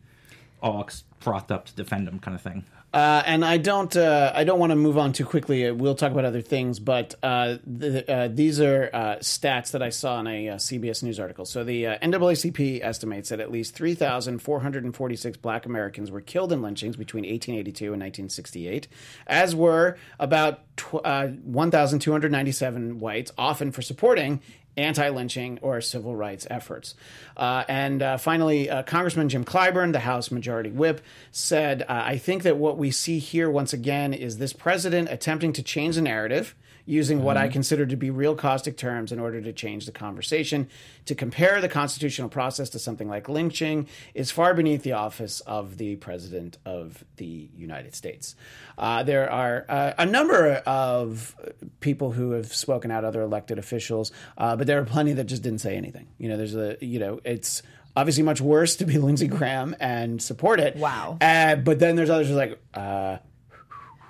all 0.62 0.88
frothed 1.20 1.50
up 1.52 1.66
to 1.66 1.74
defend 1.74 2.08
him, 2.08 2.18
kind 2.18 2.34
of 2.34 2.40
thing. 2.42 2.64
Uh, 2.92 3.22
and 3.24 3.44
I 3.44 3.56
don't, 3.56 3.96
uh, 3.96 4.32
I 4.34 4.42
don't 4.42 4.58
want 4.58 4.70
to 4.70 4.76
move 4.76 4.98
on 4.98 5.12
too 5.12 5.24
quickly. 5.24 5.68
Uh, 5.68 5.74
We'll 5.74 5.94
talk 5.94 6.10
about 6.10 6.24
other 6.24 6.40
things, 6.42 6.80
but 6.80 7.14
uh, 7.22 7.58
the, 7.64 8.10
uh, 8.12 8.28
these 8.32 8.60
are 8.60 8.90
uh, 8.92 9.16
stats 9.18 9.70
that 9.70 9.82
I 9.82 9.90
saw 9.90 10.18
in 10.18 10.26
a 10.26 10.46
CBS 10.56 11.04
News 11.04 11.20
article. 11.20 11.44
So 11.44 11.62
the 11.62 11.84
NAACP 11.84 12.82
estimates 12.82 13.28
that 13.28 13.38
at 13.38 13.52
least 13.52 13.76
3,446 13.76 15.36
Black 15.36 15.66
Americans 15.66 16.10
were 16.10 16.20
killed 16.20 16.52
in 16.52 16.62
lynchings 16.62 16.96
between 16.96 17.22
1882 17.22 17.84
and 17.92 18.02
1968, 18.02 18.88
as 19.28 19.54
were 19.54 19.96
about 20.18 20.62
tw- 20.76 20.94
uh, 21.04 21.28
1,297 21.28 22.98
whites, 22.98 23.30
often 23.38 23.70
for 23.70 23.82
supporting 23.82 24.40
anti-lynching 24.80 25.58
or 25.62 25.80
civil 25.80 26.16
rights 26.16 26.46
efforts. 26.50 26.94
Uh, 27.36 27.64
and 27.68 28.02
uh, 28.02 28.16
finally, 28.16 28.68
uh, 28.68 28.82
Congressman 28.82 29.28
Jim 29.28 29.44
Clyburn, 29.44 29.92
the 29.92 30.00
House 30.00 30.30
Majority 30.30 30.70
Whip, 30.70 31.00
said, 31.30 31.82
uh, 31.82 31.86
"I 31.88 32.18
think 32.18 32.42
that 32.42 32.56
what 32.56 32.76
we 32.76 32.90
see 32.90 33.18
here 33.18 33.50
once 33.50 33.72
again 33.72 34.12
is 34.12 34.38
this 34.38 34.52
president 34.52 35.08
attempting 35.10 35.52
to 35.54 35.62
change 35.62 35.96
the 35.96 36.02
narrative." 36.02 36.54
Using 36.86 37.22
what 37.22 37.36
I 37.36 37.48
consider 37.48 37.86
to 37.86 37.96
be 37.96 38.10
real 38.10 38.34
caustic 38.34 38.76
terms 38.76 39.12
in 39.12 39.18
order 39.18 39.40
to 39.40 39.52
change 39.52 39.86
the 39.86 39.92
conversation. 39.92 40.68
To 41.06 41.14
compare 41.14 41.60
the 41.60 41.68
constitutional 41.68 42.28
process 42.28 42.70
to 42.70 42.78
something 42.78 43.08
like 43.08 43.28
lynching 43.28 43.88
is 44.14 44.30
far 44.30 44.54
beneath 44.54 44.82
the 44.82 44.92
office 44.92 45.40
of 45.40 45.76
the 45.78 45.96
President 45.96 46.58
of 46.64 47.04
the 47.16 47.50
United 47.56 47.94
States. 47.94 48.34
Uh, 48.78 49.02
there 49.02 49.30
are 49.30 49.64
uh, 49.68 49.92
a 49.98 50.06
number 50.06 50.54
of 50.66 51.36
people 51.80 52.12
who 52.12 52.32
have 52.32 52.52
spoken 52.54 52.90
out, 52.90 53.04
other 53.04 53.22
elected 53.22 53.58
officials, 53.58 54.12
uh, 54.38 54.56
but 54.56 54.66
there 54.66 54.80
are 54.80 54.84
plenty 54.84 55.12
that 55.12 55.24
just 55.24 55.42
didn't 55.42 55.60
say 55.60 55.76
anything. 55.76 56.08
You 56.18 56.28
know, 56.28 56.36
there's 56.36 56.54
a, 56.54 56.76
you 56.80 56.98
know, 56.98 57.20
it's 57.24 57.62
obviously 57.96 58.22
much 58.22 58.40
worse 58.40 58.76
to 58.76 58.84
be 58.84 58.98
Lindsey 58.98 59.26
Graham 59.26 59.76
and 59.80 60.22
support 60.22 60.60
it. 60.60 60.76
Wow. 60.76 61.18
Uh, 61.20 61.56
but 61.56 61.78
then 61.78 61.96
there's 61.96 62.10
others 62.10 62.28
who's 62.28 62.36
like, 62.36 62.58
uh, 62.74 63.18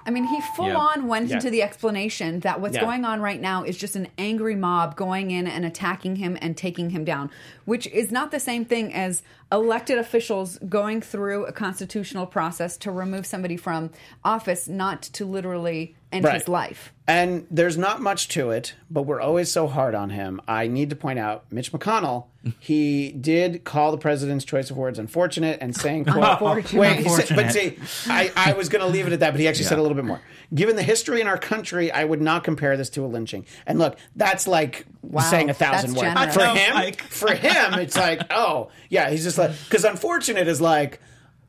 I 0.07 0.11
mean, 0.11 0.25
he 0.25 0.40
full 0.57 0.69
Yeah. 0.69 0.76
on 0.76 1.09
went 1.09 1.28
Yeah. 1.28 1.37
into 1.37 1.50
the 1.50 1.62
explanation 1.62 2.40
that 2.40 2.61
what's 2.61 2.75
Yeah. 2.76 2.80
going 2.83 3.04
on 3.04 3.21
right 3.21 3.40
now 3.40 3.64
is 3.64 3.76
just 3.76 3.97
an 3.97 4.09
angry 4.16 4.57
mob 4.57 4.97
going 4.97 5.30
in 5.30 5.47
and 5.47 5.64
attacking 5.64 6.16
him 6.16 6.38
and 6.40 6.57
taking 6.57 6.90
him 6.90 7.04
down, 7.04 7.30
which 7.64 7.87
is 7.88 8.11
not 8.11 8.30
the 8.30 8.40
same 8.40 8.64
thing 8.64 8.95
as 8.95 9.23
elected 9.52 9.99
officials 9.99 10.59
going 10.69 11.00
through 11.02 11.45
a 11.47 11.52
constitutional 11.52 12.26
process 12.26 12.76
to 12.78 12.90
remove 12.90 13.26
somebody 13.26 13.57
from 13.57 13.90
office, 14.25 14.69
not 14.69 15.02
to 15.02 15.25
literally 15.26 15.95
end 16.12 16.24
Right. 16.24 16.34
his 16.34 16.48
life. 16.48 16.92
And 17.06 17.46
there's 17.50 17.76
not 17.76 18.00
much 18.00 18.28
to 18.28 18.50
it, 18.50 18.74
but 18.88 19.02
we're 19.02 19.20
always 19.20 19.50
so 19.50 19.66
hard 19.66 19.96
on 19.96 20.10
him. 20.10 20.40
I 20.46 20.68
need 20.68 20.90
to 20.90 20.96
point 20.96 21.18
out 21.18 21.44
Mitch 21.50 21.72
McConnell. 21.72 22.26
He 22.58 23.12
did 23.12 23.64
call 23.64 23.90
the 23.90 23.98
president's 23.98 24.46
choice 24.46 24.70
of 24.70 24.76
words 24.78 24.98
unfortunate 24.98 25.58
and 25.60 25.76
saying, 25.76 26.06
quote, 26.06 26.24
Unfortunate. 26.24 26.80
Wait, 26.80 27.00
he 27.00 27.08
said- 27.10 27.36
but 27.36 27.52
see, 27.52 27.76
I, 28.06 28.32
I 28.34 28.52
was 28.54 28.70
going 28.70 28.82
to 28.82 28.88
leave 28.90 29.06
it 29.06 29.12
at 29.12 29.20
that, 29.20 29.32
but 29.32 29.40
he 29.40 29.46
actually 29.48 29.64
said 29.66 29.78
a 29.78 29.82
little 29.82 29.94
bit 29.96 30.06
more. 30.06 30.20
Given 30.54 30.74
the 30.76 30.82
history 30.82 31.20
in 31.20 31.26
our 31.26 31.36
country, 31.36 31.92
I 31.92 32.02
would 32.04 32.22
not 32.22 32.42
compare 32.44 32.76
this 32.78 32.88
to 32.90 33.04
a 33.04 33.08
lynching. 33.08 33.44
And 33.66 33.78
look, 33.78 33.98
that's 34.16 34.48
like 34.48 34.86
Wow, 35.02 35.20
saying 35.22 35.50
a 35.50 35.54
thousand 35.54 35.90
words. 35.94 36.00
generous. 36.00 36.34
For 36.34 36.46
him, 36.46 36.94
for 37.10 37.34
him, 37.34 37.74
it's 37.80 37.96
like, 37.96 38.22
oh, 38.30 38.70
yeah, 38.88 39.10
he's 39.10 39.22
just 39.24 39.36
like, 39.36 39.50
because 39.64 39.84
unfortunate 39.84 40.48
is 40.48 40.60
like, 40.62 40.98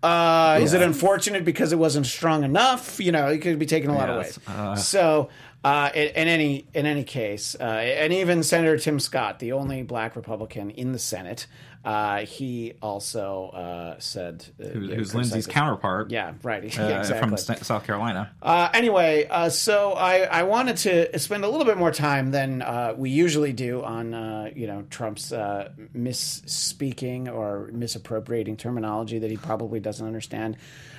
uh, 0.03 0.59
is 0.61 0.73
it 0.73 0.81
unfortunate 0.81 1.45
because 1.45 1.71
it 1.73 1.77
wasn't 1.79 2.05
strong 2.05 2.43
enough? 2.43 2.99
You 2.99 3.11
know, 3.11 3.27
it 3.27 3.39
could 3.39 3.59
be 3.59 3.65
taken 3.65 3.89
a 3.89 3.93
lot 3.95 4.09
Yes, 4.09 4.37
of 4.37 4.69
ways. 4.69 4.85
so, 4.87 5.29
uh, 5.63 5.89
in, 5.93 6.07
in 6.09 6.27
any 6.27 6.65
in 6.73 6.85
any 6.85 7.03
case, 7.03 7.55
uh, 7.59 7.63
and 7.63 8.11
even 8.11 8.41
Senator 8.43 8.77
Tim 8.77 8.99
Scott, 8.99 9.39
the 9.39 9.51
only 9.51 9.83
black 9.83 10.15
Republican 10.15 10.71
in 10.71 10.91
the 10.91 10.99
Senate, 10.99 11.45
uh, 11.83 12.19
he 12.19 12.73
also 12.81 13.47
uh, 13.47 13.99
said, 13.99 14.45
uh, 14.59 14.67
Who, 14.67 14.81
yeah, 14.81 14.95
who's 14.95 15.15
Lindsey's 15.15 15.47
counterpart? 15.47 16.11
Yeah, 16.11 16.33
right. 16.43 16.63
uh, 16.79 16.83
exactly. 16.83 17.19
from 17.19 17.37
South 17.37 17.85
Carolina. 17.85 18.31
Uh, 18.41 18.69
anyway, 18.73 19.27
uh, 19.27 19.49
so 19.49 19.93
I, 19.93 20.19
I 20.19 20.43
wanted 20.43 20.77
to 20.77 21.19
spend 21.19 21.43
a 21.43 21.49
little 21.49 21.65
bit 21.65 21.77
more 21.77 21.91
time 21.91 22.31
than 22.31 22.61
uh, 22.61 22.93
we 22.95 23.09
usually 23.09 23.51
do 23.51 23.83
on 23.83 24.13
uh, 24.13 24.51
you 24.55 24.67
know 24.67 24.83
Trump's 24.91 25.33
uh, 25.33 25.71
misspeaking 25.95 27.33
or 27.33 27.69
misappropriating 27.73 28.57
terminology 28.57 29.17
that 29.17 29.31
he 29.31 29.37
probably 29.37 29.79
doesn't 29.79 30.05
understand. 30.05 30.57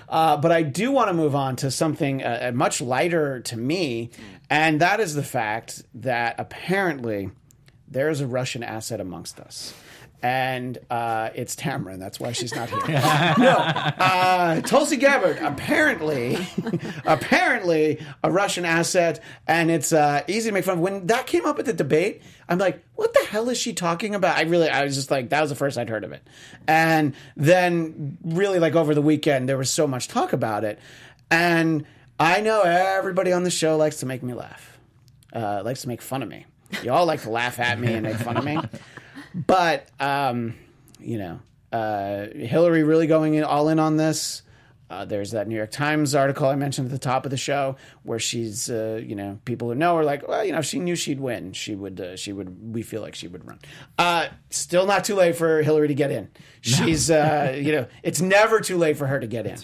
Uh, 0.09 0.37
but 0.37 0.51
I 0.51 0.62
do 0.62 0.91
want 0.91 1.09
to 1.09 1.15
move 1.15 1.35
on 1.35 1.57
to 1.57 1.71
something 1.71 2.23
much 2.55 2.81
lighter 2.81 3.40
to 3.40 3.57
me, 3.57 4.11
and 4.51 4.81
that 4.81 5.01
is 5.01 5.14
the 5.14 5.23
fact 5.23 5.85
that 5.95 6.35
apparently 6.38 7.31
there 7.88 8.11
is 8.11 8.21
a 8.21 8.27
Russian 8.27 8.62
asset 8.62 9.01
amongst 9.01 9.38
us. 9.38 9.73
And 10.23 10.79
uh, 10.89 11.31
it's 11.35 11.57
Tamra, 11.57 11.95
and 11.95 12.01
that's 12.01 12.21
why 12.21 12.31
she's 12.31 12.55
not 12.55 12.71
here. 12.71 12.81
no, 13.39 13.57
uh, 13.57 14.61
Tulsi 14.61 14.97
Gabbard, 14.97 15.39
apparently, 15.39 16.39
apparently 17.05 18.01
a 18.23 18.31
Russian 18.31 18.65
asset, 18.65 19.21
and 19.49 19.69
it's 19.69 19.93
uh, 19.93 20.23
easy 20.29 20.51
to 20.51 20.55
make 20.55 20.65
fun 20.65 20.75
of. 20.75 20.81
When 20.81 21.09
that 21.09 21.27
came 21.27 21.45
up 21.45 21.59
at 21.59 21.65
the 21.65 21.73
debate, 21.73 22.23
I'm 22.49 22.59
like, 22.59 22.85
what 22.95 23.13
the 23.13 23.25
hell 23.29 23.49
is 23.49 23.59
she 23.59 23.73
talking 23.73 24.15
about? 24.15 24.37
I 24.37 24.43
really, 24.43 24.69
I 24.69 24.85
was 24.85 24.95
just 24.95 25.11
like, 25.11 25.31
that 25.31 25.41
was 25.41 25.51
the 25.51 25.57
first 25.57 25.77
I'd 25.77 25.89
heard 25.89 26.05
of 26.05 26.13
it. 26.13 26.23
And 26.69 27.15
then, 27.37 28.17
really, 28.23 28.61
like 28.61 28.77
over 28.77 28.95
the 28.95 29.03
weekend, 29.03 29.49
there 29.49 29.59
was 29.59 29.71
so 29.71 29.89
much 29.89 30.07
talk 30.07 30.33
about 30.33 30.63
it. 30.63 30.79
And 31.33 31.85
I 32.21 32.41
know 32.43 32.63
everybody 32.63 33.33
on 33.33 33.43
the 33.43 33.51
show 33.51 33.77
likes 33.77 33.97
to 33.97 34.07
make 34.07 34.23
me 34.23 34.35
laugh, 34.35 34.79
uh, 35.33 35.63
likes 35.65 35.83
to 35.83 35.89
make 35.89 36.01
fun 36.01 36.23
of 36.23 36.29
me. 36.29 36.47
You 36.83 36.93
all 36.93 37.07
like 37.07 37.23
to 37.23 37.31
laugh 37.31 37.59
at 37.59 37.81
me 37.81 37.93
and 37.93 38.05
make 38.05 38.17
fun 38.17 38.37
of 38.37 38.45
me. 38.45 38.59
But, 39.35 39.88
um, 40.01 40.55
you 40.99 41.18
know, 41.18 41.40
uh, 41.73 42.27
Hillary 42.35 42.83
really 42.83 43.07
going 43.07 43.35
in, 43.35 43.45
all 43.45 43.68
in 43.68 43.79
on 43.79 43.97
this. 43.97 44.42
Uh, 44.90 45.07
there's 45.07 45.31
that 45.31 45.49
New 45.49 45.57
York 45.57 45.71
Times 45.71 46.14
article 46.14 46.47
I 46.47 46.55
mentioned 46.55 46.88
at 46.88 46.90
the 46.90 46.99
top 46.99 47.25
of 47.25 47.31
the 47.31 47.38
show 47.38 47.77
where 48.03 48.18
she's, 48.18 48.68
uh, 48.68 49.01
you 49.03 49.14
know, 49.14 49.38
people 49.47 49.68
who 49.68 49.75
know 49.75 49.97
are 49.97 50.05
like, 50.05 50.29
well, 50.29 50.45
you 50.45 50.53
know, 50.53 50.59
if 50.59 50.66
she 50.66 50.81
knew 50.81 50.95
she'd 50.97 51.18
win, 51.18 51.55
she 51.55 51.75
would, 51.75 51.99
uh, 51.99 52.14
she 52.14 52.35
would, 52.35 52.75
we 52.75 52.83
feel 52.83 53.01
like 53.01 53.14
she 53.14 53.27
would 53.27 53.47
run. 53.47 53.59
Uh, 53.97 54.29
still 54.51 54.85
not 54.85 55.05
too 55.05 55.14
late 55.14 55.35
for 55.35 55.62
Hillary 55.62 55.88
to 55.88 55.95
get 55.95 56.11
in. 56.11 56.29
She's, 56.61 57.11
uh, 57.11 57.57
you 57.57 57.73
know, 57.73 57.87
it's 58.03 58.21
never 58.21 58.61
too 58.61 58.77
late 58.77 58.99
for 58.99 59.07
her 59.07 59.18
to 59.18 59.27
get 59.27 59.47
in. 59.47 59.59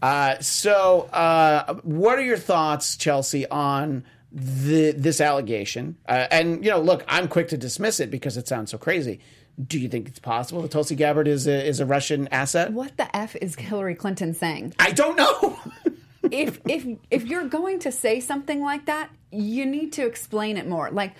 Uh, 0.00 0.38
so, 0.38 1.08
uh, 1.12 1.74
what 1.82 2.16
are 2.16 2.22
your 2.22 2.36
thoughts, 2.36 2.96
Chelsea, 2.96 3.44
on 3.48 4.04
the, 4.32 4.92
this 4.92 5.20
allegation? 5.20 5.96
Uh, 6.08 6.26
and 6.30 6.64
you 6.64 6.70
know, 6.70 6.80
look, 6.80 7.04
I'm 7.08 7.28
quick 7.28 7.48
to 7.48 7.56
dismiss 7.56 8.00
it 8.00 8.10
because 8.10 8.36
it 8.36 8.48
sounds 8.48 8.70
so 8.70 8.78
crazy. 8.78 9.20
Do 9.66 9.78
you 9.78 9.88
think 9.88 10.06
it's 10.06 10.20
possible 10.20 10.62
that 10.62 10.70
Tulsi 10.70 10.94
Gabbard 10.94 11.26
is 11.26 11.48
a, 11.48 11.66
is 11.66 11.80
a 11.80 11.86
Russian 11.86 12.28
asset? 12.28 12.72
What 12.72 12.96
the 12.96 13.14
F 13.16 13.34
is 13.36 13.56
Hillary 13.56 13.96
Clinton 13.96 14.32
saying? 14.32 14.74
I 14.78 14.92
don't 14.92 15.16
know. 15.16 15.58
if 16.30 16.60
if 16.66 16.86
if 17.10 17.24
you're 17.24 17.48
going 17.48 17.80
to 17.80 17.92
say 17.92 18.20
something 18.20 18.60
like 18.60 18.86
that, 18.86 19.10
you 19.32 19.66
need 19.66 19.92
to 19.94 20.06
explain 20.06 20.56
it 20.56 20.68
more. 20.68 20.90
Like 20.90 21.14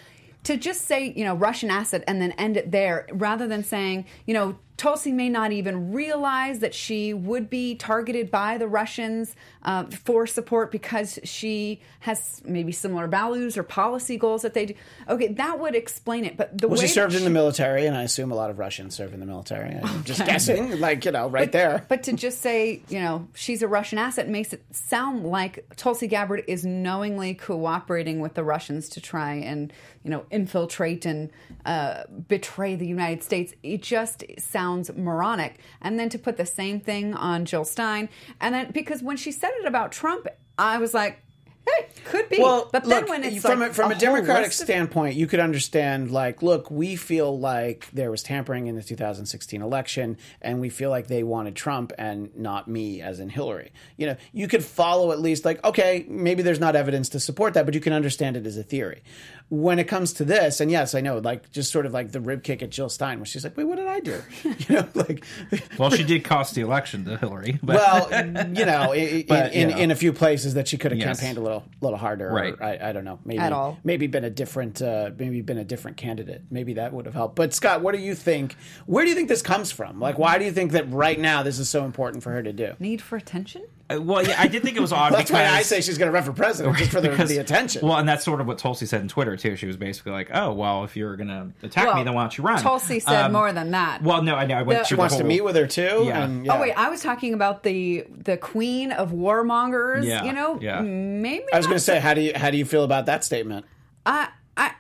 to 0.45 0.57
just 0.57 0.83
say, 0.83 1.13
you 1.15 1.25
know, 1.25 1.35
Russian 1.35 1.71
asset 1.71 2.05
and 2.07 2.23
then 2.23 2.33
end 2.33 2.57
it 2.57 2.71
there 2.71 3.07
rather 3.13 3.47
than 3.47 3.65
saying, 3.65 4.07
you 4.27 4.35
know, 4.35 4.59
Tulsi 4.79 5.11
may 5.11 5.29
not 5.29 5.51
even 5.51 5.93
realize 5.93 6.61
that 6.61 6.73
she 6.73 7.13
would 7.13 7.51
be 7.51 7.75
targeted 7.75 8.31
by 8.31 8.59
the 8.59 8.69
Russians 8.69 9.35
uh, 9.65 9.85
for 9.87 10.25
support 10.25 10.71
because 10.71 11.19
she 11.25 11.81
has 11.99 12.41
maybe 12.45 12.71
similar 12.71 13.09
values 13.09 13.59
or 13.59 13.65
policy 13.65 14.17
goals 14.17 14.43
that 14.43 14.55
they 14.55 14.67
do. 14.67 14.75
Okay, 15.09 15.29
that 15.33 15.59
would 15.59 15.75
explain 15.75 16.25
it. 16.25 16.37
But 16.37 16.57
the 16.57 16.69
well, 16.69 16.79
way 16.79 16.87
she 16.87 16.93
served 16.93 17.15
that 17.15 17.19
in 17.19 17.25
the 17.25 17.31
military, 17.31 17.87
and 17.87 17.97
I 17.97 18.05
assume 18.05 18.31
a 18.31 18.37
lot 18.37 18.51
of 18.51 18.61
Russians 18.61 18.95
serve 18.95 19.13
in 19.13 19.19
the 19.19 19.27
military. 19.27 19.75
I'm 19.83 20.05
just 20.05 20.25
guessing, 20.25 20.79
like 20.79 21.05
you 21.05 21.11
know, 21.11 21.29
right 21.29 21.51
there. 21.51 21.85
But 21.89 22.05
to 22.05 22.13
just 22.13 22.41
say, 22.41 22.81
you 22.89 23.01
know, 23.01 23.27
she's 23.35 23.63
a 23.63 23.69
Russian 23.69 23.99
asset 23.99 24.29
makes 24.29 24.53
it 24.53 24.63
sound 24.71 25.27
like 25.27 25.75
Tulsi 25.75 26.07
Gabbard 26.07 26.45
is 26.47 26.65
knowingly 26.65 27.35
cooperating 27.35 28.21
with 28.21 28.35
the 28.35 28.45
Russians 28.45 28.89
to 28.91 29.01
try 29.01 29.35
and, 29.35 29.73
you 30.05 30.11
know, 30.11 30.25
infiltrate 30.31 31.05
and 31.05 31.31
uh, 31.67 32.05
betray 32.29 32.77
the 32.77 32.87
United 32.87 33.25
States. 33.25 33.55
It 33.65 33.83
just 33.83 34.23
sounds 34.39 34.68
moronic. 34.97 35.59
And 35.81 35.99
then 35.99 36.09
to 36.11 36.19
put 36.19 36.37
the 36.37 36.47
same 36.47 36.81
thing 36.81 37.15
on 37.15 37.45
Jill 37.45 37.65
Stein, 37.65 38.09
and 38.41 38.55
then 38.55 38.71
because 38.71 39.03
when 39.03 39.17
she 39.17 39.33
said 39.33 39.51
it 39.61 39.67
about 39.67 39.93
Trump, 39.93 40.27
I 40.59 40.79
was 40.79 40.95
like, 40.95 41.21
hey, 41.69 41.89
could 42.05 42.29
be. 42.29 42.39
Well, 42.39 42.69
but 42.73 42.85
then 42.85 43.01
look, 43.03 43.11
when 43.11 43.25
it's 43.25 43.43
from 43.43 43.61
like 43.61 43.71
a, 43.71 43.75
from 43.75 43.91
a, 43.91 43.95
whole 43.95 44.01
democratic 44.01 44.53
standpoint, 44.53 45.17
you 45.17 45.27
could 45.27 45.41
understand 45.41 46.11
like, 46.11 46.43
look, 46.43 46.71
we 46.71 46.97
feel 46.97 47.39
like 47.39 47.89
there 47.93 48.11
was 48.11 48.23
tampering 48.23 48.67
in 48.67 48.75
the 48.75 48.83
2016 48.83 49.63
election, 49.63 50.17
and 50.41 50.61
we 50.61 50.69
feel 50.69 50.91
like 50.91 51.07
they 51.07 51.23
wanted 51.23 51.55
Trump 51.57 51.93
and 51.99 52.35
not 52.37 52.69
me, 52.69 53.01
as 53.01 53.21
in 53.21 53.29
Hillary. 53.29 53.73
You 53.97 54.07
know, 54.07 54.17
you 54.33 54.49
could 54.49 54.65
follow 54.65 55.13
at 55.13 55.21
least 55.21 55.45
like, 55.45 55.63
okay, 55.65 56.05
maybe 56.09 56.43
there's 56.43 56.61
not 56.61 56.77
evidence 56.77 57.11
to 57.11 57.21
support 57.21 57.55
that, 57.55 57.65
but 57.65 57.75
you 57.75 57.81
can 57.81 57.93
understand 57.93 58.37
it 58.37 58.47
as 58.47 58.57
a 58.57 58.63
theory. 58.63 59.03
When 59.51 59.79
it 59.79 59.85
comes 59.85 60.13
to 60.15 60.27
this, 60.27 60.61
and 60.61 60.71
yes, 60.71 60.95
I 60.95 61.01
know, 61.01 61.19
like 61.19 61.51
just 61.53 61.73
sort 61.73 61.87
of 61.87 61.95
like 61.95 62.13
the 62.13 62.21
rib 62.21 62.43
kick 62.43 62.63
at 62.63 62.69
Jill 62.69 62.91
Stein, 62.91 63.19
where 63.19 63.25
she's 63.25 63.45
like, 63.45 63.57
wait, 63.57 63.65
what 63.65 63.77
did 63.77 63.87
I 63.87 64.01
do? 64.01 64.21
You 64.45 64.75
know, 64.77 64.89
like. 64.95 65.25
Well, 65.79 65.91
she 65.91 66.05
did 66.05 66.23
cost 66.25 66.55
the 66.55 66.61
election 66.61 67.05
to 67.07 67.17
Hillary. 67.17 67.59
But 67.63 67.77
Well, 67.77 68.27
you 68.55 68.67
know, 68.67 68.93
i- 68.93 68.97
i- 68.97 69.25
But, 69.27 69.55
in, 69.55 69.71
know. 69.71 69.77
in 69.79 69.91
a 69.91 69.95
few 69.97 70.13
places 70.13 70.53
that 70.55 70.69
she 70.69 70.77
could 70.77 70.91
have 70.91 70.99
Yes. 70.99 71.19
campaigned 71.21 71.39
a 71.39 71.41
little 71.41 71.65
little 71.81 71.81
little 71.81 71.99
harder. 71.99 72.29
or 72.29 72.35
Right. 72.35 72.55
I, 72.61 72.91
I 72.91 72.93
don't 72.93 73.05
know. 73.07 73.21
Maybe 73.25 73.39
At 73.39 73.53
all. 73.53 73.79
maybe 73.85 74.07
been 74.07 74.25
a 74.25 74.31
different 74.31 74.83
uh, 74.83 75.13
maybe 75.19 75.41
been 75.41 75.57
a 75.59 75.65
different 75.65 75.97
candidate. 75.97 76.43
Maybe 76.51 76.75
that 76.75 76.93
would 76.93 77.07
have 77.07 77.15
helped. 77.15 77.35
But 77.37 77.55
Scott, 77.55 77.81
what 77.81 77.95
do 77.95 78.01
you 78.03 78.15
think? 78.15 78.55
Where 78.85 79.05
do 79.05 79.09
you 79.09 79.17
think 79.17 79.29
this 79.31 79.41
comes 79.41 79.73
from? 79.73 79.99
Like, 79.99 80.19
why 80.19 80.37
do 80.39 80.45
you 80.45 80.53
think 80.53 80.73
that 80.73 80.91
right 80.93 81.19
now 81.19 81.43
this 81.43 81.59
is 81.59 81.71
so 81.71 81.85
important 81.85 82.23
for 82.23 82.33
her 82.33 82.43
to 82.43 82.53
do? 82.53 82.75
Need 82.79 83.01
for 83.01 83.17
attention? 83.17 83.63
Uh, 83.91 84.01
well, 84.03 84.23
yeah, 84.27 84.35
I 84.39 84.49
did 84.49 84.63
think 84.63 84.77
it 84.77 84.81
was 84.81 84.93
odd. 85.03 85.15
That's 85.15 85.31
why 85.31 85.47
I 85.47 85.63
say 85.63 85.81
she's 85.81 85.97
going 85.97 86.09
to 86.09 86.13
run 86.13 86.23
for 86.23 86.33
president 86.35 86.77
just 86.77 86.91
for 86.91 87.01
the, 87.01 87.09
because- 87.09 87.31
the 87.31 87.39
attention. 87.39 87.87
Well, 87.87 87.97
and 87.97 88.07
that's 88.09 88.23
sort 88.25 88.41
of 88.41 88.47
what 88.47 88.59
Tulsi 88.59 88.85
said 88.87 89.01
in 89.01 89.09
Twitter 89.09 89.37
too. 89.37 89.57
She 89.57 89.67
was 89.67 89.77
basically 89.79 90.13
like, 90.13 90.29
"Oh, 90.33 90.53
well, 90.53 90.85
if 90.85 90.95
you're 90.97 91.17
gonna 91.17 91.53
attack 91.63 91.95
me, 91.97 92.05
then 92.05 92.13
why 92.15 92.23
don't 92.23 92.37
you 92.37 92.45
run?" 92.45 92.61
Tulsi 92.61 93.01
said 93.01 93.23
Um, 93.27 93.33
more 93.33 93.51
than 93.53 93.71
that. 93.71 94.03
Well, 94.03 94.21
no, 94.23 94.35
I 94.35 94.45
know. 94.47 94.57
I 94.57 94.63
went 94.63 94.81
The- 94.81 94.85
she 94.87 94.95
the 94.95 94.99
wants 95.01 95.17
to 95.17 95.25
meet 95.25 95.43
with 95.43 95.57
her 95.57 95.67
too. 95.67 96.03
Yeah. 96.05 96.25
And, 96.25 96.45
yeah. 96.45 96.57
Oh 96.57 96.61
wait, 96.61 96.73
I 96.75 96.91
was 96.91 97.01
talking 97.01 97.33
about 97.35 97.63
the 97.63 98.05
the 98.11 98.37
queen 98.37 98.93
of 98.93 99.11
warmongers. 99.13 100.05
Yeah, 100.05 100.25
You 100.25 100.33
know, 100.35 100.59
yeah. 100.61 100.81
maybe 100.83 101.45
I 101.53 101.57
was 101.57 101.67
going 101.67 101.79
to 101.79 101.85
say, 101.85 101.99
how 101.99 102.13
do 102.15 102.21
you 102.21 102.33
how 102.37 102.51
do 102.51 102.57
you 102.59 102.65
feel 102.67 102.85
about 102.85 103.07
that 103.07 103.25
statement? 103.25 103.65
I, 104.05 104.29
I, 104.57 104.73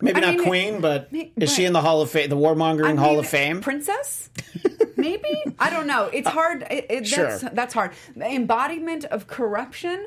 Maybe 0.00 0.16
I 0.16 0.20
not 0.20 0.34
mean, 0.36 0.44
queen, 0.44 0.80
but 0.80 1.12
may- 1.12 1.32
is 1.36 1.52
she 1.54 1.64
in 1.64 1.72
the 1.72 1.80
Hall 1.80 2.00
of 2.02 2.10
Fame, 2.10 2.28
the 2.28 2.36
warmongering 2.36 2.98
I 2.98 3.00
Hall 3.00 3.18
of 3.20 3.26
Fame? 3.28 3.60
princess. 3.60 4.30
maybe 5.02 5.28
I 5.58 5.68
don't 5.70 5.86
know. 5.86 6.04
It's 6.12 6.26
uh, 6.26 6.30
hard. 6.30 6.62
It, 6.70 6.86
it, 6.88 6.88
that's, 6.88 7.08
Sure. 7.10 7.38
that's 7.52 7.74
hard. 7.74 7.90
Embodiment 8.16 9.04
of 9.06 9.26
corruption. 9.26 10.06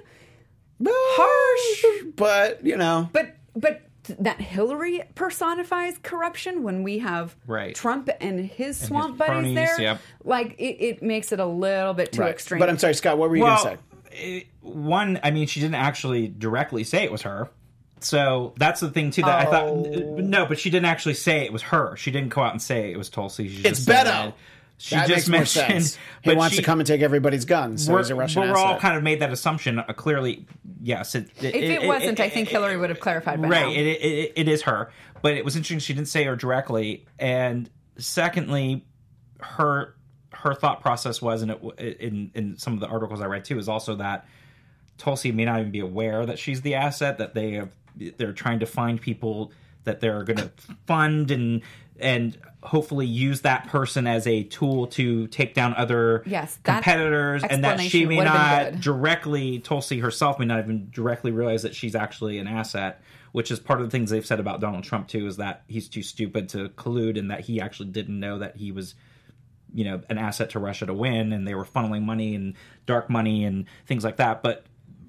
Harsh, 0.84 2.04
but 2.16 2.66
you 2.66 2.78
know, 2.78 3.10
But 3.14 3.36
but 3.56 3.82
that 4.20 4.40
Hillary 4.40 5.02
personifies 5.16 5.98
corruption 6.04 6.64
when 6.64 6.84
we 6.84 7.00
have 7.00 7.36
Right. 7.48 7.74
Trump 7.74 8.10
and 8.22 8.40
his 8.40 8.78
swamp 8.80 9.12
his 9.14 9.20
buddies 9.20 9.32
cronies, 9.34 9.56
there. 9.56 9.82
yep. 9.82 10.02
Like 10.24 10.56
it, 10.60 10.84
it 10.84 11.04
makes 11.04 11.32
it 11.32 11.40
a 11.40 11.46
little 11.46 11.94
bit 11.94 12.12
too 12.12 12.22
right. 12.22 12.30
extreme. 12.32 12.60
But 12.60 12.70
I'm 12.70 12.78
sorry, 12.78 12.94
Scott. 12.94 13.18
What 13.18 13.30
were 13.30 13.36
you 13.38 13.44
Well, 13.44 13.64
going 13.64 13.78
to 13.78 13.82
say? 14.16 14.38
it- 14.38 14.48
one, 14.62 15.20
I 15.24 15.32
mean, 15.32 15.48
she 15.48 15.60
didn't 15.60 15.76
actually 15.76 16.28
directly 16.28 16.84
say 16.84 17.04
it 17.04 17.12
was 17.12 17.22
her. 17.24 17.50
So 18.02 18.54
that's 18.58 18.80
the 18.82 18.90
thing 18.92 19.10
too. 19.12 19.22
That 19.24 19.48
I 19.48 19.50
thought 19.50 19.68
Oh. 19.70 20.16
no, 20.20 20.46
but 20.46 20.60
she 20.60 20.70
didn't 20.70 20.86
actually 20.88 21.14
say 21.16 21.46
it 21.46 21.54
was 21.54 21.62
her. 21.64 21.96
She 21.96 22.12
didn't 22.12 22.30
go 22.30 22.42
out 22.42 22.52
and 22.52 22.62
say 22.62 22.92
it 22.92 22.98
was 22.98 23.10
Tulsi. 23.10 23.48
She 23.48 23.58
It's 23.60 23.80
just 23.80 23.86
said- 23.86 24.06
Beto. 24.06 24.34
She 24.78 24.96
that 24.96 25.08
just 25.08 25.30
makes 25.30 25.56
more 25.56 25.64
mentioned. 25.68 25.84
sense. 25.84 25.96
He 26.22 26.32
but 26.32 26.38
wants 26.38 26.56
she- 26.56 26.62
to 26.62 26.66
come 26.66 26.80
and 26.80 26.88
take 26.88 27.02
everybody's 27.02 27.46
guns, 27.46 27.86
so 27.86 27.96
he's 27.98 28.10
a 28.10 28.16
Russian 28.16 28.42
but 28.42 28.50
we're 28.50 28.58
all 28.58 28.78
kind 28.80 28.98
of 28.98 29.04
made 29.04 29.22
that 29.22 29.32
assumption. 29.32 29.80
Uh, 29.80 29.84
clearly, 29.94 30.46
yes. 30.82 31.16
It, 31.16 31.30
if 31.42 31.54
it, 31.54 31.88
wasn't, 31.88 32.20
I 32.20 32.30
think 32.30 32.50
Hillary 32.50 32.78
would 32.78 32.90
have 32.90 33.00
clarified 33.00 33.42
by 33.42 33.48
right. 33.48 33.62
now. 33.68 33.72
It, 33.72 33.86
it, 33.86 34.34
it 34.36 34.48
is 34.48 34.64
her, 34.64 34.92
but 35.22 35.34
it 35.34 35.46
was 35.46 35.56
interesting. 35.56 35.80
She 35.80 35.94
didn't 35.94 36.10
say 36.10 36.26
her 36.26 36.36
directly, 36.36 37.06
and 37.18 37.70
secondly, 37.98 38.86
her 39.40 39.96
her 40.34 40.54
thought 40.54 40.82
process 40.82 41.22
was, 41.22 41.42
and 41.42 41.52
it, 41.52 41.98
in 42.00 42.32
in 42.36 42.58
some 42.58 42.74
of 42.74 42.82
the 42.82 42.88
articles 42.88 43.22
I 43.22 43.28
read 43.28 43.46
too, 43.46 43.58
is 43.58 43.70
also 43.70 43.96
that 43.96 44.28
Tulsi 44.98 45.32
may 45.32 45.46
not 45.46 45.62
even 45.62 45.72
be 45.72 45.80
aware 45.80 46.26
that 46.26 46.38
she's 46.38 46.62
the 46.62 46.76
asset 46.76 47.18
that 47.20 47.34
they 47.34 47.54
have. 47.54 47.70
They're 48.18 48.34
trying 48.34 48.60
to 48.60 48.66
find 48.66 49.00
people 49.00 49.54
that 49.86 50.02
they're 50.02 50.24
going 50.24 50.38
to 50.38 50.52
fund 50.86 51.32
and 51.32 51.62
and 52.00 52.38
hopefully 52.64 53.06
use 53.06 53.42
that 53.42 53.68
person 53.68 54.08
as 54.08 54.26
a 54.28 54.44
tool 54.44 54.88
to 54.88 55.28
take 55.28 55.54
down 55.54 55.74
other 55.76 56.24
Yes, 56.26 56.58
competitors, 56.64 57.44
and 57.44 57.64
that 57.64 57.80
she 57.80 58.06
may 58.06 58.18
not 58.24 58.80
directly 58.80 59.60
Tulsi 59.60 60.00
herself 60.00 60.40
may 60.40 60.46
not 60.46 60.60
even 60.60 60.90
directly 60.92 61.32
realize 61.32 61.64
that 61.64 61.76
she's 61.76 61.96
actually 61.96 62.38
an 62.40 62.48
asset, 62.48 63.02
which 63.32 63.52
is 63.52 63.60
part 63.60 63.80
of 63.82 63.88
the 63.88 63.92
things 63.92 64.10
they've 64.10 64.26
said 64.26 64.40
about 64.40 64.60
Donald 64.62 64.84
Trump 64.84 65.08
too, 65.08 65.28
is 65.28 65.38
that 65.38 65.64
he's 65.68 65.88
too 65.88 66.02
stupid 66.02 66.50
to 66.50 66.70
collude 66.70 67.18
and 67.18 67.32
that 67.32 67.42
he 67.42 67.62
actually 67.62 67.90
didn't 67.90 68.20
know 68.20 68.40
that 68.40 68.58
he 68.58 68.72
was 68.72 68.96
you 69.74 69.84
know 69.84 70.02
an 70.10 70.18
asset 70.18 70.52
to 70.52 70.60
Russia 70.60 70.86
to 70.86 70.94
win 70.94 71.34
and 71.34 71.48
they 71.48 71.54
were 71.54 71.66
funneling 71.66 72.04
money 72.04 72.34
and 72.34 72.56
dark 72.86 73.10
money 73.10 73.44
and 73.46 73.66
things 73.86 74.04
like 74.04 74.18
that. 74.18 74.42
But 74.42 74.66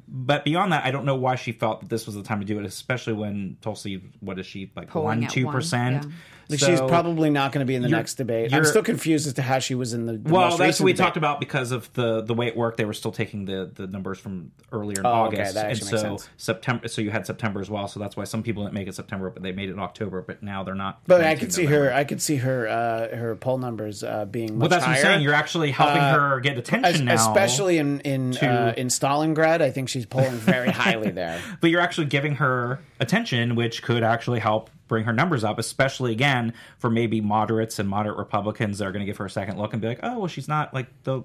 but 0.08 0.44
beyond 0.44 0.72
that, 0.72 0.84
I 0.84 0.90
don't 0.90 1.04
know 1.04 1.16
why 1.16 1.34
she 1.34 1.52
felt 1.52 1.80
that 1.80 1.88
this 1.88 2.06
was 2.06 2.14
the 2.14 2.22
time 2.22 2.40
to 2.40 2.46
do 2.46 2.58
it, 2.58 2.64
especially 2.64 3.14
when 3.14 3.56
Tulsi, 3.60 4.02
what 4.20 4.38
is 4.38 4.46
she 4.46 4.70
like 4.76 4.94
one 4.94 5.26
two 5.26 5.46
percent? 5.48 6.06
Like, 6.48 6.58
she's 6.60 6.80
probably 6.80 7.30
not 7.30 7.52
going 7.52 7.64
to 7.64 7.68
be 7.68 7.74
in 7.74 7.82
the 7.82 7.88
next 7.88 8.14
debate. 8.14 8.52
I'm 8.54 8.64
still 8.64 8.82
confused 8.82 9.26
as 9.26 9.34
to 9.34 9.42
how 9.42 9.58
she 9.58 9.74
was 9.74 9.92
in 9.94 10.06
the, 10.06 10.14
the 10.18 10.32
Well, 10.32 10.56
that's 10.56 10.78
what 10.80 10.84
we 10.84 10.92
debate. 10.92 11.04
talked 11.04 11.16
about 11.16 11.40
because 11.40 11.72
of 11.72 11.92
the 11.94 12.20
the 12.22 12.34
way 12.34 12.46
it 12.46 12.56
worked. 12.56 12.76
They 12.78 12.84
were 12.84 12.92
still 12.92 13.12
taking 13.12 13.44
the 13.44 13.70
the 13.74 13.86
numbers 13.86 14.18
from 14.18 14.52
earlier 14.72 15.00
in 15.00 15.06
Oh, 15.06 15.24
okay, 15.26 15.38
August, 15.38 15.54
that 15.54 15.70
and 15.70 15.78
so 15.82 15.96
sense. 15.96 16.28
September. 16.36 16.88
So 16.88 17.02
you 17.02 17.10
had 17.10 17.26
September 17.26 17.60
as 17.60 17.68
well. 17.70 17.88
So 17.88 17.98
that's 18.00 18.16
why 18.16 18.24
some 18.24 18.42
people 18.42 18.62
didn't 18.64 18.74
make 18.74 18.88
it 18.88 18.94
September, 18.94 19.30
but 19.30 19.42
they 19.42 19.52
made 19.52 19.68
it 19.68 19.72
in 19.72 19.78
October. 19.80 20.22
But 20.22 20.42
now 20.42 20.62
they're 20.62 20.74
not. 20.74 21.00
But 21.06 21.22
I 21.22 21.34
could 21.34 21.52
see 21.52 21.64
November. 21.64 21.84
her. 21.90 21.94
I 21.94 22.04
could 22.04 22.22
see 22.22 22.36
her. 22.36 22.68
Uh, 22.68 23.16
her 23.16 23.36
poll 23.36 23.58
numbers 23.58 24.02
uh, 24.04 24.24
being 24.24 24.58
Well, 24.58 24.68
that's 24.68 24.86
what. 24.86 24.96
I'm 24.96 25.02
saying. 25.02 25.22
You're 25.22 25.34
actually 25.34 25.70
helping 25.72 26.02
Uh, 26.02 26.18
her 26.18 26.40
get 26.40 26.58
attention 26.58 27.06
now, 27.06 27.14
especially 27.14 27.78
in 27.78 28.00
in 28.00 28.32
to- 28.32 28.46
uh, 28.48 28.74
in 28.76 28.88
Stalingrad. 28.88 29.60
I 29.62 29.70
think 29.70 29.88
she's 29.88 30.06
polling 30.06 30.30
very 30.36 30.70
highly 30.70 31.10
there. 31.10 31.40
but 31.60 31.70
you're 31.70 31.80
actually 31.80 32.06
giving 32.06 32.36
her 32.36 32.80
attention, 33.00 33.54
which 33.56 33.82
could 33.82 34.02
actually 34.02 34.38
help 34.40 34.70
bring 34.88 35.04
her 35.04 35.12
numbers 35.12 35.44
up, 35.44 35.58
especially 35.58 36.12
again 36.12 36.52
for 36.78 36.90
maybe 36.90 37.20
moderates 37.20 37.78
and 37.78 37.88
moderate 37.88 38.16
Republicans 38.18 38.78
that 38.78 38.86
are 38.86 38.92
going 38.92 39.00
to 39.00 39.06
give 39.06 39.16
her 39.16 39.26
a 39.26 39.30
second 39.30 39.58
look 39.58 39.72
and 39.72 39.82
be 39.82 39.88
like, 39.88 40.00
oh, 40.02 40.18
well, 40.20 40.28
she's 40.28 40.48
not 40.48 40.72
like 40.72 40.86
the 41.04 41.22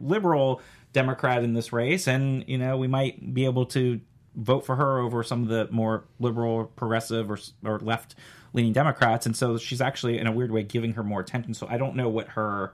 liberal 0.00 0.60
Democrat 0.92 1.44
in 1.44 1.54
this 1.54 1.72
race, 1.72 2.08
and 2.08 2.44
you 2.48 2.58
know 2.58 2.76
we 2.76 2.88
might 2.88 3.32
be 3.32 3.44
able 3.44 3.66
to 3.66 4.00
vote 4.34 4.66
for 4.66 4.76
her 4.76 4.98
over 4.98 5.22
some 5.22 5.42
of 5.42 5.48
the 5.48 5.68
more 5.70 6.04
liberal, 6.18 6.64
progressive, 6.76 7.30
or 7.30 7.38
or 7.64 7.78
left 7.78 8.14
leaning 8.52 8.72
Democrats, 8.72 9.26
and 9.26 9.36
so 9.36 9.56
she's 9.56 9.80
actually 9.80 10.18
in 10.18 10.26
a 10.26 10.32
weird 10.32 10.50
way 10.50 10.62
giving 10.64 10.94
her 10.94 11.04
more 11.04 11.20
attention. 11.20 11.54
So 11.54 11.66
I 11.70 11.78
don't 11.78 11.94
know 11.96 12.08
what 12.08 12.28
her. 12.28 12.72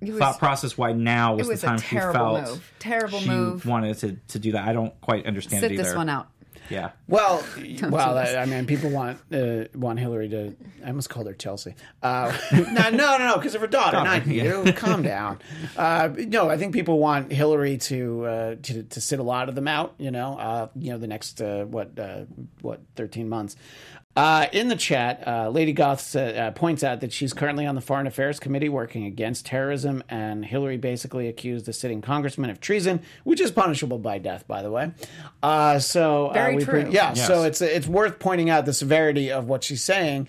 Was- 0.00 0.16
Thought 0.18 0.38
process 0.38 0.78
why 0.78 0.92
now 0.94 1.34
was, 1.34 1.46
was 1.46 1.60
the 1.60 1.66
time 1.66 1.78
she 1.78 1.96
felt 1.96 2.40
move. 2.42 2.72
Terrible 2.78 3.18
she 3.18 3.28
move. 3.28 3.66
wanted 3.66 3.98
to, 3.98 4.16
to 4.28 4.38
do 4.38 4.52
that. 4.52 4.66
I 4.66 4.72
don't 4.72 4.98
quite 5.02 5.26
understand 5.26 5.60
Sit 5.60 5.72
it 5.72 5.74
either. 5.74 5.82
this 5.82 5.94
one 5.94 6.08
out. 6.08 6.28
Yeah. 6.70 6.90
Well, 7.08 7.44
well. 7.82 8.16
I, 8.16 8.36
I 8.36 8.46
mean, 8.46 8.66
people 8.66 8.90
want 8.90 9.18
uh, 9.32 9.64
want 9.74 9.98
Hillary 9.98 10.28
to. 10.30 10.56
I 10.84 10.88
almost 10.88 11.10
called 11.10 11.26
her 11.26 11.34
Chelsea. 11.34 11.74
Uh, 12.02 12.36
no, 12.52 12.62
no, 12.62 12.90
no, 12.90 13.18
no, 13.18 13.36
because 13.36 13.54
of 13.54 13.60
her 13.60 13.66
daughter, 13.66 13.96
not 13.96 14.26
you. 14.26 14.72
Calm 14.76 15.02
down. 15.02 15.40
Uh, 15.76 16.08
no, 16.16 16.48
I 16.48 16.56
think 16.56 16.72
people 16.72 16.98
want 16.98 17.32
Hillary 17.32 17.76
to 17.78 18.24
uh, 18.24 18.54
to 18.62 18.84
to 18.84 19.00
sit 19.00 19.18
a 19.18 19.24
lot 19.24 19.48
of 19.48 19.54
them 19.54 19.68
out. 19.68 19.94
You 19.98 20.12
know, 20.12 20.38
uh, 20.38 20.68
you 20.76 20.92
know, 20.92 20.98
the 20.98 21.08
next 21.08 21.42
uh, 21.42 21.64
what 21.64 21.98
uh, 21.98 22.22
what 22.62 22.80
thirteen 22.94 23.28
months. 23.28 23.56
Uh, 24.16 24.46
in 24.52 24.66
the 24.66 24.74
chat, 24.76 25.22
uh, 25.26 25.48
Lady 25.50 25.72
Goth 25.72 26.16
uh, 26.16 26.18
uh, 26.20 26.50
points 26.50 26.82
out 26.82 27.00
that 27.00 27.12
she's 27.12 27.32
currently 27.32 27.64
on 27.64 27.76
the 27.76 27.80
Foreign 27.80 28.08
Affairs 28.08 28.40
Committee 28.40 28.68
working 28.68 29.04
against 29.06 29.46
terrorism, 29.46 30.02
and 30.08 30.44
Hillary 30.44 30.78
basically 30.78 31.28
accused 31.28 31.64
the 31.66 31.72
sitting 31.72 32.02
congressman 32.02 32.50
of 32.50 32.60
treason, 32.60 33.02
which 33.22 33.40
is 33.40 33.52
punishable 33.52 33.98
by 33.98 34.18
death, 34.18 34.48
by 34.48 34.62
the 34.62 34.70
way. 34.70 34.90
Uh, 35.44 35.78
so 35.78 36.26
uh, 36.26 36.32
Very 36.32 36.56
we 36.56 36.64
true. 36.64 36.80
yeah, 36.90 37.14
Yes. 37.14 37.24
so 37.26 37.44
it's 37.44 37.62
it's 37.62 37.86
worth 37.86 38.18
pointing 38.18 38.50
out 38.50 38.66
the 38.66 38.72
severity 38.74 39.30
of 39.30 39.46
what 39.46 39.62
she's 39.62 39.82
saying. 39.82 40.26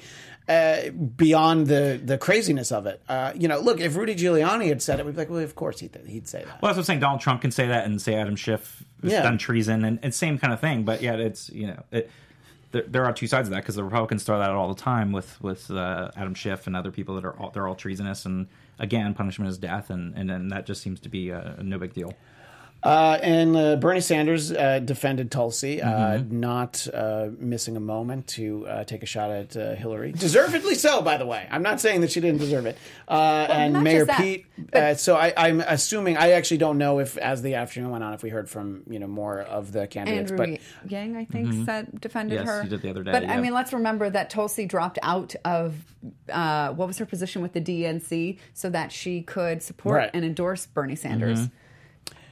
Uh, 0.49 0.89
beyond 0.89 1.67
the 1.67 1.99
the 2.03 2.17
craziness 2.17 2.71
of 2.71 2.85
it, 2.85 3.01
uh, 3.07 3.31
you 3.35 3.47
know. 3.47 3.59
Look, 3.59 3.79
if 3.79 3.95
Rudy 3.95 4.15
Giuliani 4.15 4.67
had 4.67 4.81
said 4.81 4.99
it, 4.99 5.05
we'd 5.05 5.13
be 5.13 5.17
like, 5.19 5.29
"Well, 5.29 5.39
of 5.39 5.55
course 5.55 5.79
he'd, 5.79 5.97
he'd 6.07 6.27
say 6.27 6.39
that." 6.39 6.61
Well, 6.61 6.69
that's 6.69 6.75
what 6.75 6.77
I'm 6.79 6.83
saying. 6.83 6.99
Donald 6.99 7.21
Trump 7.21 7.41
can 7.41 7.51
say 7.51 7.67
that 7.67 7.85
and 7.85 8.01
say 8.01 8.15
Adam 8.15 8.35
Schiff 8.35 8.83
has 9.01 9.11
Yeah. 9.11 9.21
done 9.21 9.37
treason 9.37 9.85
and, 9.85 9.99
and 10.03 10.13
same 10.13 10.37
kind 10.39 10.51
of 10.51 10.59
thing. 10.59 10.83
But 10.83 11.01
yet 11.01 11.19
it's 11.19 11.49
you 11.51 11.67
know 11.67 11.83
it, 11.91 12.09
there, 12.71 12.83
there 12.87 13.05
are 13.05 13.13
two 13.13 13.27
sides 13.27 13.47
of 13.47 13.51
that 13.51 13.61
because 13.61 13.75
the 13.75 13.83
Republicans 13.83 14.23
throw 14.23 14.39
that 14.39 14.49
out 14.49 14.55
all 14.55 14.73
the 14.73 14.81
time 14.81 15.11
with 15.11 15.41
with 15.41 15.69
uh, 15.71 16.11
Adam 16.15 16.33
Schiff 16.33 16.67
and 16.67 16.75
other 16.75 16.91
people 16.91 17.15
that 17.15 17.25
are 17.25 17.37
all, 17.37 17.49
they're 17.51 17.67
all 17.67 17.75
treasonous 17.75 18.25
and 18.25 18.47
again 18.79 19.13
punishment 19.13 19.49
is 19.49 19.57
death 19.57 19.89
and 19.89 20.15
and, 20.15 20.31
and 20.31 20.51
that 20.51 20.65
just 20.65 20.81
seems 20.81 20.99
to 21.01 21.09
be 21.09 21.31
uh, 21.31 21.53
no 21.61 21.77
big 21.77 21.93
deal. 21.93 22.13
Uh, 22.83 23.19
and 23.21 23.55
uh, 23.55 23.75
Bernie 23.75 23.99
Sanders 24.01 24.51
uh, 24.51 24.79
defended 24.79 25.29
Tulsi, 25.31 25.81
uh, 25.81 25.89
Mm-hmm. 25.91 26.39
not 26.39 26.87
uh, 26.93 27.27
missing 27.37 27.77
a 27.77 27.79
moment 27.79 28.25
to 28.29 28.65
uh, 28.67 28.83
take 28.85 29.03
a 29.03 29.05
shot 29.05 29.29
at 29.29 29.55
uh, 29.55 29.75
Hillary. 29.75 30.11
Deservedly 30.17 30.73
so, 30.73 31.01
by 31.03 31.17
the 31.17 31.25
way. 31.27 31.47
I'm 31.51 31.61
not 31.61 31.79
saying 31.79 32.01
that 32.01 32.11
she 32.11 32.19
didn't 32.21 32.39
deserve 32.39 32.65
it. 32.65 32.77
Uh, 33.07 33.45
and 33.49 33.83
Mayor 33.83 34.05
that, 34.05 34.19
Pete. 34.19 34.45
Uh, 34.73 34.95
so 34.95 35.15
I, 35.15 35.31
I'm 35.37 35.61
assuming. 35.61 36.17
I 36.17 36.31
actually 36.31 36.57
don't 36.57 36.79
know 36.79 36.97
if, 36.99 37.17
as 37.17 37.43
the 37.43 37.53
afternoon 37.55 37.91
went 37.91 38.03
on, 38.03 38.13
if 38.15 38.23
we 38.23 38.29
heard 38.31 38.49
from 38.49 38.81
you 38.89 38.97
know 38.97 39.07
more 39.07 39.41
of 39.41 39.71
the 39.71 39.85
candidates. 39.85 40.31
Andrew 40.31 40.37
but 40.81 40.89
Yang, 40.91 41.17
I 41.17 41.25
think, 41.25 41.65
said 41.65 42.01
defended 42.01 42.39
Yes, 42.39 42.47
her. 42.47 42.63
he 42.63 42.69
did 42.69 42.81
the 42.81 42.89
other 42.89 43.03
day, 43.03 43.11
But 43.11 43.23
yeah. 43.23 43.33
I 43.33 43.41
mean, 43.41 43.53
let's 43.53 43.73
remember 43.73 44.09
that 44.09 44.29
Tulsi 44.31 44.65
dropped 44.65 44.97
out 45.03 45.35
of 45.45 45.75
uh, 46.31 46.71
what 46.73 46.87
was 46.87 46.97
her 46.97 47.05
position 47.05 47.43
with 47.43 47.53
the 47.53 47.61
DNC 47.61 48.39
so 48.55 48.69
that 48.71 48.91
she 48.91 49.21
could 49.21 49.61
support 49.61 49.97
Right. 49.97 50.09
and 50.15 50.25
endorse 50.25 50.65
Bernie 50.65 50.95
Sanders. 50.95 51.47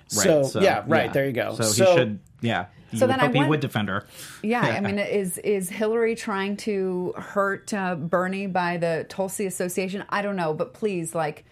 So, 0.09 0.59
yeah, 0.59 0.83
right, 0.87 1.11
there 1.13 1.25
you 1.25 1.33
go. 1.33 1.55
So, 1.55 1.63
So- 1.63 1.85
he 1.85 1.97
should 1.97 2.19
yeah. 2.41 2.65
He 2.91 2.97
So 2.97 3.05
would 3.05 3.13
then 3.13 3.19
I 3.19 3.25
hope 3.27 3.35
he 3.35 3.43
would 3.43 3.59
defend 3.59 3.87
her. 3.89 4.05
Yeah, 4.41 4.61
I 4.61 4.79
mean, 4.81 4.97
is 4.97 5.37
is 5.39 5.69
Hillary 5.69 6.15
trying 6.15 6.57
to 6.57 7.13
hurt 7.17 7.71
uh, 7.73 7.93
Bernie 7.95 8.47
by 8.47 8.77
the 8.77 9.05
Tulsi 9.07 9.45
Association? 9.45 10.03
I 10.09 10.21
don't 10.23 10.35
know, 10.35 10.53
but 10.55 10.73
please, 10.73 11.13
like, 11.13 11.45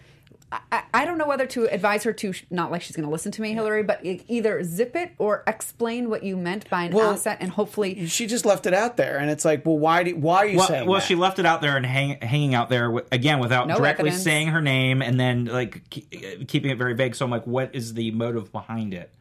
I- 0.50 0.60
I, 0.72 0.82
I 0.94 1.04
don't 1.04 1.18
know 1.18 1.26
whether 1.26 1.44
to 1.46 1.66
advise 1.66 2.04
her 2.04 2.12
to 2.14 2.32
not 2.50 2.70
like 2.70 2.80
she's 2.82 2.96
going 2.96 3.04
to 3.06 3.10
listen 3.12 3.30
to 3.32 3.42
me, 3.42 3.52
Hillary, 3.52 3.82
but 3.82 4.04
e- 4.04 4.22
either 4.28 4.62
zip 4.64 4.96
it 4.96 5.12
or 5.18 5.42
explain 5.46 6.08
what 6.08 6.22
you 6.22 6.36
meant 6.38 6.68
by 6.70 6.84
an 6.84 6.92
Well, 6.92 7.10
asset, 7.12 7.36
and 7.40 7.50
hopefully, 7.50 8.06
she 8.06 8.26
just 8.26 8.46
left 8.46 8.64
it 8.66 8.72
out 8.72 8.96
there, 8.96 9.18
and 9.18 9.30
it's 9.30 9.44
like, 9.44 9.66
well, 9.66 9.78
why? 9.78 10.04
Do, 10.04 10.16
why 10.16 10.36
are 10.38 10.46
you 10.46 10.56
Well, 10.58 10.66
saying 10.66 10.88
well 10.88 11.00
that? 11.00 11.06
she 11.06 11.14
left 11.14 11.38
it 11.38 11.44
out 11.44 11.60
there 11.60 11.76
and 11.76 11.84
hang, 11.84 12.18
hanging 12.22 12.54
out 12.54 12.70
there 12.70 12.84
wi- 12.86 13.06
again 13.12 13.40
without 13.40 13.68
No 13.68 13.76
directly 13.76 14.08
evidence. 14.08 14.22
saying 14.24 14.48
her 14.48 14.62
name 14.62 15.02
and 15.02 15.20
then 15.20 15.44
like 15.44 15.84
ke- 15.90 16.46
keeping 16.48 16.70
it 16.70 16.78
very 16.78 16.94
vague. 16.94 17.14
So 17.14 17.26
I'm 17.26 17.30
like, 17.30 17.46
what 17.46 17.74
is 17.74 17.92
the 17.94 18.10
motive 18.12 18.50
behind 18.52 18.94
it? 18.94 19.12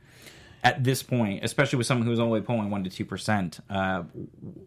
at 0.63 0.83
this 0.83 1.03
point, 1.03 1.43
especially 1.45 1.77
with 1.77 1.85
someone 1.87 2.05
who's 2.05 2.19
only 2.19 2.41
polling 2.41 2.69
one 2.71 2.83
to 2.83 2.89
two 2.89 3.05
percent. 3.05 3.59
Uh, 3.69 4.03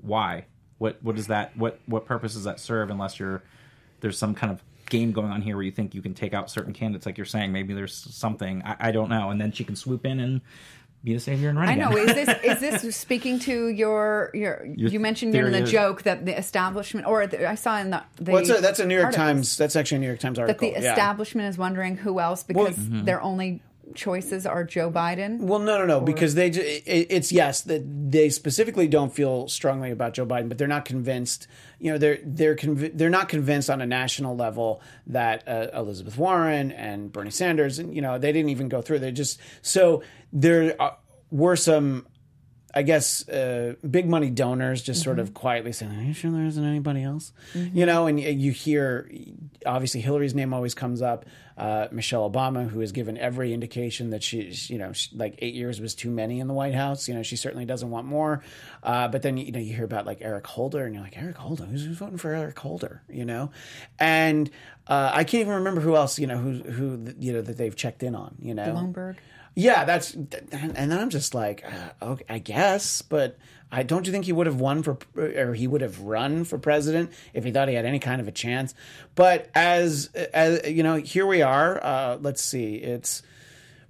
why? 0.00 0.44
What 0.78 1.02
what 1.02 1.16
does 1.16 1.26
that 1.26 1.54
what 1.56 1.80
what 1.86 2.06
purpose 2.06 2.34
does 2.34 2.44
that 2.44 2.60
serve 2.60 2.90
unless 2.90 3.18
you're 3.18 3.42
there's 4.00 4.16
some 4.16 4.34
kind 4.34 4.52
of 4.52 4.62
game 4.90 5.12
going 5.12 5.30
on 5.30 5.40
here 5.40 5.56
where 5.56 5.64
you 5.64 5.70
think 5.70 5.94
you 5.94 6.02
can 6.02 6.12
take 6.12 6.34
out 6.34 6.50
certain 6.50 6.74
candidates, 6.74 7.06
like 7.06 7.16
you're 7.16 7.24
saying. 7.24 7.52
Maybe 7.52 7.72
there's 7.72 7.94
something 7.94 8.62
I, 8.64 8.76
I 8.80 8.92
don't 8.92 9.08
know, 9.08 9.30
and 9.30 9.40
then 9.40 9.52
she 9.52 9.64
can 9.64 9.76
swoop 9.76 10.04
in 10.04 10.20
and 10.20 10.42
be 11.02 11.14
the 11.14 11.20
savior 11.20 11.48
and 11.48 11.58
run 11.58 11.68
I 11.68 11.72
again. 11.72 11.90
know. 11.90 11.96
Is 11.96 12.14
this 12.14 12.28
is 12.44 12.60
this 12.60 12.96
speaking 12.96 13.38
to 13.40 13.68
your 13.68 14.30
your? 14.34 14.66
you 14.66 15.00
mentioned 15.00 15.34
in 15.34 15.52
the 15.52 15.62
is- 15.62 15.70
joke 15.70 16.02
that 16.02 16.26
the 16.26 16.36
establishment, 16.36 17.06
or 17.06 17.26
the, 17.26 17.48
I 17.48 17.54
saw 17.54 17.78
in 17.78 17.90
the, 17.90 18.02
the 18.16 18.32
What's 18.32 18.50
a, 18.50 18.60
that's 18.60 18.80
a 18.80 18.86
New 18.86 18.94
York 18.94 19.06
articles 19.06 19.26
Times. 19.26 19.56
That's 19.56 19.76
actually 19.76 19.96
a 19.96 20.00
New 20.00 20.06
York 20.08 20.20
Times 20.20 20.36
that 20.36 20.42
article. 20.42 20.72
the 20.72 20.80
yeah. 20.80 20.90
establishment 20.90 21.48
is 21.48 21.56
wondering 21.56 21.96
who 21.96 22.20
else 22.20 22.42
because 22.42 22.76
they're 22.76 23.22
only 23.22 23.62
choices 23.94 24.46
are 24.46 24.64
Joe 24.64 24.90
Biden. 24.90 25.40
Well, 25.40 25.58
no, 25.58 25.78
no, 25.78 25.86
no, 25.86 26.00
because 26.00 26.34
they 26.34 26.48
it's 26.48 27.32
yes 27.32 27.62
that 27.62 27.82
they 28.10 28.30
specifically 28.30 28.88
don't 28.88 29.12
feel 29.12 29.48
strongly 29.48 29.90
about 29.90 30.14
Joe 30.14 30.26
Biden, 30.26 30.48
but 30.48 30.58
they're 30.58 30.68
not 30.68 30.84
convinced. 30.84 31.46
You 31.78 31.92
know, 31.92 31.98
they're 31.98 32.18
they're 32.22 32.56
conv- 32.56 32.96
they're 32.96 33.10
not 33.10 33.28
convinced 33.28 33.70
on 33.70 33.80
a 33.80 33.86
national 33.86 34.36
level 34.36 34.82
that 35.06 35.46
uh, 35.48 35.68
Elizabeth 35.74 36.16
Warren 36.16 36.72
and 36.72 37.12
Bernie 37.12 37.30
Sanders, 37.30 37.78
and 37.78 37.94
you 37.94 38.02
know, 38.02 38.18
they 38.18 38.32
didn't 38.32 38.50
even 38.50 38.68
go 38.68 38.82
through. 38.82 38.98
They 39.00 39.12
just 39.12 39.38
so 39.62 40.02
there 40.32 40.80
uh, 40.80 40.92
were 41.30 41.56
some. 41.56 42.06
I 42.72 42.82
guess 42.82 43.28
uh, 43.28 43.74
big 43.88 44.08
money 44.08 44.30
donors 44.30 44.82
just 44.82 45.02
sort 45.02 45.18
of 45.18 45.34
quietly 45.34 45.72
saying, 45.72 45.92
"Are 45.98 46.02
you 46.02 46.12
sure 46.12 46.30
there 46.30 46.44
isn't 46.44 46.64
anybody 46.64 47.02
else?" 47.02 47.32
You 47.54 47.86
know, 47.86 48.06
and 48.06 48.20
you 48.20 48.52
hear 48.52 49.10
obviously 49.66 50.00
Hillary's 50.00 50.34
name 50.34 50.54
always 50.54 50.74
comes 50.74 51.02
up. 51.02 51.24
Uh, 51.56 51.88
Michelle 51.92 52.30
Obama, 52.30 52.66
who 52.68 52.80
has 52.80 52.90
given 52.92 53.18
every 53.18 53.52
indication 53.52 54.10
that 54.10 54.22
she's, 54.22 54.70
you 54.70 54.78
know, 54.78 54.92
she, 54.94 55.14
like 55.14 55.34
eight 55.40 55.52
years 55.52 55.78
was 55.78 55.94
too 55.94 56.10
many 56.10 56.40
in 56.40 56.48
the 56.48 56.54
White 56.54 56.74
House. 56.74 57.06
You 57.06 57.14
know, 57.14 57.22
she 57.22 57.36
certainly 57.36 57.66
doesn't 57.66 57.90
want 57.90 58.06
more. 58.06 58.42
Uh, 58.82 59.08
but 59.08 59.20
then 59.20 59.36
you 59.36 59.52
know 59.52 59.58
you 59.58 59.74
hear 59.74 59.84
about 59.84 60.06
like 60.06 60.18
Eric 60.20 60.46
Holder, 60.46 60.84
and 60.84 60.94
you're 60.94 61.04
like, 61.04 61.18
Eric 61.18 61.36
Holder, 61.36 61.64
who's, 61.64 61.84
who's 61.84 61.98
voting 61.98 62.18
for 62.18 62.32
Eric 62.32 62.58
Holder? 62.58 63.02
You 63.10 63.24
know, 63.24 63.50
and 63.98 64.48
uh, 64.86 65.10
I 65.12 65.24
can't 65.24 65.42
even 65.42 65.54
remember 65.54 65.80
who 65.80 65.96
else. 65.96 66.18
You 66.18 66.28
know, 66.28 66.38
who 66.38 66.62
who 66.62 67.14
you 67.18 67.32
know 67.32 67.42
that 67.42 67.58
they've 67.58 67.76
checked 67.76 68.02
in 68.02 68.14
on. 68.14 68.36
You 68.40 68.54
know, 68.54 68.64
Bloomberg. 68.64 69.16
Yeah, 69.60 69.84
that's 69.84 70.14
and 70.14 70.74
then 70.74 70.92
I'm 70.92 71.10
just 71.10 71.34
like, 71.34 71.62
uh, 71.64 72.12
okay, 72.12 72.24
I 72.30 72.38
guess, 72.38 73.02
but 73.02 73.36
I 73.70 73.82
don't 73.82 74.06
you 74.06 74.12
think 74.12 74.24
he 74.24 74.32
would 74.32 74.46
have 74.46 74.58
won 74.58 74.82
for 74.82 74.96
or 75.16 75.52
he 75.52 75.66
would 75.66 75.82
have 75.82 76.00
run 76.00 76.44
for 76.44 76.56
president 76.56 77.12
if 77.34 77.44
he 77.44 77.50
thought 77.50 77.68
he 77.68 77.74
had 77.74 77.84
any 77.84 77.98
kind 77.98 78.22
of 78.22 78.28
a 78.28 78.32
chance? 78.32 78.74
But 79.14 79.50
as 79.54 80.08
as 80.14 80.66
you 80.66 80.82
know, 80.82 80.96
here 80.96 81.26
we 81.26 81.42
are. 81.42 81.78
Uh, 81.82 82.18
let's 82.22 82.42
see, 82.42 82.76
it's 82.76 83.22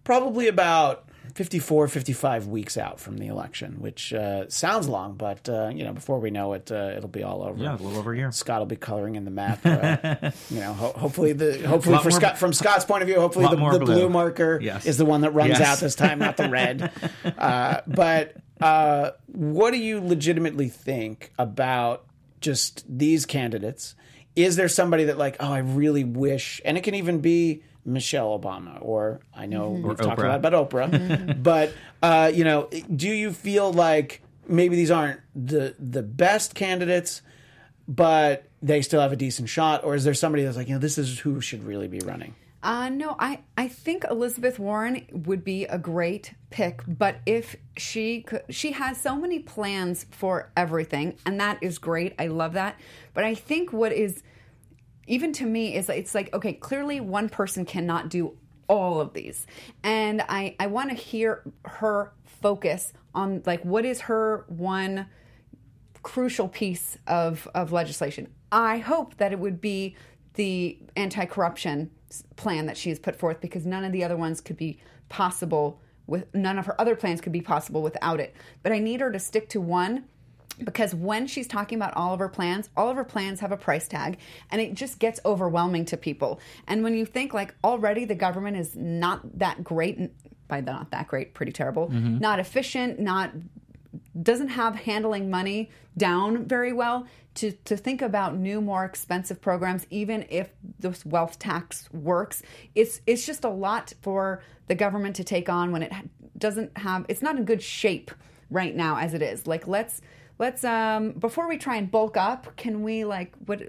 probably 0.02 0.48
about 0.48 1.08
54, 1.34 1.88
55 1.88 2.46
weeks 2.48 2.76
out 2.76 3.00
from 3.00 3.18
the 3.18 3.26
election, 3.28 3.80
which 3.80 4.12
uh, 4.12 4.48
sounds 4.48 4.88
long, 4.88 5.14
but 5.14 5.48
uh, 5.48 5.70
you 5.72 5.84
know, 5.84 5.92
before 5.92 6.18
we 6.20 6.30
know 6.30 6.52
it, 6.52 6.70
uh, 6.72 6.92
it'll 6.96 7.08
be 7.08 7.22
all 7.22 7.42
over. 7.42 7.62
Yeah, 7.62 7.72
a 7.72 7.76
little 7.76 7.96
over 7.98 8.12
a 8.12 8.16
year. 8.16 8.32
Scott 8.32 8.58
will 8.60 8.66
be 8.66 8.76
coloring 8.76 9.16
in 9.16 9.24
the 9.24 9.30
map. 9.30 9.64
Uh, 9.64 10.30
you 10.50 10.60
know, 10.60 10.72
ho- 10.72 10.92
hopefully 10.96 11.32
the 11.32 11.66
hopefully 11.66 11.96
for 11.98 12.10
more- 12.10 12.20
Scott 12.20 12.38
from 12.38 12.52
Scott's 12.52 12.84
point 12.84 13.02
of 13.02 13.08
view, 13.08 13.20
hopefully 13.20 13.44
the, 13.46 13.56
the 13.56 13.78
blue. 13.84 13.94
blue 13.94 14.08
marker 14.08 14.58
Yes. 14.62 14.86
is 14.86 14.96
the 14.98 15.04
one 15.04 15.20
that 15.22 15.30
runs 15.30 15.58
Yes. 15.58 15.60
out 15.60 15.78
this 15.78 15.94
time, 15.94 16.18
not 16.18 16.36
the 16.36 16.48
red. 16.48 16.90
uh, 17.38 17.80
but 17.86 18.36
uh, 18.60 19.10
what 19.26 19.70
do 19.72 19.78
you 19.78 20.00
legitimately 20.00 20.68
think 20.68 21.32
about 21.38 22.04
just 22.40 22.84
these 22.88 23.26
candidates? 23.26 23.94
Is 24.36 24.56
there 24.56 24.68
somebody 24.68 25.04
that 25.04 25.18
like, 25.18 25.36
oh, 25.40 25.52
I 25.52 25.58
really 25.58 26.04
wish, 26.04 26.60
and 26.64 26.78
it 26.78 26.84
can 26.84 26.94
even 26.94 27.20
be 27.20 27.62
Michelle 27.84 28.38
Obama, 28.38 28.78
or 28.80 29.20
I 29.34 29.46
know 29.46 29.70
we've 29.70 29.96
talked 29.96 30.18
a 30.18 30.22
Oprah. 30.22 30.28
lot 30.28 30.44
about 30.44 30.70
Oprah, 30.70 31.42
but 31.42 31.72
uh, 32.02 32.30
you 32.32 32.44
know, 32.44 32.68
do 32.94 33.08
you 33.08 33.32
feel 33.32 33.72
like 33.72 34.22
maybe 34.46 34.76
these 34.76 34.90
aren't 34.90 35.20
the 35.34 35.74
the 35.78 36.02
best 36.02 36.54
candidates, 36.54 37.22
but 37.88 38.44
they 38.62 38.82
still 38.82 39.00
have 39.00 39.12
a 39.12 39.16
decent 39.16 39.48
shot, 39.48 39.84
or 39.84 39.94
is 39.94 40.04
there 40.04 40.14
somebody 40.14 40.44
that's 40.44 40.56
like, 40.56 40.68
you 40.68 40.74
know, 40.74 40.80
this 40.80 40.98
is 40.98 41.18
who 41.20 41.40
should 41.40 41.64
really 41.64 41.88
be 41.88 42.00
running? 42.00 42.34
Uh, 42.62 42.90
no, 42.90 43.16
I, 43.18 43.40
I 43.56 43.68
think 43.68 44.04
Elizabeth 44.10 44.58
Warren 44.58 45.06
would 45.10 45.42
be 45.44 45.64
a 45.64 45.78
great 45.78 46.34
pick, 46.50 46.82
but 46.86 47.16
if 47.24 47.56
she 47.78 48.20
could, 48.20 48.42
she 48.50 48.72
has 48.72 49.00
so 49.00 49.16
many 49.16 49.38
plans 49.38 50.04
for 50.10 50.50
everything, 50.58 51.16
and 51.24 51.40
that 51.40 51.62
is 51.62 51.78
great. 51.78 52.14
I 52.18 52.26
love 52.26 52.52
that. 52.52 52.78
But 53.14 53.24
I 53.24 53.34
think 53.34 53.72
what 53.72 53.92
is, 53.92 54.22
even 55.10 55.32
to 55.34 55.44
me, 55.44 55.74
is 55.74 55.88
it's 55.88 56.14
like, 56.14 56.32
okay, 56.32 56.52
clearly 56.52 57.00
one 57.00 57.28
person 57.28 57.64
cannot 57.64 58.08
do 58.08 58.36
all 58.68 59.00
of 59.00 59.12
these. 59.12 59.44
And 59.82 60.22
I, 60.28 60.54
I 60.60 60.68
want 60.68 60.90
to 60.90 60.94
hear 60.94 61.42
her 61.64 62.12
focus 62.24 62.92
on 63.12 63.42
like 63.44 63.64
what 63.64 63.84
is 63.84 64.02
her 64.02 64.44
one 64.46 65.06
crucial 66.04 66.46
piece 66.48 66.96
of, 67.08 67.48
of 67.56 67.72
legislation. 67.72 68.28
I 68.52 68.78
hope 68.78 69.16
that 69.16 69.32
it 69.32 69.40
would 69.40 69.60
be 69.60 69.96
the 70.34 70.78
anti 70.94 71.24
corruption 71.26 71.90
plan 72.36 72.66
that 72.66 72.76
she 72.76 72.88
has 72.90 73.00
put 73.00 73.16
forth 73.16 73.40
because 73.40 73.66
none 73.66 73.84
of 73.84 73.90
the 73.90 74.04
other 74.04 74.16
ones 74.16 74.40
could 74.40 74.56
be 74.56 74.78
possible 75.08 75.80
with 76.06 76.32
none 76.32 76.56
of 76.56 76.66
her 76.66 76.80
other 76.80 76.94
plans 76.94 77.20
could 77.20 77.32
be 77.32 77.40
possible 77.40 77.82
without 77.82 78.20
it. 78.20 78.34
But 78.62 78.70
I 78.70 78.78
need 78.78 79.00
her 79.00 79.10
to 79.10 79.18
stick 79.18 79.48
to 79.50 79.60
one 79.60 80.04
because 80.64 80.94
when 80.94 81.26
she's 81.26 81.46
talking 81.46 81.76
about 81.76 81.94
all 81.96 82.12
of 82.12 82.20
her 82.20 82.28
plans, 82.28 82.68
all 82.76 82.88
of 82.88 82.96
her 82.96 83.04
plans 83.04 83.40
have 83.40 83.52
a 83.52 83.56
price 83.56 83.88
tag 83.88 84.18
and 84.50 84.60
it 84.60 84.74
just 84.74 84.98
gets 84.98 85.20
overwhelming 85.24 85.84
to 85.86 85.96
people. 85.96 86.40
And 86.66 86.82
when 86.82 86.94
you 86.94 87.06
think 87.06 87.34
like 87.34 87.54
already 87.64 88.04
the 88.04 88.14
government 88.14 88.56
is 88.56 88.76
not 88.76 89.38
that 89.38 89.62
great 89.64 90.10
by 90.48 90.60
the 90.60 90.72
not 90.72 90.90
that 90.90 91.08
great, 91.08 91.34
pretty 91.34 91.52
terrible, 91.52 91.88
mm-hmm. 91.88 92.18
not 92.18 92.38
efficient, 92.38 92.98
not 92.98 93.32
doesn't 94.20 94.48
have 94.48 94.76
handling 94.76 95.30
money 95.30 95.70
down 95.96 96.44
very 96.44 96.72
well 96.72 97.06
to, 97.34 97.52
to 97.52 97.76
think 97.76 98.02
about 98.02 98.36
new 98.36 98.60
more 98.60 98.84
expensive 98.84 99.40
programs 99.40 99.86
even 99.90 100.26
if 100.28 100.50
this 100.78 101.04
wealth 101.06 101.38
tax 101.38 101.88
works 101.92 102.42
it's 102.74 103.00
it's 103.06 103.24
just 103.24 103.44
a 103.44 103.48
lot 103.48 103.92
for 104.00 104.42
the 104.66 104.74
government 104.74 105.16
to 105.16 105.24
take 105.24 105.48
on 105.48 105.72
when 105.72 105.82
it 105.82 105.92
doesn't 106.38 106.76
have 106.78 107.04
it's 107.08 107.22
not 107.22 107.36
in 107.36 107.44
good 107.44 107.62
shape 107.62 108.10
right 108.50 108.74
now 108.74 108.96
as 108.96 109.14
it 109.14 109.22
is 109.22 109.46
like 109.46 109.66
let's 109.66 110.00
let's 110.40 110.64
um 110.64 111.12
before 111.12 111.46
we 111.48 111.56
try 111.56 111.76
and 111.76 111.88
bulk 111.90 112.16
up 112.16 112.56
can 112.56 112.82
we 112.82 113.04
like 113.04 113.32
what 113.46 113.62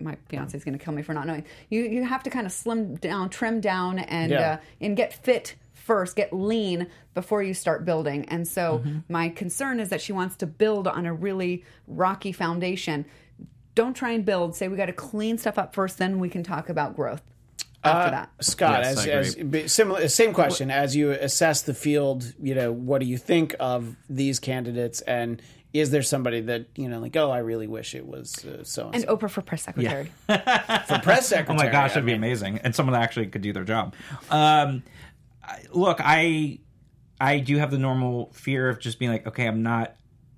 my 0.00 0.16
fiance 0.28 0.56
is 0.56 0.64
going 0.64 0.76
to 0.76 0.82
kill 0.82 0.94
me 0.94 1.02
for 1.02 1.12
not 1.12 1.26
knowing 1.26 1.44
you 1.68 1.82
you 1.82 2.04
have 2.04 2.22
to 2.22 2.30
kind 2.30 2.46
of 2.46 2.52
slim 2.52 2.94
down 2.96 3.28
trim 3.28 3.60
down 3.60 3.98
and 3.98 4.32
Yeah. 4.32 4.52
uh, 4.52 4.56
and 4.80 4.96
get 4.96 5.12
fit 5.12 5.54
first, 5.72 6.16
get 6.16 6.34
lean 6.34 6.86
before 7.14 7.42
you 7.42 7.54
start 7.54 7.86
building. 7.86 8.26
And 8.28 8.46
so 8.46 8.82
my 9.08 9.30
concern 9.30 9.80
is 9.80 9.88
that 9.88 10.02
she 10.02 10.12
wants 10.12 10.36
to 10.36 10.46
build 10.46 10.86
on 10.86 11.06
a 11.06 11.14
really 11.14 11.64
rocky 11.86 12.30
foundation. 12.30 13.06
Don't 13.74 13.94
try 13.94 14.10
and 14.10 14.22
build. 14.22 14.54
Say 14.54 14.68
we 14.68 14.76
got 14.76 14.86
to 14.86 14.92
clean 14.92 15.38
stuff 15.38 15.56
up 15.56 15.74
first, 15.74 15.96
then 15.96 16.18
we 16.18 16.28
can 16.28 16.42
talk 16.42 16.68
about 16.68 16.94
growth 16.94 17.22
after 17.82 18.10
that. 18.10 18.30
Scott, 18.40 18.82
Yes, 18.82 19.06
as, 19.06 19.36
as 19.36 19.72
similar, 19.72 20.06
same 20.08 20.34
question. 20.34 20.70
As 20.70 20.94
you 20.94 21.12
assess 21.12 21.62
the 21.62 21.72
field, 21.72 22.34
you 22.38 22.54
know, 22.54 22.70
what 22.70 23.00
do 23.00 23.06
you 23.06 23.16
think 23.16 23.54
of 23.58 23.96
these 24.10 24.38
candidates, 24.40 25.00
and 25.02 25.40
is 25.72 25.90
there 25.90 26.02
somebody 26.02 26.40
that 26.42 26.66
you 26.76 26.88
know, 26.88 26.98
like, 26.98 27.16
oh, 27.16 27.30
I 27.30 27.38
really 27.38 27.66
wish 27.66 27.94
it 27.94 28.06
was 28.06 28.44
uh, 28.44 28.64
so 28.64 28.90
And 28.92 29.04
Oprah 29.06 29.30
for 29.30 29.42
press 29.42 29.62
secretary. 29.62 30.10
for 30.26 30.98
press 31.02 31.28
secretary 31.28 31.46
Oh 31.48 31.54
my 31.54 31.70
gosh, 31.70 31.90
that'd 31.90 32.04
be 32.06 32.12
mean, 32.12 32.18
amazing, 32.20 32.58
and 32.58 32.74
someone 32.74 32.94
that 32.94 33.02
actually 33.02 33.26
could 33.26 33.42
do 33.42 33.52
their 33.52 33.64
job. 33.64 33.94
Um, 34.30 34.82
I- 35.42 35.62
look, 35.72 35.98
I 36.02 36.60
I 37.20 37.40
do 37.40 37.56
have 37.58 37.70
the 37.70 37.78
normal 37.78 38.30
fear 38.32 38.68
of 38.68 38.78
just 38.78 38.98
being 38.98 39.10
like, 39.10 39.26
okay, 39.26 39.46
I'm 39.46 39.62
not 39.62 39.96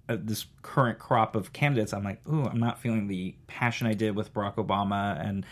uh, 0.09 0.17
this 0.19 0.47
current 0.63 0.99
crop 0.99 1.37
of 1.37 1.53
candidates. 1.53 1.93
I'm 1.93 2.03
like, 2.05 2.27
ooh, 2.29 2.45
I'm 2.47 2.59
not 2.59 2.81
feeling 2.81 3.07
the 3.07 3.37
passion 3.47 3.87
I 3.87 3.95
did 3.95 4.17
with 4.17 4.35
Barack 4.35 4.57
Obama, 4.57 5.25
and 5.25 5.47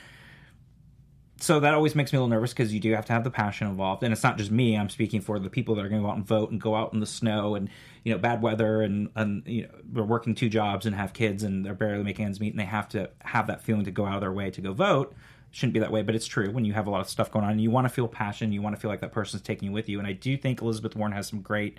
so 1.41 1.61
that 1.61 1.75
always 1.75 1.95
makes 1.95 2.13
me 2.13 2.17
a 2.17 2.21
little 2.21 2.29
nervous 2.29 2.53
because 2.53 2.75
you 2.75 2.81
do 2.81 2.93
have 2.95 3.07
to 3.07 3.13
have 3.13 3.25
the 3.25 3.31
passion 3.31 3.69
involved, 3.69 4.03
and 4.03 4.13
it's 4.13 4.23
not 4.23 4.39
just 4.39 4.51
me. 4.51 4.77
I'm 4.77 4.89
speaking 4.89 5.21
for 5.21 5.39
the 5.39 5.51
people 5.51 5.75
that 5.77 5.85
are 5.85 5.89
going 5.89 6.03
to 6.03 6.07
go 6.07 6.11
out 6.11 6.17
and 6.17 6.27
vote 6.27 6.51
and 6.51 6.61
go 6.61 6.75
out 6.75 6.93
in 6.93 7.01
the 7.01 7.07
snow 7.07 7.55
and 7.55 7.69
you 8.05 8.13
know 8.13 8.19
bad 8.19 8.43
weather 8.43 8.83
and 8.83 9.09
and 9.15 9.43
you 9.47 9.63
know 9.63 9.69
they're 9.85 10.05
working 10.05 10.35
two 10.35 10.49
jobs 10.49 10.85
and 10.87 10.97
have 10.97 11.13
kids 11.13 11.43
and 11.43 11.65
they're 11.65 11.75
barely 11.75 12.03
making 12.03 12.25
ends 12.25 12.41
meet 12.41 12.53
and 12.53 12.61
they 12.61 12.65
have 12.65 12.89
to 12.91 13.11
have 13.23 13.47
that 13.47 13.63
feeling 13.63 13.85
to 13.85 13.91
go 13.91 14.05
out 14.05 14.15
of 14.15 14.21
their 14.21 14.33
way 14.33 14.51
to 14.51 14.61
go 14.61 14.73
vote. 14.73 15.15
Shouldn't 15.51 15.75
be 15.75 15.81
that 15.81 15.93
way, 15.93 16.03
but 16.03 16.15
it's 16.15 16.27
true 16.27 16.51
when 16.51 16.65
you 16.65 16.75
have 16.75 16.87
a 16.87 16.91
lot 16.91 17.01
of 17.01 17.09
stuff 17.09 17.31
going 17.31 17.45
on. 17.45 17.53
and 17.53 17.61
You 17.61 17.71
want 17.71 17.87
to 17.87 17.89
feel 17.89 18.09
passion, 18.09 18.53
you 18.53 18.61
want 18.61 18.77
to 18.77 18.81
feel 18.81 18.91
like 18.91 19.01
that 19.01 19.13
person's 19.13 19.43
taking 19.43 19.69
you 19.69 19.73
with 19.73 19.89
you, 19.89 19.99
and 19.99 20.07
I 20.07 20.13
do 20.13 20.37
think 20.37 20.61
Elizabeth 20.61 20.95
Warren 20.95 21.13
has 21.13 21.29
some 21.29 21.41
great 21.41 21.79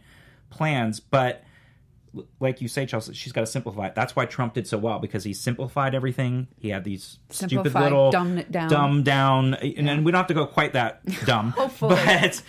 plans, 0.50 1.00
but 1.00 1.44
like 2.40 2.62
you 2.62 2.68
say, 2.68 2.86
Chelsea, 2.86 3.14
she's 3.14 3.32
got 3.32 3.42
to 3.42 3.48
simplify 3.48 3.88
it. 3.88 3.96
That's 3.96 4.16
why 4.16 4.26
Trump 4.26 4.54
did 4.54 4.68
so 4.68 4.78
well 4.78 5.00
because 5.00 5.24
he 5.24 5.34
simplified 5.34 5.96
everything. 5.96 6.48
He 6.60 6.70
had 6.70 6.84
these 6.84 7.20
stupid 7.30 7.74
little 7.74 8.12
dumbed 8.12 8.40
it 8.40 8.52
down. 8.52 8.70
dumb 8.70 9.04
down, 9.04 9.54
and 9.56 9.88
then 9.88 10.04
we 10.04 10.12
don't 10.12 10.20
have 10.20 10.28
to 10.28 10.34
go 10.34 10.46
quite 10.46 10.74
that 10.74 11.02
dumb. 11.26 11.52
Hopefully. 11.58 11.96
but 11.96 12.42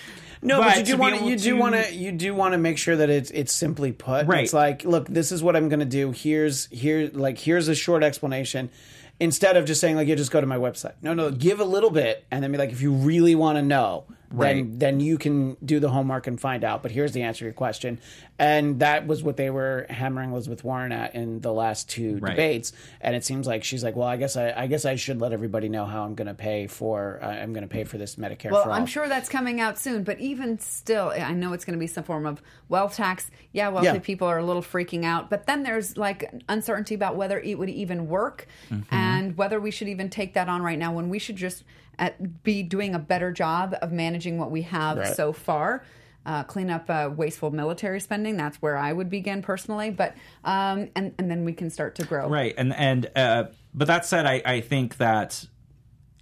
No, 0.42 0.60
but, 0.60 0.78
you 0.78 0.84
do 0.84 0.96
want 0.96 1.18
to. 1.18 1.24
You 1.24 1.36
do 1.36 1.56
want 1.56 1.74
to. 1.74 1.94
You 1.94 2.12
do 2.12 2.34
want 2.34 2.52
to 2.52 2.58
make 2.58 2.78
sure 2.78 2.96
that 2.96 3.10
it's 3.10 3.30
it's 3.30 3.52
simply 3.52 3.92
put. 3.92 4.26
Right. 4.26 4.44
It's 4.44 4.52
like, 4.52 4.84
look, 4.84 5.06
this 5.08 5.32
is 5.32 5.42
what 5.42 5.56
I'm 5.56 5.68
going 5.68 5.80
to 5.80 5.86
do. 5.86 6.12
Here's 6.12 6.66
here 6.66 7.10
like 7.12 7.38
here's 7.38 7.68
a 7.68 7.74
short 7.74 8.02
explanation. 8.02 8.70
Instead 9.18 9.58
of 9.58 9.66
just 9.66 9.82
saying 9.82 9.96
like, 9.96 10.08
you 10.08 10.16
just 10.16 10.30
go 10.30 10.40
to 10.40 10.46
my 10.46 10.56
website. 10.56 10.94
No, 11.02 11.12
no, 11.12 11.30
give 11.30 11.60
a 11.60 11.64
little 11.64 11.90
bit, 11.90 12.24
and 12.30 12.42
then 12.42 12.52
be 12.52 12.58
like, 12.58 12.70
if 12.70 12.80
you 12.80 12.92
really 12.92 13.34
want 13.34 13.56
to 13.56 13.62
know, 13.62 14.06
then 14.06 14.19
Right. 14.32 14.64
then 14.78 15.00
you 15.00 15.18
can 15.18 15.56
do 15.64 15.80
the 15.80 15.88
homework 15.90 16.26
and 16.26 16.40
find 16.40 16.62
out. 16.64 16.82
But 16.82 16.92
here's 16.92 17.12
the 17.12 17.22
answer 17.22 17.40
to 17.40 17.44
your 17.46 17.52
question, 17.54 17.98
and 18.38 18.78
that 18.80 19.06
was 19.06 19.22
what 19.22 19.36
they 19.36 19.50
were 19.50 19.86
hammering 19.90 20.30
Elizabeth 20.30 20.62
Warren 20.62 20.92
at 20.92 21.14
in 21.14 21.40
the 21.40 21.52
last 21.52 21.88
two 21.88 22.18
Right. 22.18 22.30
debates. 22.30 22.72
And 23.00 23.16
it 23.16 23.24
seems 23.24 23.46
like 23.46 23.64
she's 23.64 23.82
like, 23.82 23.96
well, 23.96 24.06
I 24.06 24.16
guess 24.16 24.36
I, 24.36 24.52
I 24.56 24.66
guess 24.68 24.84
I 24.84 24.94
should 24.96 25.20
let 25.20 25.32
everybody 25.32 25.68
know 25.68 25.84
how 25.84 26.04
I'm 26.04 26.14
going 26.14 26.28
to 26.28 26.34
pay 26.34 26.66
for 26.68 27.18
uh, 27.22 27.26
I'm 27.26 27.52
going 27.52 27.62
to 27.62 27.68
pay 27.68 27.84
for 27.84 27.98
this 27.98 28.16
Medicare. 28.16 28.50
Well, 28.52 28.62
for 28.62 28.70
all. 28.70 28.74
I'm 28.76 28.86
sure 28.86 29.08
that's 29.08 29.28
coming 29.28 29.60
out 29.60 29.78
soon, 29.78 30.04
but 30.04 30.20
even 30.20 30.58
still, 30.60 31.10
I 31.10 31.32
know 31.32 31.52
it's 31.52 31.64
going 31.64 31.76
to 31.76 31.80
be 31.80 31.86
some 31.88 32.04
form 32.04 32.24
of 32.26 32.40
wealth 32.68 32.96
tax. 32.96 33.30
Yeah, 33.52 33.68
wealthy 33.70 33.86
Yeah. 33.86 33.98
people 33.98 34.28
are 34.28 34.38
a 34.38 34.44
little 34.44 34.62
freaking 34.62 35.04
out, 35.04 35.28
but 35.28 35.46
then 35.46 35.62
there's 35.64 35.96
like 35.96 36.32
uncertainty 36.48 36.94
about 36.94 37.16
whether 37.16 37.38
it 37.40 37.58
would 37.58 37.70
even 37.70 38.06
work 38.08 38.46
Mm-hmm. 38.70 38.94
and 38.94 39.36
whether 39.36 39.58
we 39.60 39.70
should 39.72 39.88
even 39.88 40.08
take 40.08 40.34
that 40.34 40.48
on 40.48 40.62
right 40.62 40.78
now 40.78 40.92
when 40.92 41.08
we 41.08 41.18
should 41.18 41.36
just 41.36 41.64
uh 42.00 42.10
be 42.42 42.62
doing 42.64 42.94
a 42.94 42.98
better 42.98 43.30
job 43.30 43.76
of 43.82 43.92
managing 43.92 44.38
what 44.38 44.50
we 44.50 44.62
have 44.62 44.98
Right. 44.98 45.14
so 45.14 45.32
far. 45.32 45.84
Uh, 46.26 46.42
clean 46.42 46.68
up 46.68 46.84
uh, 46.90 47.08
wasteful 47.16 47.50
military 47.50 47.98
spending. 47.98 48.36
That's 48.36 48.58
where 48.60 48.76
I 48.76 48.92
would 48.92 49.08
begin 49.08 49.40
personally, 49.40 49.88
but 49.90 50.14
um, 50.44 50.88
and 50.94 51.14
and 51.18 51.30
then 51.30 51.44
we 51.46 51.54
can 51.54 51.70
start 51.70 51.94
to 51.94 52.04
grow. 52.04 52.28
Right, 52.28 52.52
and 52.58 52.74
and 52.74 53.10
uh, 53.16 53.44
but 53.72 53.86
that 53.86 54.04
said, 54.04 54.26
I, 54.26 54.42
I 54.44 54.60
think 54.60 54.98
that 54.98 55.46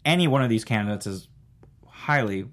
any 0.05 0.29
one 0.29 0.43
of 0.43 0.51
these 0.51 0.64
candidates 0.64 1.09
is 1.09 1.27
highly 1.85 2.47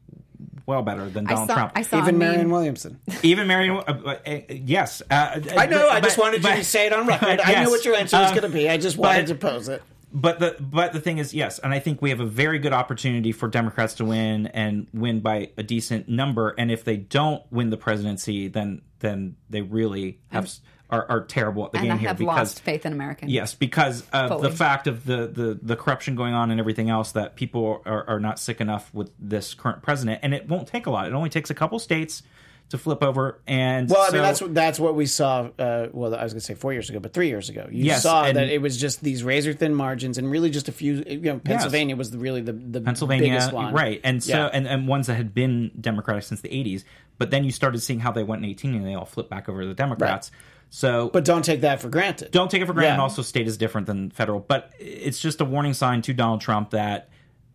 well 0.65 0.81
better 0.81 1.07
than 1.07 1.27
I 1.27 1.31
Donald 1.31 1.47
saw, 1.49 1.53
Trump. 1.53 1.71
I 1.75 1.83
saw 1.83 1.99
even 1.99 2.17
Marianne 2.17 2.49
Williamson. 2.49 2.99
Even 3.21 3.45
Marianne, 3.45 3.77
uh, 3.87 3.93
uh, 4.03 4.15
uh, 4.25 4.39
yes, 4.49 5.03
uh, 5.11 5.39
I 5.55 5.67
know. 5.67 5.81
but- 5.87 5.91
I 5.91 5.99
just 6.01 6.17
but- 6.17 6.23
wanted 6.23 6.37
you 6.37 6.49
but- 6.49 6.55
to 6.55 6.63
say 6.63 6.87
it 6.87 6.93
on 6.93 7.05
record. 7.05 7.39
I 7.45 7.51
Yes. 7.51 7.67
knew 7.67 7.71
what 7.71 7.85
your 7.85 7.95
answer 7.95 8.17
was 8.17 8.31
Um, 8.31 8.37
going 8.37 8.51
to 8.51 8.57
be. 8.57 8.67
I 8.71 8.77
just 8.77 8.97
wanted 8.97 9.27
but- 9.27 9.33
to 9.33 9.35
pose 9.35 9.69
it. 9.69 9.83
But 10.15 10.39
the 10.39 10.55
but 10.61 10.93
the 10.93 11.01
thing 11.01 11.17
is, 11.17 11.33
yes, 11.33 11.59
and 11.59 11.73
I 11.73 11.79
think 11.79 12.01
we 12.01 12.09
have 12.09 12.21
a 12.21 12.25
very 12.25 12.57
good 12.57 12.71
opportunity 12.71 13.33
for 13.33 13.49
Democrats 13.49 13.95
to 13.95 14.05
win 14.05 14.47
and 14.47 14.87
win 14.93 15.19
by 15.19 15.51
a 15.57 15.63
decent 15.63 16.07
number. 16.07 16.55
And 16.57 16.71
if 16.71 16.85
they 16.85 16.95
don't 16.95 17.43
win 17.51 17.69
the 17.69 17.75
presidency, 17.75 18.47
then 18.47 18.81
then 18.99 19.35
they 19.49 19.61
really 19.61 20.21
have 20.29 20.45
s 20.45 20.61
are, 20.89 21.05
are 21.09 21.25
terrible 21.25 21.65
at 21.65 21.73
the 21.73 21.79
and 21.79 21.87
I 21.87 21.89
game 21.89 21.99
here 21.99 22.07
have 22.09 22.17
because 22.17 22.37
lost 22.37 22.61
faith 22.61 22.85
in 22.85 22.93
Americans. 22.93 23.29
Yes, 23.31 23.55
because 23.55 24.07
of 24.13 24.29
Fully. 24.29 24.49
the 24.49 24.55
fact 24.55 24.87
of 24.87 25.05
the, 25.05 25.27
the, 25.27 25.59
the 25.61 25.75
corruption 25.75 26.15
going 26.15 26.33
on 26.33 26.51
and 26.51 26.59
everything 26.59 26.89
else 26.89 27.11
that 27.13 27.35
people 27.35 27.81
are, 27.85 28.07
are 28.07 28.19
not 28.19 28.39
sick 28.39 28.61
enough 28.61 28.93
with 28.93 29.11
this 29.19 29.53
current 29.53 29.81
president, 29.81 30.19
and 30.23 30.33
it 30.33 30.47
won't 30.47 30.67
take 30.67 30.85
a 30.85 30.91
lot. 30.91 31.07
It 31.07 31.13
only 31.13 31.29
takes 31.29 31.49
a 31.49 31.55
couple 31.55 31.79
states 31.79 32.23
to 32.69 32.77
flip 32.79 33.03
over, 33.03 33.39
and 33.45 33.87
Well, 33.89 34.01
I 34.01 34.07
so- 34.07 34.13
mean, 34.13 34.21
that's 34.23 34.41
what 34.41 34.53
that's 34.55 34.79
what 34.79 34.95
we 34.95 35.05
saw. 35.05 35.49
Uh, 35.59 35.87
well, 35.93 36.15
I 36.15 36.23
was 36.23 36.33
going 36.33 36.39
to 36.39 36.45
say 36.45 36.55
four 36.55 36.73
years 36.73 36.89
ago, 36.89 36.99
but 36.99 37.13
three 37.13 37.27
years 37.27 37.47
ago, 37.49 37.67
you 37.71 37.85
Yes, 37.85 38.01
saw 38.03 38.23
that 38.31 38.49
it 38.49 38.59
was 38.61 38.77
just 38.77 39.03
these 39.03 39.23
razor 39.23 39.53
thin 39.53 39.75
margins, 39.75 40.17
and 40.17 40.29
really 40.31 40.49
just 40.49 40.67
a 40.67 40.71
few. 40.71 41.03
You 41.07 41.19
know, 41.19 41.39
Pennsylvania 41.39 41.95
was 41.95 42.09
the, 42.11 42.17
really 42.17 42.41
the 42.41 42.53
the 42.53 42.81
Pennsylvania, 42.81 43.27
biggest 43.29 43.53
one, 43.53 43.73
right? 43.73 44.01
And 44.03 44.23
so 44.23 44.35
Yeah. 44.35 44.45
and, 44.51 44.67
and 44.67 44.87
ones 44.87 45.07
that 45.07 45.15
had 45.15 45.33
been 45.33 45.71
Democratic 45.79 46.23
since 46.23 46.41
the 46.41 46.49
'80s, 46.49 46.83
but 47.19 47.29
then 47.29 47.43
you 47.43 47.51
started 47.51 47.79
seeing 47.81 47.99
how 47.99 48.11
they 48.11 48.23
went 48.23 48.43
in 48.43 48.49
18 48.49 48.73
and 48.73 48.85
they 48.85 48.95
all 48.95 49.05
flipped 49.05 49.29
back 49.29 49.47
over 49.47 49.61
to 49.61 49.67
the 49.67 49.73
Democrats. 49.75 50.31
So, 50.71 51.09
But 51.13 51.23
don't 51.23 51.45
take 51.45 51.61
that 51.61 51.79
for 51.79 51.89
granted. 51.89 52.31
don't 52.31 52.49
take 52.49 52.61
it 52.61 52.65
for 52.65 52.73
granted. 52.73 52.87
Yeah. 52.89 52.93
And 52.93 53.01
also, 53.01 53.21
state 53.21 53.47
is 53.47 53.55
different 53.57 53.85
than 53.87 54.09
federal, 54.09 54.39
but 54.39 54.73
it's 54.79 55.19
just 55.19 55.39
a 55.39 55.45
warning 55.45 55.73
sign 55.75 56.01
to 56.01 56.13
Donald 56.13 56.41
Trump 56.41 56.71
that 56.71 57.09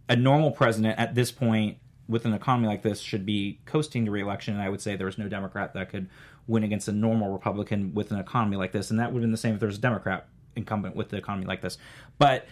a 0.08 0.14
normal 0.16 0.52
president 0.52 0.98
at 0.98 1.14
this 1.16 1.30
point, 1.32 1.78
with 2.10 2.24
an 2.24 2.34
economy 2.34 2.66
like 2.66 2.82
this, 2.82 3.00
should 3.00 3.24
be 3.24 3.60
coasting 3.64 4.04
to 4.04 4.10
reelection. 4.10 4.54
And 4.54 4.62
I 4.62 4.68
would 4.68 4.80
say 4.80 4.96
there's 4.96 5.18
no 5.18 5.28
Democrat 5.28 5.72
that 5.74 5.88
could 5.88 6.08
win 6.46 6.64
against 6.64 6.88
a 6.88 6.92
normal 6.92 7.32
Republican 7.32 7.94
with 7.94 8.10
an 8.10 8.18
economy 8.18 8.56
like 8.56 8.72
this, 8.72 8.90
and 8.90 8.98
that 8.98 9.12
would 9.12 9.20
have 9.20 9.22
been 9.22 9.30
the 9.30 9.38
same 9.38 9.54
if 9.54 9.60
there 9.60 9.68
was 9.68 9.78
a 9.78 9.80
Democrat 9.80 10.28
incumbent 10.56 10.96
with 10.96 11.08
the 11.08 11.16
economy 11.16 11.46
like 11.46 11.62
this. 11.62 11.78
But 12.18 12.46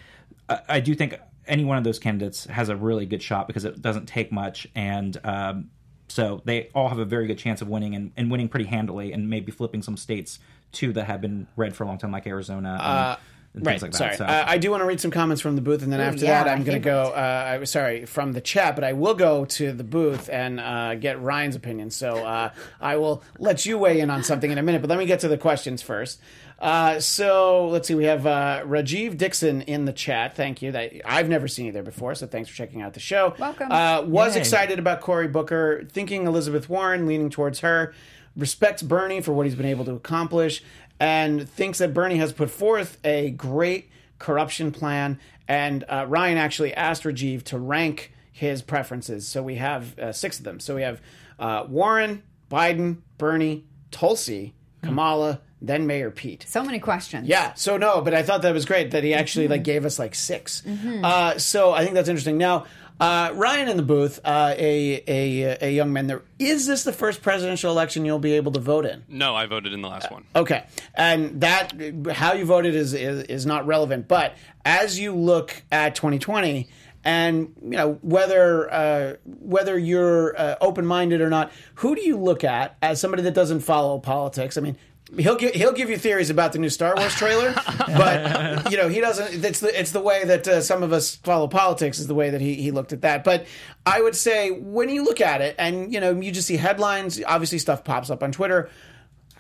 I, 0.49 0.61
I 0.69 0.81
do 0.81 0.95
think 0.95 1.19
any 1.47 1.65
one 1.65 1.77
of 1.77 1.85
those 1.85 1.99
candidates 1.99 2.47
has 2.47 2.69
a 2.69 2.77
really 2.77 3.07
good 3.07 3.23
shot 3.23 3.47
because 3.47 3.65
it 3.65 3.83
doesn't 3.83 4.07
take 4.07 4.33
much 4.33 4.67
and. 4.75 5.19
Um, 5.25 5.71
so 6.11 6.41
they 6.47 6.71
all 6.75 6.89
have 6.89 6.99
a 6.99 7.05
very 7.05 7.27
good 7.27 7.37
chance 7.37 7.61
of 7.61 7.69
winning 7.69 7.95
and, 7.95 8.13
and 8.17 8.31
winning 8.31 8.49
pretty 8.49 8.65
handily 8.65 9.13
and 9.13 9.29
maybe 9.29 9.53
flipping 9.53 9.83
some 9.83 9.99
states 9.99 10.39
too 10.73 10.91
that 10.95 11.05
have 11.05 11.21
been 11.21 11.47
red 11.55 11.77
for 11.77 11.85
a 11.85 11.87
long 11.87 11.99
time, 11.99 12.11
like 12.13 12.27
Arizona 12.27 12.79
and, 12.81 13.19
and 13.55 13.67
Right. 13.67 13.81
things 13.81 13.83
like 13.83 13.93
that. 13.93 13.99
sorry. 13.99 14.17
So, 14.17 14.25
Uh, 14.25 14.45
I 14.47 14.59
do 14.59 14.71
want 14.71 14.83
to 14.83 14.85
read 14.87 15.01
some 15.01 15.11
comments 15.11 15.41
from 15.43 15.57
the 15.57 15.63
booth, 15.63 15.83
and 15.83 15.93
then 15.93 16.01
after 16.01 16.25
yeah, 16.25 16.45
that, 16.45 16.51
I'm 16.53 16.65
going 16.65 16.81
to 16.81 16.85
go. 16.85 17.13
Uh, 17.15 17.19
I 17.19 17.59
was 17.59 17.71
sorry 17.71 18.05
from 18.07 18.33
the 18.33 18.41
chat, 18.41 18.75
but 18.75 18.85
I 18.85 18.93
will 18.93 19.15
go 19.15 19.45
to 19.47 19.73
the 19.73 19.85
booth 19.85 20.29
and 20.31 20.61
uh, 20.61 20.95
get 20.95 21.21
Ryan's 21.21 21.57
opinion. 21.57 21.91
So 21.91 22.19
uh, 22.25 22.51
I 22.81 22.97
will 22.97 23.23
let 23.39 23.67
you 23.67 23.79
weigh 23.79 24.01
in 24.01 24.11
on 24.11 24.23
something 24.23 24.51
in 24.51 24.59
a 24.59 24.63
minute, 24.63 24.81
but 24.81 24.91
let 24.91 24.99
me 24.99 25.07
get 25.07 25.21
to 25.21 25.29
the 25.29 25.39
questions 25.39 25.83
first. 25.83 26.21
Uh, 26.61 26.99
so 26.99 27.69
let's 27.69 27.87
see. 27.87 27.95
We 27.95 28.05
have 28.05 28.27
uh, 28.27 28.63
Rajiv 28.67 29.17
Dixon 29.17 29.63
in 29.63 29.85
the 29.85 29.93
chat. 29.93 30.35
Thank 30.35 30.61
you. 30.61 30.73
That 30.73 30.93
I've 31.05 31.29
never 31.29 31.47
seen 31.49 31.67
you 31.67 31.73
there 31.73 31.85
before, 31.85 32.15
so 32.17 32.27
thanks 32.27 32.49
for 32.49 32.57
checking 32.57 32.83
out 32.83 32.95
the 32.95 33.01
show. 33.01 33.35
Welcome. 33.39 33.71
Uh, 33.71 34.03
was 34.03 34.35
Yay. 34.35 34.41
excited 34.41 34.79
about 34.81 35.01
Cory 35.01 35.29
Booker, 35.29 35.85
thinking 35.91 36.27
Elizabeth 36.27 36.69
Warren, 36.69 37.07
leaning 37.07 37.31
towards 37.31 37.61
her. 37.61 37.95
Respects 38.37 38.83
Bernie 38.83 39.21
for 39.21 39.33
what 39.33 39.47
he's 39.47 39.55
been 39.57 39.67
able 39.67 39.85
to 39.85 39.93
accomplish, 39.95 40.63
and 41.01 41.49
thinks 41.49 41.79
that 41.79 41.95
Bernie 41.95 42.17
has 42.17 42.33
put 42.33 42.51
forth 42.51 42.99
a 43.05 43.31
great 43.31 43.91
corruption 44.19 44.73
plan. 44.73 45.19
And 45.47 45.85
uh, 45.89 46.05
Ryan 46.09 46.39
actually 46.39 46.75
asked 46.75 47.05
Rajiv 47.05 47.43
to 47.45 47.59
rank 47.59 48.13
his 48.33 48.63
preferences. 48.63 49.27
So 49.27 49.43
we 49.43 49.57
have 49.57 49.99
uh, 49.99 50.13
six 50.13 50.39
of 50.39 50.45
them. 50.45 50.61
So 50.61 50.75
we 50.75 50.83
have 50.83 51.01
uh, 51.39 51.65
Warren, 51.69 52.23
Biden, 52.51 52.99
Bernie, 53.17 53.65
Tulsi, 53.91 54.55
Kamala, 54.83 55.41
then 55.61 55.87
Mayor 55.87 56.11
Pete. 56.11 56.45
So 56.49 56.63
many 56.63 56.79
questions. 56.79 57.27
Yeah. 57.27 57.55
So 57.55 57.77
no, 57.77 58.01
but 58.01 58.15
I 58.15 58.23
thought 58.23 58.43
that 58.43 58.55
was 58.55 58.65
great 58.65 58.93
that 58.93 59.03
he 59.03 59.15
actually 59.15 59.49
like 59.49 59.65
gave 59.65 59.85
us 59.85 59.99
like 59.99 60.15
6 60.15 60.63
Uh, 61.03 61.39
so 61.39 61.73
I 61.73 61.83
think 61.83 61.95
that's 61.95 62.09
interesting. 62.09 62.39
Now, 62.39 62.67
uh, 63.01 63.31
Ryan 63.35 63.69
in 63.69 63.77
the 63.77 63.83
booth, 63.83 64.19
uh, 64.25 64.55
a, 64.57 65.03
a 65.07 65.59
a 65.69 65.71
young 65.73 65.93
man 65.93 66.09
there. 66.09 66.23
Is 66.39 66.67
this 66.67 66.83
the 66.83 66.93
first 66.93 67.23
presidential 67.23 67.71
election 67.71 68.05
you'll 68.05 68.19
be 68.19 68.33
able 68.33 68.53
to 68.53 68.61
vote 68.61 68.87
in? 68.87 69.05
No, 69.09 69.37
I 69.37 69.47
voted 69.47 69.73
in 69.73 69.83
the 69.83 69.89
last 69.89 70.11
one. 70.11 70.25
Okay, 70.35 70.65
and 70.95 71.41
that 71.41 71.73
how 72.13 72.33
you 72.33 72.45
voted 72.45 72.75
is, 72.75 72.95
is 72.95 73.23
is 73.25 73.47
not 73.47 73.67
relevant. 73.67 74.09
But 74.09 74.35
as 74.65 74.99
you 74.99 75.15
look 75.15 75.63
at 75.71 75.95
2020, 75.95 76.69
and 77.05 77.55
you 77.63 77.71
know 77.71 77.99
whether 78.03 78.73
uh, 78.73 79.17
whether 79.25 79.79
you're 79.79 80.39
uh, 80.39 80.57
open 80.61 80.85
minded 80.85 81.21
or 81.21 81.31
not, 81.31 81.53
who 81.77 81.95
do 81.95 82.03
you 82.03 82.17
look 82.17 82.43
at 82.43 82.77
as 82.83 83.01
somebody 83.01 83.23
that 83.23 83.35
doesn't 83.35 83.61
follow 83.61 83.99
politics? 83.99 84.57
I 84.59 84.61
mean. 84.61 84.77
He'll 85.17 85.37
give 85.37 85.55
he'll 85.55 85.73
give 85.73 85.89
you 85.89 85.97
theories 85.97 86.29
about 86.29 86.53
the 86.53 86.59
new 86.59 86.69
Star 86.69 86.95
Wars 86.97 87.15
trailer, 87.15 87.55
but 87.87 88.71
you 88.71 88.77
know 88.77 88.89
he 88.89 89.01
doesn't. 89.01 89.45
It's 89.45 89.61
the 89.61 89.79
it's 89.81 89.93
the 89.93 90.01
way 90.01 90.25
that 90.25 90.47
uh, 90.47 90.61
some 90.61 90.83
of 90.83 90.93
us 90.93 91.17
follow 91.17 91.49
politics 91.49 91.99
is 91.99 92.07
the 92.07 92.15
way 92.15 92.31
that 92.31 92.41
he 92.41 92.55
he 92.55 92.71
looked 92.71 92.93
at 92.93 93.03
that. 93.03 93.25
But 93.25 93.47
I 93.87 94.03
would 94.03 94.15
say 94.15 94.51
when 94.51 94.89
you 94.91 95.05
look 95.05 95.21
at 95.21 95.41
it, 95.41 95.55
and 95.59 95.93
you 95.93 96.01
know 96.01 96.21
you 96.21 96.31
just 96.31 96.47
see 96.47 96.57
headlines, 96.57 97.21
obviously 97.27 97.59
stuff 97.59 97.85
pops 97.85 98.11
up 98.11 98.23
on 98.23 98.33
Twitter 98.33 98.69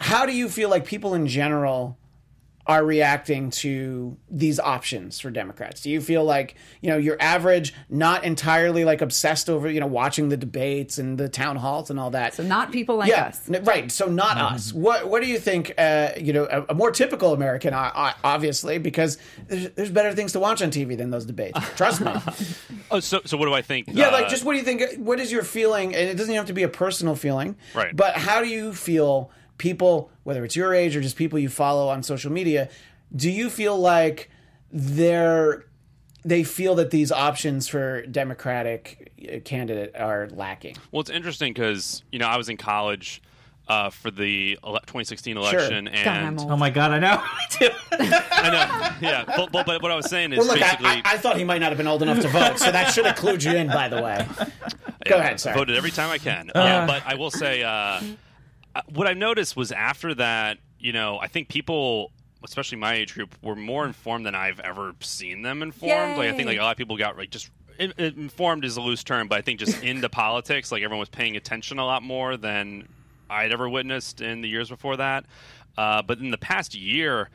how 0.01 0.27
do 0.27 0.33
you 0.33 0.49
feel 0.49 0.69
like 0.69 0.85
people 0.85 1.15
in 1.15 1.27
general 1.27 1.99
are 2.69 2.85
reacting 2.85 3.49
to 3.49 4.15
these 4.31 4.61
options 4.61 5.19
for 5.19 5.31
Democrats? 5.31 5.81
Do 5.81 5.91
you 5.91 6.03
feel 6.03 6.23
like, 6.23 6.55
you 6.83 6.91
know, 6.91 6.99
your 6.99 7.17
average, 7.19 7.73
not 7.89 8.25
entirely 8.25 8.85
like 8.85 9.01
obsessed 9.01 9.49
over, 9.49 9.71
you 9.71 9.81
know, 9.81 9.87
watching 9.87 10.29
the 10.29 10.37
debates 10.37 10.99
and 10.99 11.17
the 11.17 11.31
town 11.31 11.57
halls 11.57 11.89
and 11.89 11.99
all 11.99 12.11
that? 12.11 12.35
So 12.35 12.43
not 12.43 12.71
people 12.71 12.97
like 12.97 13.09
yeah, 13.09 13.29
us. 13.29 13.49
n- 13.49 13.65
right. 13.65 13.91
So 13.91 14.07
not 14.07 14.37
us. 14.37 14.73
What 14.75 15.09
What 15.09 15.23
do 15.23 15.29
you 15.29 15.39
think? 15.39 15.73
Uh, 15.79 16.11
you 16.19 16.35
know, 16.35 16.45
a, 16.45 16.67
a 16.69 16.75
more 16.75 16.91
typical 16.91 17.33
American, 17.33 17.73
obviously, 17.73 18.77
because 18.77 19.17
there's, 19.47 19.71
there's 19.71 19.91
better 19.91 20.13
things 20.13 20.33
to 20.33 20.41
watch 20.41 20.61
on 20.61 20.71
TV 20.71 20.97
than 20.97 21.11
those 21.11 21.25
debates. 21.25 21.59
Trust 21.77 22.01
me. 22.03 22.13
Oh, 22.91 23.01
so 23.01 23.21
so 23.27 23.37
what 23.37 23.45
do 23.45 23.53
I 23.53 23.61
think? 23.61 23.89
Yeah, 23.91 24.09
like 24.09 24.27
uh, 24.27 24.29
just 24.31 24.45
what 24.45 24.53
do 24.53 24.59
you 24.59 24.65
think? 24.65 24.83
What 24.97 25.21
is 25.21 25.31
your 25.31 25.43
feeling? 25.43 25.95
And 25.95 26.09
it 26.09 26.15
doesn't 26.17 26.31
even 26.33 26.39
have 26.39 26.47
to 26.47 26.55
be 26.55 26.63
a 26.63 26.69
personal 26.71 27.15
feeling, 27.17 27.57
Right. 27.75 27.95
But 27.95 28.15
how 28.15 28.41
do 28.41 28.49
you 28.49 28.73
feel? 28.73 29.31
People, 29.59 30.11
whether 30.23 30.45
it's 30.45 30.57
your 30.57 30.73
age 30.73 30.97
or 30.97 31.01
just 31.01 31.17
people 31.17 31.39
you 31.39 31.49
follow 31.49 31.89
on 31.89 32.03
social 32.03 32.33
media, 32.33 32.69
do 33.15 33.31
you 33.31 33.51
feel 33.51 33.77
like 33.79 34.31
they're 34.73 35.65
they 36.25 36.43
feel 36.43 36.75
that 36.75 36.91
these 36.91 37.11
options 37.13 37.69
for 37.69 38.03
Democratic 38.07 39.13
uh, 39.33 39.39
candidate 39.45 39.95
are 39.97 40.29
lacking? 40.31 40.77
Well, 40.91 41.01
it's 41.01 41.11
interesting 41.11 41.53
because 41.53 42.03
you 42.13 42.19
know 42.19 42.27
I 42.27 42.37
was 42.37 42.49
in 42.49 42.57
college 42.57 43.23
uh, 43.69 43.91
for 43.91 44.11
the 44.11 44.59
ele- 44.65 44.75
2016 44.81 45.37
election, 45.37 45.85
God, 45.87 45.95
I'm 46.07 46.27
and 46.29 46.41
old. 46.41 46.51
oh 46.51 46.57
my 46.57 46.71
god, 46.71 46.91
I 46.93 46.99
know. 46.99 47.23
I 47.93 48.51
know, 48.51 49.09
yeah. 49.09 49.25
But, 49.27 49.53
but, 49.53 49.67
but 49.67 49.83
what 49.83 49.91
I 49.93 49.97
was 49.97 50.09
saying 50.09 50.33
is 50.33 50.39
Well, 50.39 50.49
look, 50.49 50.59
basically, 50.61 50.87
I, 50.87 50.95
I, 50.97 51.03
I 51.15 51.19
thought 51.19 51.37
he 51.37 51.45
might 51.45 51.59
not 51.59 51.69
have 51.71 51.79
been 51.79 51.87
old 51.87 52.03
enough 52.03 52.21
to 52.21 52.29
vote, 52.29 52.59
so 52.59 52.71
that 52.73 52.93
should 52.93 53.07
have 53.07 53.17
clued 53.17 53.45
you 53.45 53.57
in. 53.57 53.67
By 53.69 53.89
the 53.89 54.01
way, 54.03 54.27
go 55.05 55.17
Yeah, 55.17 55.17
ahead. 55.17 55.41
Sorry. 55.41 55.57
Voted 55.57 55.77
every 55.77 55.91
time 55.91 56.11
I 56.11 56.19
can. 56.19 56.51
Uh, 56.55 56.87
but 56.87 57.03
I 57.07 57.15
will 57.17 57.31
say, 57.31 57.63
uh, 57.63 58.01
what 58.87 59.07
I 59.07 59.15
noticed 59.15 59.57
was 59.57 59.73
after 59.73 60.15
that, 60.15 60.59
you 60.79 60.93
know, 60.93 61.19
I 61.19 61.27
think 61.29 61.49
people, 61.49 62.13
especially 62.45 62.79
my 62.79 62.95
age 62.95 63.15
group, 63.15 63.35
were 63.43 63.57
more 63.57 63.87
informed 63.87 64.27
than 64.27 64.35
I've 64.35 64.61
ever 64.61 64.95
seen 65.01 65.43
them 65.43 65.63
informed. 65.63 66.17
Like 66.19 66.29
I 66.31 66.33
think 66.37 66.47
like 66.47 66.59
a 66.59 66.63
lot 66.63 66.73
of 66.73 66.77
people 66.79 66.97
got 66.97 67.17
like 67.17 67.31
just. 67.31 67.51
in- 67.79 67.93
in- 67.99 68.19
Informed 68.19 68.65
is 68.65 68.77
a 68.77 68.81
loose 68.81 69.05
term, 69.05 69.29
but 69.29 69.39
I 69.39 69.43
think 69.43 69.61
just 69.61 69.83
into 69.83 70.09
politics, 70.25 70.71
like 70.73 70.83
everyone 70.83 71.01
was 71.01 71.09
paying 71.09 71.37
attention 71.37 71.79
a 71.79 71.85
lot 71.87 72.03
more 72.03 72.37
than 72.37 72.89
I'd 73.31 73.53
ever 73.53 73.69
witnessed 73.69 74.21
in 74.21 74.41
the 74.41 74.49
years 74.49 74.69
before 74.69 74.97
that. 74.97 75.25
Uh, 75.77 76.03
but 76.03 76.19
in 76.19 76.31
the 76.31 76.39
past 76.39 76.75
year, 76.75 77.31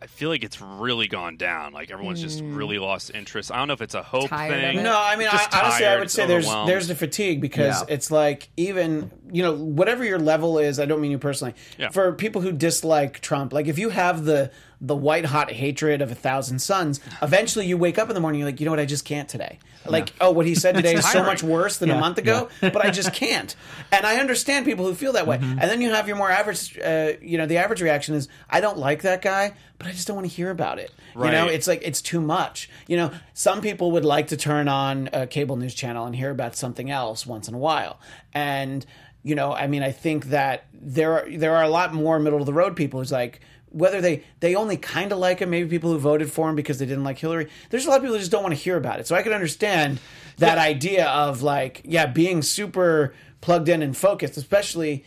I 0.00 0.06
feel 0.06 0.28
like 0.28 0.44
it's 0.44 0.60
really 0.60 1.08
gone 1.08 1.36
down. 1.36 1.72
Like 1.72 1.90
everyone's 1.90 2.20
just 2.20 2.40
hmm. 2.40 2.54
really 2.54 2.78
lost 2.78 3.10
interest. 3.12 3.50
I 3.50 3.56
don't 3.56 3.66
know 3.66 3.74
if 3.74 3.82
it's 3.82 3.94
a 3.96 4.02
hope 4.02 4.28
Tired 4.28 4.52
thing. 4.52 4.82
No, 4.84 4.96
I 4.96 5.16
mean, 5.16 5.26
I, 5.26 5.32
Just 5.32 5.54
honestly, 5.54 5.86
I 5.86 5.98
would 5.98 6.10
say 6.10 6.26
there's 6.26 6.46
there's 6.46 6.86
the 6.86 6.94
fatigue 6.94 7.40
because 7.40 7.80
Yeah. 7.80 7.94
it's 7.94 8.10
like 8.10 8.48
even 8.56 9.10
you 9.32 9.42
know 9.42 9.54
whatever 9.54 10.04
your 10.04 10.20
level 10.20 10.58
is. 10.58 10.78
I 10.78 10.86
don't 10.86 11.00
mean 11.00 11.10
you 11.10 11.18
personally. 11.18 11.54
Yeah. 11.78 11.90
For 11.90 12.12
people 12.12 12.42
who 12.42 12.52
dislike 12.52 13.20
Trump, 13.20 13.52
like 13.52 13.66
if 13.66 13.76
you 13.78 13.88
have 13.88 14.24
the 14.24 14.52
the 14.80 14.94
white 14.94 15.24
hot 15.24 15.50
hatred 15.50 16.02
of 16.02 16.10
a 16.10 16.14
thousand 16.14 16.60
suns, 16.60 17.00
eventually 17.20 17.66
you 17.66 17.76
wake 17.76 17.98
up 17.98 18.08
in 18.08 18.14
the 18.14 18.20
morning, 18.20 18.40
you're 18.40 18.48
like, 18.48 18.60
you 18.60 18.64
know 18.64 18.72
what, 18.72 18.80
I 18.80 18.84
just 18.84 19.04
can't 19.04 19.28
today. 19.28 19.58
Like, 19.86 20.12
oh, 20.20 20.30
what 20.30 20.46
he 20.46 20.54
said 20.54 20.74
today 20.76 20.94
is 20.94 21.10
so 21.10 21.22
much 21.22 21.42
worse 21.42 21.78
than 21.78 21.90
a 21.90 21.98
month 21.98 22.18
ago, 22.18 22.48
but 22.60 22.84
I 22.84 22.90
just 22.90 23.12
can't. 23.12 23.54
And 23.90 24.06
I 24.06 24.16
understand 24.16 24.66
people 24.66 24.84
who 24.86 24.94
feel 24.94 25.12
that 25.12 25.26
way. 25.26 25.38
Mm-hmm. 25.38 25.58
And 25.58 25.70
then 25.70 25.80
you 25.80 25.90
have 25.90 26.06
your 26.06 26.16
more 26.16 26.30
average, 26.30 26.78
uh, 26.78 27.12
you 27.20 27.38
know, 27.38 27.46
the 27.46 27.58
average 27.58 27.82
reaction 27.82 28.14
is, 28.14 28.28
I 28.50 28.60
don't 28.60 28.78
like 28.78 29.02
that 29.02 29.22
guy, 29.22 29.54
but 29.78 29.86
I 29.86 29.92
just 29.92 30.06
don't 30.06 30.16
want 30.16 30.28
to 30.28 30.34
hear 30.34 30.50
about 30.50 30.78
it. 30.78 30.92
You 31.16 31.30
know, 31.30 31.46
it's 31.46 31.66
like 31.66 31.82
it's 31.84 32.02
too 32.02 32.20
much. 32.20 32.68
You 32.86 32.96
know, 32.96 33.10
some 33.34 33.60
people 33.60 33.92
would 33.92 34.04
like 34.04 34.28
to 34.28 34.36
turn 34.36 34.68
on 34.68 35.08
a 35.12 35.26
cable 35.26 35.56
news 35.56 35.74
channel 35.74 36.06
and 36.06 36.14
hear 36.14 36.30
about 36.30 36.54
something 36.56 36.90
else 36.90 37.26
once 37.26 37.48
in 37.48 37.54
a 37.54 37.58
while. 37.58 37.98
And 38.32 38.84
you 39.22 39.34
know, 39.34 39.52
I 39.52 39.66
mean, 39.66 39.82
I 39.82 39.92
think 39.92 40.26
that 40.26 40.66
there 40.72 41.12
are 41.12 41.30
there 41.30 41.56
are 41.56 41.62
a 41.62 41.68
lot 41.68 41.92
more 41.92 42.18
middle 42.18 42.40
of 42.40 42.46
the 42.46 42.52
road 42.52 42.76
people 42.76 43.00
who's 43.00 43.12
like 43.12 43.40
whether 43.70 44.00
they 44.00 44.24
they 44.40 44.54
only 44.54 44.76
kind 44.76 45.12
of 45.12 45.18
like 45.18 45.40
him, 45.40 45.50
maybe 45.50 45.68
people 45.68 45.92
who 45.92 45.98
voted 45.98 46.30
for 46.30 46.48
him 46.48 46.56
because 46.56 46.78
they 46.78 46.86
didn't 46.86 47.04
like 47.04 47.18
Hillary. 47.18 47.48
There's 47.70 47.86
a 47.86 47.88
lot 47.88 47.96
of 47.96 48.02
people 48.02 48.14
who 48.14 48.20
just 48.20 48.30
don't 48.30 48.42
want 48.42 48.54
to 48.54 48.60
hear 48.60 48.76
about 48.76 49.00
it. 49.00 49.06
So 49.06 49.14
I 49.14 49.22
can 49.22 49.32
understand 49.32 50.00
that 50.38 50.58
idea 50.58 51.06
of 51.06 51.42
like, 51.42 51.82
yeah, 51.84 52.06
being 52.06 52.42
super 52.42 53.14
plugged 53.40 53.68
in 53.68 53.82
and 53.82 53.96
focused, 53.96 54.36
especially 54.36 55.04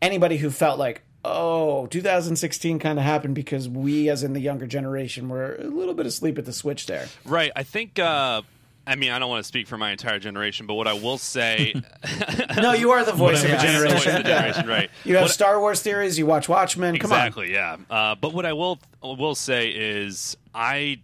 anybody 0.00 0.36
who 0.36 0.50
felt 0.50 0.78
like, 0.78 1.02
oh, 1.24 1.86
2016 1.86 2.78
kind 2.78 2.98
of 2.98 3.04
happened 3.04 3.34
because 3.34 3.68
we, 3.68 4.08
as 4.08 4.22
in 4.22 4.32
the 4.32 4.40
younger 4.40 4.66
generation, 4.66 5.28
were 5.28 5.56
a 5.56 5.64
little 5.64 5.94
bit 5.94 6.06
asleep 6.06 6.38
at 6.38 6.44
the 6.44 6.52
switch 6.52 6.86
there. 6.86 7.08
Right. 7.24 7.52
I 7.56 7.62
think. 7.62 7.98
Uh, 7.98 8.42
I 8.86 8.96
mean, 8.96 9.10
I 9.12 9.18
don't 9.18 9.30
want 9.30 9.42
to 9.42 9.48
speak 9.48 9.66
for 9.66 9.78
my 9.78 9.90
entire 9.92 10.18
generation, 10.18 10.66
but 10.66 10.74
what 10.74 10.86
I 10.86 10.92
will 10.92 11.16
say, 11.18 11.74
No, 12.56 12.72
you 12.72 12.90
are 12.90 13.04
the 13.04 13.12
voice 13.12 13.42
of 13.42 13.50
a 13.50 13.52
I 13.52 13.56
am 13.56 13.60
voice 13.60 13.72
generation. 14.04 14.16
of 14.16 14.22
the 14.24 14.28
generation, 14.28 14.68
right? 14.68 14.90
You 15.04 15.14
have 15.16 15.22
What- 15.24 15.30
Star 15.30 15.58
Wars 15.60 15.80
theories. 15.82 16.18
You 16.18 16.26
watch 16.26 16.48
Watchmen. 16.48 16.98
Come 16.98 17.12
on. 17.12 17.18
exactly, 17.18 17.52
yeah. 17.52 17.76
Uh, 17.88 18.14
but 18.14 18.32
what 18.34 18.44
I 18.46 18.52
will 18.52 18.78
will 19.02 19.34
say 19.34 19.68
is, 19.68 20.36
I 20.54 21.00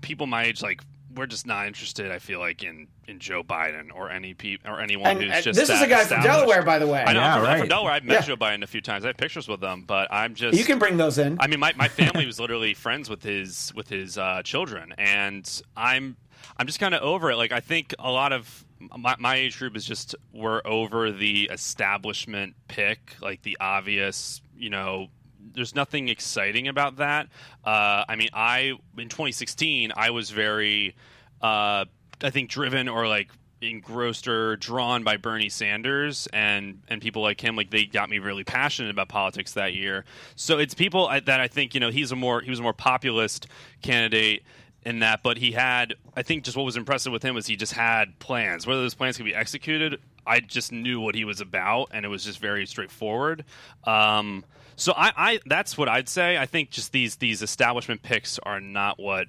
people 0.00 0.26
my 0.26 0.44
age 0.44 0.62
like 0.62 0.82
we're 1.14 1.26
just 1.26 1.46
not 1.46 1.66
interested. 1.66 2.10
I 2.10 2.18
feel 2.18 2.40
like 2.40 2.62
in 2.64 2.88
in 3.06 3.18
Joe 3.18 3.42
Biden 3.44 3.90
or 3.94 4.10
any 4.10 4.32
pe- 4.34 4.56
or 4.64 4.80
anyone 4.80 5.06
And, 5.10 5.22
who's 5.22 5.32
and 5.32 5.44
just 5.44 5.58
this 5.58 5.68
is 5.68 5.80
a 5.82 5.86
guy 5.86 6.04
from. 6.04 6.22
Delaware, 6.22 6.62
by 6.62 6.78
the 6.78 6.86
way. 6.86 7.04
I 7.06 7.12
know 7.12 7.20
Yeah, 7.20 7.34
I'm, 7.34 7.40
from, 7.40 7.46
I'm 7.48 7.52
from 7.54 7.60
right. 7.60 7.68
Delaware. 7.68 7.92
I've 7.92 8.04
met 8.04 8.14
Yeah. 8.14 8.20
Joe 8.22 8.36
Biden 8.36 8.62
a 8.62 8.66
few 8.66 8.80
times. 8.80 9.04
I 9.04 9.08
have 9.08 9.16
pictures 9.18 9.46
with 9.46 9.60
them, 9.60 9.84
but 9.86 10.08
I'm 10.10 10.34
just 10.34 10.58
You 10.58 10.64
can 10.64 10.78
bring 10.78 10.96
those 10.96 11.18
in. 11.18 11.36
I 11.38 11.46
mean, 11.46 11.60
my, 11.60 11.72
my 11.76 11.88
family 11.88 12.24
was 12.26 12.40
literally 12.40 12.72
friends 12.74 13.08
with 13.10 13.22
his 13.22 13.72
with 13.76 13.88
his 13.90 14.16
uh, 14.18 14.40
children, 14.42 14.94
and 14.98 15.62
I'm 15.76 16.16
I'm 16.56 16.66
just 16.66 16.78
kind 16.78 16.94
of 16.94 17.02
over 17.02 17.30
it. 17.30 17.36
Like 17.36 17.52
I 17.52 17.60
think 17.60 17.94
a 17.98 18.10
lot 18.10 18.32
of 18.32 18.64
my, 18.96 19.16
my 19.18 19.36
age 19.36 19.58
group 19.58 19.76
is 19.76 19.84
just 19.84 20.14
we're 20.32 20.62
over 20.64 21.10
the 21.10 21.48
establishment 21.52 22.54
pick, 22.68 23.16
like 23.20 23.42
the 23.42 23.56
obvious, 23.60 24.40
you 24.56 24.70
know. 24.70 25.08
There's 25.52 25.74
nothing 25.74 26.08
exciting 26.08 26.68
about 26.68 26.96
that. 26.96 27.28
Uh, 27.64 28.04
I 28.08 28.16
mean, 28.16 28.30
I 28.32 28.72
in 28.96 29.08
2016 29.08 29.92
I 29.94 30.10
was 30.10 30.30
very, 30.30 30.96
uh, 31.42 31.84
I 32.22 32.30
think, 32.30 32.48
driven 32.48 32.88
or 32.88 33.06
like 33.06 33.28
engrossed 33.60 34.28
or 34.28 34.56
drawn 34.56 35.04
by 35.04 35.16
Bernie 35.16 35.48
Sanders 35.48 36.28
and 36.32 36.82
and 36.88 37.00
people 37.00 37.22
like 37.22 37.40
him 37.40 37.56
like 37.56 37.70
they 37.70 37.84
got 37.84 38.10
me 38.10 38.18
really 38.18 38.44
passionate 38.44 38.90
about 38.90 39.08
politics 39.08 39.52
that 39.52 39.74
year. 39.74 40.04
So 40.34 40.58
it's 40.58 40.74
people 40.74 41.08
that 41.08 41.40
I 41.40 41.48
think 41.48 41.74
you 41.74 41.80
know 41.80 41.90
he's 41.90 42.12
a 42.12 42.16
more 42.16 42.40
he 42.40 42.50
was 42.50 42.58
a 42.58 42.62
more 42.62 42.72
populist 42.72 43.46
candidate 43.82 44.44
in 44.84 45.00
that 45.00 45.22
but 45.22 45.38
he 45.38 45.52
had 45.52 45.94
I 46.16 46.22
think 46.22 46.44
just 46.44 46.56
what 46.56 46.64
was 46.64 46.76
impressive 46.76 47.12
with 47.12 47.22
him 47.22 47.34
was 47.34 47.46
he 47.46 47.56
just 47.56 47.72
had 47.72 48.18
plans. 48.18 48.66
Whether 48.66 48.82
those 48.82 48.94
plans 48.94 49.16
could 49.16 49.26
be 49.26 49.34
executed, 49.34 50.00
I 50.26 50.40
just 50.40 50.72
knew 50.72 51.00
what 51.00 51.14
he 51.14 51.24
was 51.24 51.40
about 51.40 51.88
and 51.92 52.04
it 52.04 52.08
was 52.08 52.24
just 52.24 52.38
very 52.38 52.66
straightforward. 52.66 53.44
Um 53.84 54.44
so 54.76 54.92
I, 54.96 55.12
I 55.16 55.40
that's 55.46 55.78
what 55.78 55.88
I'd 55.88 56.08
say. 56.08 56.36
I 56.36 56.46
think 56.46 56.70
just 56.70 56.92
these 56.92 57.16
these 57.16 57.42
establishment 57.42 58.02
picks 58.02 58.38
are 58.40 58.60
not 58.60 58.98
what 58.98 59.28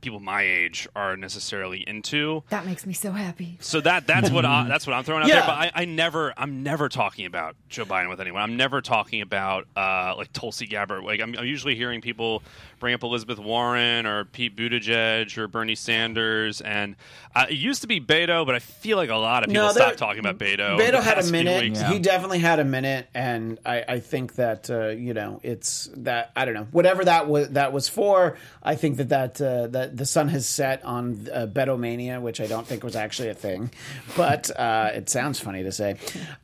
people 0.00 0.20
my 0.20 0.42
age 0.42 0.88
are 0.94 1.16
necessarily 1.16 1.86
into. 1.88 2.42
That 2.50 2.66
makes 2.66 2.86
me 2.86 2.92
so 2.92 3.12
happy. 3.12 3.56
So 3.60 3.80
that 3.82 4.06
that's 4.06 4.30
what 4.30 4.44
I, 4.44 4.66
that's 4.68 4.86
what 4.86 4.94
I'm 4.94 5.04
throwing 5.04 5.22
out 5.22 5.28
Yeah. 5.28 5.36
there. 5.36 5.46
But 5.46 5.52
I, 5.58 5.70
I 5.74 5.84
never 5.84 6.32
I'm 6.36 6.62
never 6.62 6.88
talking 6.88 7.26
about 7.26 7.56
Joe 7.68 7.84
Biden 7.84 8.08
with 8.08 8.20
anyone. 8.20 8.42
I'm 8.42 8.56
never 8.56 8.80
talking 8.80 9.20
about 9.22 9.66
uh, 9.76 10.14
like 10.16 10.32
Tulsi 10.32 10.66
Gabbard. 10.66 11.04
Like 11.04 11.20
I'm, 11.20 11.34
I'm 11.38 11.46
usually 11.46 11.74
hearing 11.74 12.00
people 12.00 12.42
bring 12.80 12.94
up 12.94 13.02
Elizabeth 13.02 13.38
Warren 13.40 14.06
or 14.06 14.24
Pete 14.24 14.54
Buttigieg 14.56 15.36
or 15.36 15.48
Bernie 15.48 15.74
Sanders, 15.74 16.60
and 16.60 16.94
uh, 17.34 17.46
it 17.50 17.54
used 17.56 17.82
to 17.82 17.88
be 17.88 18.00
Beto, 18.00 18.46
but 18.46 18.54
I 18.54 18.60
feel 18.60 18.96
like 18.96 19.10
a 19.10 19.16
lot 19.16 19.42
of 19.42 19.48
people 19.48 19.64
No, 19.64 19.72
stopped 19.72 19.98
talking 19.98 20.20
about 20.20 20.38
Beto. 20.38 20.78
Beto 20.78 21.02
had 21.02 21.18
a 21.18 21.24
minute. 21.30 21.74
Yeah. 21.76 21.90
He 21.92 21.98
definitely 21.98 22.38
had 22.38 22.60
a 22.60 22.64
minute, 22.64 23.08
and 23.14 23.58
I, 23.66 23.84
I 23.88 24.00
think 24.00 24.36
that 24.36 24.70
uh, 24.70 24.88
you 24.88 25.12
know 25.14 25.40
it's 25.42 25.90
that 25.96 26.30
I 26.36 26.44
don't 26.44 26.54
know 26.54 26.68
whatever 26.70 27.04
that 27.04 27.28
was 27.28 27.48
that 27.50 27.72
was 27.72 27.88
for. 27.88 28.36
I 28.62 28.76
think 28.76 28.98
that 28.98 29.08
that 29.08 29.87
uh, 29.88 29.94
the 29.94 30.06
sun 30.06 30.28
has 30.28 30.46
set 30.46 30.84
on 30.84 31.28
uh, 31.32 31.46
Beto 31.46 31.78
mania, 31.78 32.20
which 32.20 32.40
I 32.40 32.46
don't 32.46 32.66
think 32.66 32.84
was 32.84 32.96
actually 32.96 33.28
a 33.28 33.34
thing, 33.34 33.70
but 34.16 34.50
uh, 34.58 34.90
it 34.94 35.08
sounds 35.08 35.40
funny 35.40 35.62
to 35.62 35.72
say. 35.72 35.96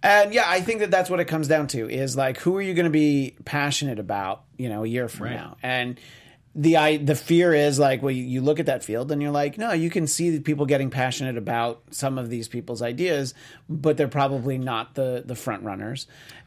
And 0.03 0.33
yeah, 0.35 0.45
I 0.47 0.61
think 0.61 0.81
that 0.81 0.91
that's 0.91 1.11
what 1.11 1.21
it 1.21 1.27
comes 1.27 1.49
down 1.49 1.67
to 1.69 1.89
is 1.89 2.17
like 2.17 2.39
who 2.39 2.57
are 2.57 2.63
you 2.63 2.75
going 2.75 2.85
to 2.85 2.91
be 2.91 3.35
passionate 3.45 3.99
about, 3.99 4.43
you 4.57 4.69
know, 4.69 4.85
a 4.85 4.87
year 4.87 5.09
from 5.09 5.31
now, 5.31 5.57
and 5.63 6.01
the 6.55 6.77
I 6.77 6.99
the 6.99 7.17
fear 7.17 7.53
is 7.53 7.79
like 7.79 8.03
well 8.03 8.13
you, 8.13 8.23
you 8.23 8.41
look 8.41 8.61
at 8.61 8.67
that 8.67 8.85
field 8.85 9.11
and 9.11 9.21
you're 9.21 9.33
like 9.33 9.59
no 9.59 9.73
you 9.73 9.91
can 9.91 10.07
see 10.07 10.31
the 10.31 10.41
people 10.41 10.67
getting 10.67 10.89
passionate 10.89 11.37
about 11.37 11.83
some 11.91 12.17
of 12.17 12.31
these 12.31 12.47
people's 12.47 12.81
ideas 12.81 13.35
but 13.69 13.97
they're 13.97 14.09
probably 14.09 14.59
not 14.59 14.95
the 14.95 15.23
the 15.27 15.35
front 15.35 15.65
runners. 15.65 16.07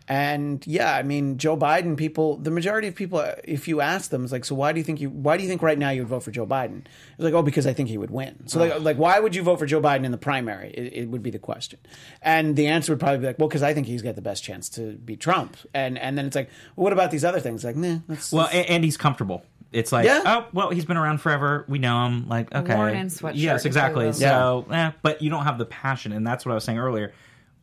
And 0.09 0.65
yeah 0.65 0.95
I 0.95 1.03
mean 1.03 1.37
Joe 1.37 1.57
Biden 1.57 1.97
people 1.97 2.37
the 2.37 2.51
majority 2.51 2.87
of 2.87 2.95
people 2.95 3.19
if 3.43 3.67
you 3.67 3.81
ask 3.81 4.09
them 4.09 4.23
it's 4.23 4.31
like 4.31 4.45
so 4.45 4.55
why 4.55 4.71
do 4.71 4.79
you 4.79 4.83
think 4.85 5.01
you 5.01 5.09
why 5.09 5.35
do 5.35 5.43
you 5.43 5.49
think 5.49 5.61
right 5.61 5.77
now 5.77 5.89
you 5.89 6.01
would 6.01 6.07
vote 6.07 6.23
for 6.23 6.31
Joe 6.31 6.45
Biden? 6.47 6.85
It's 6.85 7.19
like 7.19 7.33
oh 7.33 7.41
because 7.41 7.67
I 7.67 7.73
think 7.73 7.89
he 7.89 7.97
would 7.97 8.11
win. 8.11 8.47
So 8.47 8.59
like, 8.59 8.79
like 8.79 8.97
why 8.97 9.19
would 9.19 9.35
you 9.35 9.43
vote 9.43 9.59
for 9.59 9.65
Joe 9.65 9.81
Biden 9.81 10.05
in 10.05 10.11
the 10.11 10.17
primary? 10.17 10.69
It, 10.69 10.93
it 10.93 11.09
would 11.09 11.23
be 11.23 11.31
the 11.31 11.39
question. 11.39 11.79
And 12.21 12.55
the 12.55 12.67
answer 12.67 12.93
would 12.93 13.01
probably 13.01 13.19
be 13.19 13.25
like 13.25 13.39
well 13.39 13.49
because 13.49 13.63
I 13.63 13.73
think 13.73 13.87
he's 13.87 14.01
got 14.01 14.15
the 14.15 14.21
best 14.21 14.41
chance 14.41 14.69
to 14.69 14.93
beat 14.93 15.19
Trump. 15.19 15.57
And 15.73 15.99
and 15.99 16.17
then 16.17 16.25
it's 16.25 16.35
like 16.37 16.49
well, 16.77 16.85
what 16.85 16.93
about 16.93 17.11
these 17.11 17.25
other 17.25 17.41
things? 17.41 17.65
Like 17.65 17.75
nah 17.75 17.97
that's, 18.07 18.31
Well, 18.31 18.47
and, 18.53 18.65
and 18.69 18.83
he's 18.85 18.95
comfortable. 18.95 19.43
It's 19.71 19.91
like, 19.91 20.05
Yeah. 20.05 20.21
oh, 20.25 20.45
well, 20.53 20.69
he's 20.69 20.85
been 20.85 20.97
around 20.97 21.19
forever. 21.19 21.65
We 21.67 21.77
know 21.79 22.05
him. 22.05 22.27
Like, 22.27 22.53
okay, 22.53 22.75
Worn 22.75 22.95
in 22.95 23.07
sweatshirt, 23.07 23.33
yes, 23.35 23.65
exactly. 23.65 24.05
will. 24.05 24.13
So, 24.13 24.65
eh, 24.71 24.91
but 25.01 25.21
you 25.21 25.29
don't 25.29 25.43
have 25.43 25.57
the 25.57 25.65
passion, 25.65 26.11
and 26.13 26.25
that's 26.25 26.45
what 26.45 26.53
I 26.53 26.55
was 26.55 26.63
saying 26.63 26.79
earlier. 26.79 27.13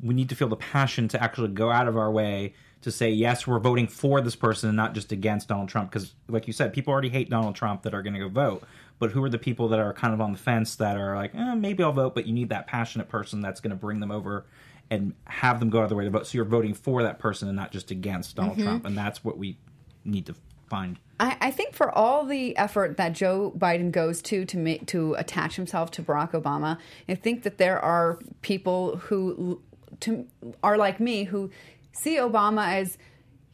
We 0.03 0.15
need 0.15 0.29
to 0.29 0.35
feel 0.37 0.49
the 0.49 0.57
passion 0.57 1.09
to 1.09 1.23
actually 1.23 1.49
go 1.49 1.71
out 1.71 1.89
of 1.89 1.97
our 1.97 2.11
way 2.11 2.55
to 2.83 2.91
say 2.91 3.11
yes, 3.11 3.47
we're 3.47 3.59
voting 3.59 3.87
for 3.87 4.21
this 4.21 4.37
person 4.37 4.69
and 4.69 4.77
not 4.77 4.93
just 4.93 5.11
against 5.13 5.49
Donald 5.49 5.71
Trump. 5.71 5.91
Because, 5.91 6.13
like 6.29 6.47
you 6.47 6.53
said, 6.53 6.75
people 6.75 6.93
already 6.93 7.09
hate 7.09 7.31
Donald 7.31 7.55
Trump 7.55 7.83
that 7.85 7.95
are 7.95 8.03
going 8.03 8.13
to 8.13 8.21
go 8.21 8.29
vote. 8.29 8.63
But 8.99 9.11
who 9.13 9.25
are 9.25 9.31
the 9.31 9.39
people 9.39 9.69
that 9.69 9.81
are 9.81 9.93
kind 9.95 10.13
of 10.13 10.21
on 10.21 10.33
the 10.33 10.39
fence 10.39 10.77
that 10.77 10.97
are 10.99 11.17
like, 11.17 11.35
eh, 11.35 11.55
maybe 11.55 11.83
I'll 11.83 11.93
vote, 11.93 12.15
but 12.15 12.27
you 12.27 12.35
need 12.35 12.51
that 12.51 12.67
passionate 12.67 13.09
person 13.09 13.41
that's 13.41 13.61
going 13.61 13.71
to 13.71 13.77
bring 13.77 14.01
them 14.01 14.11
over 14.11 14.45
and 14.91 15.15
have 15.27 15.59
them 15.61 15.71
go 15.71 15.79
out 15.79 15.85
of 15.85 15.89
their 15.89 15.97
way 15.99 16.05
to 16.05 16.11
vote. 16.11 16.27
So 16.27 16.37
you're 16.37 16.45
voting 16.45 16.75
for 16.75 17.03
that 17.03 17.19
person 17.19 17.49
and 17.49 17.57
not 17.57 17.73
just 17.73 17.91
against 17.91 18.37
Donald 18.37 18.59
Mm-hmm. 18.59 18.67
Trump, 18.67 18.85
and 18.87 18.97
that's 18.99 19.25
what 19.25 19.39
we 19.39 19.57
need 20.05 20.27
to 20.27 20.35
find. 20.69 20.99
I, 21.21 21.37
I 21.41 21.51
think 21.51 21.75
for 21.75 21.91
all 21.97 22.25
the 22.25 22.57
effort 22.57 22.97
that 22.97 23.13
Joe 23.13 23.53
Biden 23.57 23.93
goes 23.93 24.21
to 24.23 24.45
to 24.47 24.57
make 24.57 24.87
to 24.87 25.15
attach 25.15 25.57
himself 25.57 25.91
to 25.93 26.03
Barack 26.03 26.33
Obama, 26.33 26.79
I 27.09 27.15
think 27.15 27.43
that 27.45 27.59
there 27.59 27.79
are 27.79 28.19
people 28.43 28.97
who 28.97 29.61
to, 30.01 30.27
are 30.63 30.77
like 30.77 31.01
me 31.01 31.25
who 31.25 31.51
see 31.93 32.17
Obama 32.17 32.73
as 32.73 32.99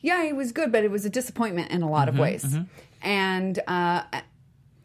yeah 0.00 0.24
he 0.24 0.32
was 0.32 0.52
good, 0.52 0.72
but 0.72 0.84
it 0.84 0.90
was 0.90 1.04
a 1.04 1.10
disappointment 1.10 1.70
in 1.70 1.82
a 1.82 1.90
lot 1.90 2.08
of 2.08 2.18
ways, 2.18 2.56
and 3.02 3.58
uh, 3.66 4.02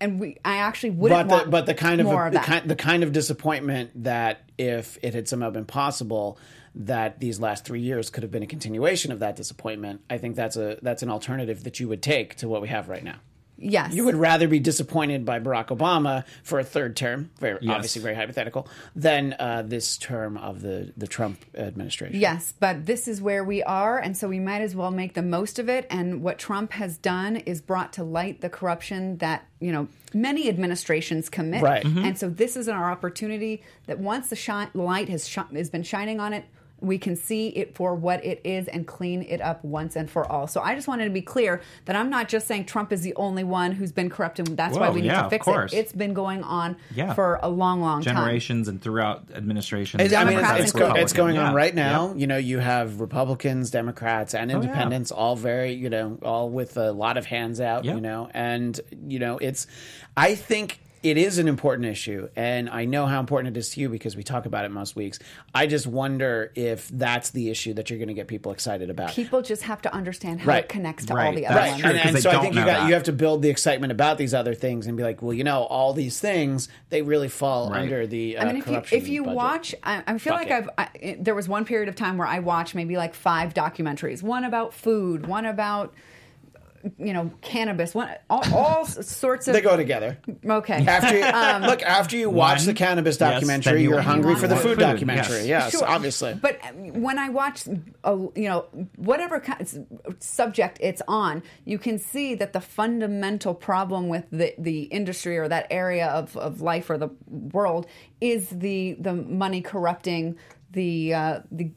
and 0.01 0.19
we 0.19 0.37
I 0.43 0.57
actually 0.57 0.91
wouldn't 0.91 1.27
but 1.27 1.27
the, 1.27 1.35
want 1.35 1.51
but 1.51 1.65
the 1.65 1.73
kind 1.73 2.01
of, 2.01 2.07
more 2.07 2.27
of 2.27 2.33
the 2.33 2.39
kind 2.39 2.69
the 2.69 2.75
kind 2.75 3.03
of 3.03 3.11
disappointment 3.11 4.03
that 4.03 4.41
if 4.57 4.97
it 5.01 5.13
had 5.13 5.27
somehow 5.27 5.49
been 5.49 5.65
possible 5.65 6.37
that 6.75 7.19
these 7.19 7.39
last 7.39 7.65
three 7.65 7.81
years 7.81 8.09
could 8.09 8.23
have 8.23 8.31
been 8.31 8.43
a 8.43 8.47
continuation 8.47 9.11
of 9.11 9.19
that 9.19 9.35
disappointment, 9.35 10.01
I 10.09 10.17
think 10.17 10.35
that's 10.35 10.57
a 10.57 10.77
that's 10.81 11.03
an 11.03 11.09
alternative 11.09 11.63
that 11.63 11.79
you 11.79 11.87
would 11.87 12.01
take 12.01 12.35
to 12.35 12.47
what 12.47 12.61
we 12.61 12.67
have 12.67 12.89
right 12.89 13.03
now. 13.03 13.15
yes, 13.57 13.93
You 13.93 14.03
would 14.03 14.15
rather 14.15 14.49
be 14.49 14.59
disappointed 14.59 15.23
by 15.23 15.39
Barack 15.39 15.67
Obama 15.67 16.25
for 16.43 16.59
a 16.59 16.63
third 16.65 16.97
term, 16.97 17.29
very 17.39 17.57
Yes. 17.61 17.73
obviously 17.73 18.01
very 18.01 18.13
hypothetical, 18.15 18.67
than 18.97 19.33
uh, 19.39 19.63
this 19.65 19.97
term 19.97 20.35
of 20.37 20.61
the 20.61 20.91
the 20.97 21.07
Trump 21.07 21.37
administration. 21.55 22.19
Yes, 22.19 22.53
but 22.59 22.85
this 22.85 23.07
is 23.07 23.21
where 23.21 23.45
we 23.45 23.63
are, 23.63 23.97
and 23.97 24.17
so 24.17 24.27
we 24.27 24.39
might 24.41 24.59
as 24.61 24.75
well 24.75 24.91
make 24.91 25.13
the 25.13 25.21
most 25.23 25.57
of 25.59 25.69
it. 25.69 25.87
And 25.89 26.21
what 26.21 26.37
Trump 26.37 26.73
has 26.73 26.97
done 26.97 27.37
is 27.37 27.61
brought 27.61 27.93
to 27.93 28.03
light 28.03 28.41
the 28.41 28.49
corruption 28.49 29.17
that 29.19 29.45
you 29.61 29.71
know 29.71 29.87
many 30.13 30.49
administrations 30.49 31.29
commit. 31.29 31.61
Right. 31.63 31.85
Mhm. 31.85 32.03
And 32.05 32.17
so 32.17 32.29
this 32.29 32.57
is 32.57 32.67
our 32.67 32.91
opportunity 32.91 33.63
that 33.87 33.99
once 33.99 34.27
the 34.29 34.35
shi- 34.35 34.67
light 34.73 35.07
has 35.07 35.25
shi- 35.29 35.41
has 35.55 35.69
been 35.69 35.83
shining 35.83 36.19
on 36.19 36.33
it, 36.33 36.43
we 36.85 36.97
can 36.97 37.15
see 37.15 37.49
it 37.49 37.75
for 37.75 37.95
what 37.95 38.23
it 38.25 38.41
is 38.43 38.67
and 38.67 38.85
clean 38.85 39.21
it 39.23 39.41
up 39.41 39.63
once 39.63 39.95
and 39.95 40.09
for 40.09 40.29
all. 40.31 40.47
So 40.47 40.61
I 40.61 40.75
just 40.75 40.87
wanted 40.87 41.05
to 41.05 41.09
be 41.09 41.21
clear 41.21 41.61
that 41.85 41.95
I'm 41.95 42.09
not 42.09 42.29
just 42.29 42.47
saying 42.47 42.65
Trump 42.65 42.91
is 42.93 43.01
the 43.01 43.15
only 43.15 43.43
one 43.43 43.71
who's 43.71 43.91
been 43.91 44.09
corrupt 44.09 44.39
and 44.39 44.55
that's 44.55 44.77
why 44.77 44.89
Whoa, 44.89 44.95
we 44.95 45.01
need 45.01 45.07
yeah, 45.07 45.19
to 45.21 45.25
of 45.25 45.29
fix 45.31 45.45
course. 45.45 45.73
it. 45.73 45.77
It's 45.77 45.93
been 45.93 46.13
going 46.13 46.43
on 46.43 46.77
Yeah. 46.93 47.13
for 47.13 47.39
a 47.41 47.49
long, 47.49 47.81
long 47.81 48.01
time. 48.01 48.15
generations 48.15 48.67
and 48.67 48.81
throughout 48.81 49.25
administrations. 49.33 50.01
It's, 50.03 50.13
I 50.13 50.23
mean, 50.23 50.39
it's, 50.39 50.49
it's, 50.59 50.71
go, 50.71 50.93
it's 50.93 51.13
going 51.13 51.35
Republicans. 51.35 51.49
on 51.49 51.55
right 51.55 51.75
now. 51.75 52.07
Yep. 52.09 52.17
You 52.17 52.27
know, 52.27 52.37
you 52.37 52.59
have 52.59 52.99
Republicans, 53.01 53.71
Democrats, 53.71 54.33
and 54.35 54.51
oh, 54.51 54.55
yeah. 54.55 54.61
independents 54.63 55.11
all 55.11 55.35
very, 55.35 55.73
you 55.73 55.89
know, 55.89 56.17
all 56.23 56.49
with 56.49 56.77
a 56.77 56.91
lot 56.91 57.17
of 57.17 57.25
hands 57.25 57.59
out, 57.59 57.85
Yep. 57.85 57.95
you 57.95 58.01
know, 58.01 58.29
and, 58.33 58.79
you 59.07 59.19
know, 59.19 59.37
it's, 59.37 59.67
I 60.15 60.35
think 60.35 60.79
it 61.05 61.17
is 61.19 61.37
an 61.37 61.47
important 61.47 61.87
issue. 61.87 62.27
And 62.35 62.67
I 62.67 62.85
know 62.85 63.05
how 63.05 63.19
important 63.19 63.55
it 63.55 63.59
is 63.59 63.69
to 63.71 63.79
you 63.79 63.89
because 63.89 64.15
we 64.17 64.23
talk 64.23 64.47
about 64.47 64.65
it 64.65 64.69
most 64.71 64.95
weeks. 64.95 65.19
I 65.53 65.67
just 65.67 65.85
wonder 65.85 66.51
if 66.55 66.87
that's 66.89 67.29
the 67.29 67.51
issue 67.51 67.75
that 67.75 67.91
you're 67.91 67.99
going 67.99 68.07
to 68.07 68.15
get 68.15 68.27
people 68.27 68.51
excited 68.51 68.89
about. 68.89 69.11
People 69.11 69.43
just 69.43 69.61
have 69.61 69.83
to 69.83 69.93
understand 69.93 70.39
how 70.41 70.47
Right. 70.49 70.63
it 70.63 70.69
connects 70.69 71.05
to 71.05 71.13
all 71.15 71.31
the 71.33 71.45
other 71.45 71.59
Right, 71.59 71.69
ones. 71.69 71.81
true, 71.81 71.89
and, 71.91 71.99
'cause 71.99 72.13
and 72.15 72.23
so 72.23 72.31
I 72.31 72.41
think 72.41 72.55
you 72.55 72.65
got 72.65 72.87
you 72.87 72.93
have 72.95 73.03
to 73.03 73.13
build 73.13 73.43
the 73.43 73.49
excitement 73.49 73.91
about 73.91 74.17
these 74.17 74.33
other 74.33 74.55
things 74.55 74.87
and 74.87 74.97
be 74.97 75.03
like, 75.03 75.21
well, 75.21 75.33
you 75.33 75.43
know, 75.43 75.63
all 75.65 75.93
these 75.93 76.19
things 76.19 76.69
they 76.89 77.03
really 77.03 77.27
fall 77.29 77.69
Right. 77.69 77.81
under 77.81 78.07
the 78.07 78.37
uh, 78.37 78.41
I 78.41 78.45
mean, 78.47 78.55
if 78.57 78.67
you 78.67 78.81
if 78.91 79.07
you 79.07 79.23
watch, 79.23 79.75
I, 79.83 80.01
I 80.07 80.17
feel 80.17 80.33
like 80.33 80.49
I've. 80.49 80.69
I, 80.77 81.17
there 81.19 81.35
was 81.35 81.47
one 81.47 81.65
period 81.65 81.87
of 81.87 81.95
time 81.95 82.17
where 82.17 82.27
I 82.27 82.39
watched 82.39 82.73
maybe 82.73 82.97
like 82.97 83.13
five 83.13 83.53
documentaries, 83.53 84.23
one 84.23 84.43
about 84.43 84.73
food, 84.73 85.27
one 85.27 85.45
about 85.45 85.93
you 86.97 87.13
know 87.13 87.31
cannabis, 87.41 87.93
one 87.95 88.09
all, 88.29 88.43
all 88.53 88.85
sorts 88.85 89.47
of. 89.47 89.53
they 89.53 89.61
go 89.61 89.75
together. 89.77 90.17
Okay, 90.45 90.85
After 90.85 91.15
you, 91.17 91.67
look, 91.67 91.81
after 91.83 92.17
you 92.17 92.29
watch 92.29 92.59
One, 92.59 92.65
the 92.67 92.73
cannabis 92.73 93.17
documentary, 93.17 93.73
then 93.73 93.81
you 93.81 93.89
you're 93.89 93.95
want 93.97 94.07
hungry 94.07 94.35
for 94.35 94.47
the 94.47 94.55
food. 94.55 94.61
food 94.63 94.69
Food, 94.75 94.79
documentary. 94.79 95.37
yes. 95.39 95.47
Yes, 95.47 95.71
Sure. 95.71 95.87
obviously. 95.87 96.33
But 96.35 96.59
when 96.75 97.17
I 97.19 97.29
watch, 97.29 97.67
a, 98.03 98.11
you 98.35 98.47
know, 98.49 98.65
whatever 98.97 99.39
kind 99.39 99.61
of 99.61 100.15
subject 100.19 100.77
it's 100.81 101.01
on, 101.07 101.43
you 101.65 101.77
can 101.77 101.97
see 101.99 102.35
that 102.35 102.53
the 102.53 102.61
fundamental 102.61 103.53
problem 103.53 104.07
with 104.09 104.25
the, 104.31 104.53
the 104.57 104.83
industry 104.83 105.37
or 105.37 105.47
that 105.47 105.67
area 105.71 106.07
of, 106.07 106.35
of 106.37 106.61
life 106.61 106.89
or 106.89 106.97
the 106.97 107.09
world 107.29 107.87
is 108.21 108.49
the 108.49 108.95
the 108.99 109.13
money 109.13 109.61
corrupting 109.61 110.37
the 110.71 111.13
uh, 111.13 111.39
the 111.51 111.71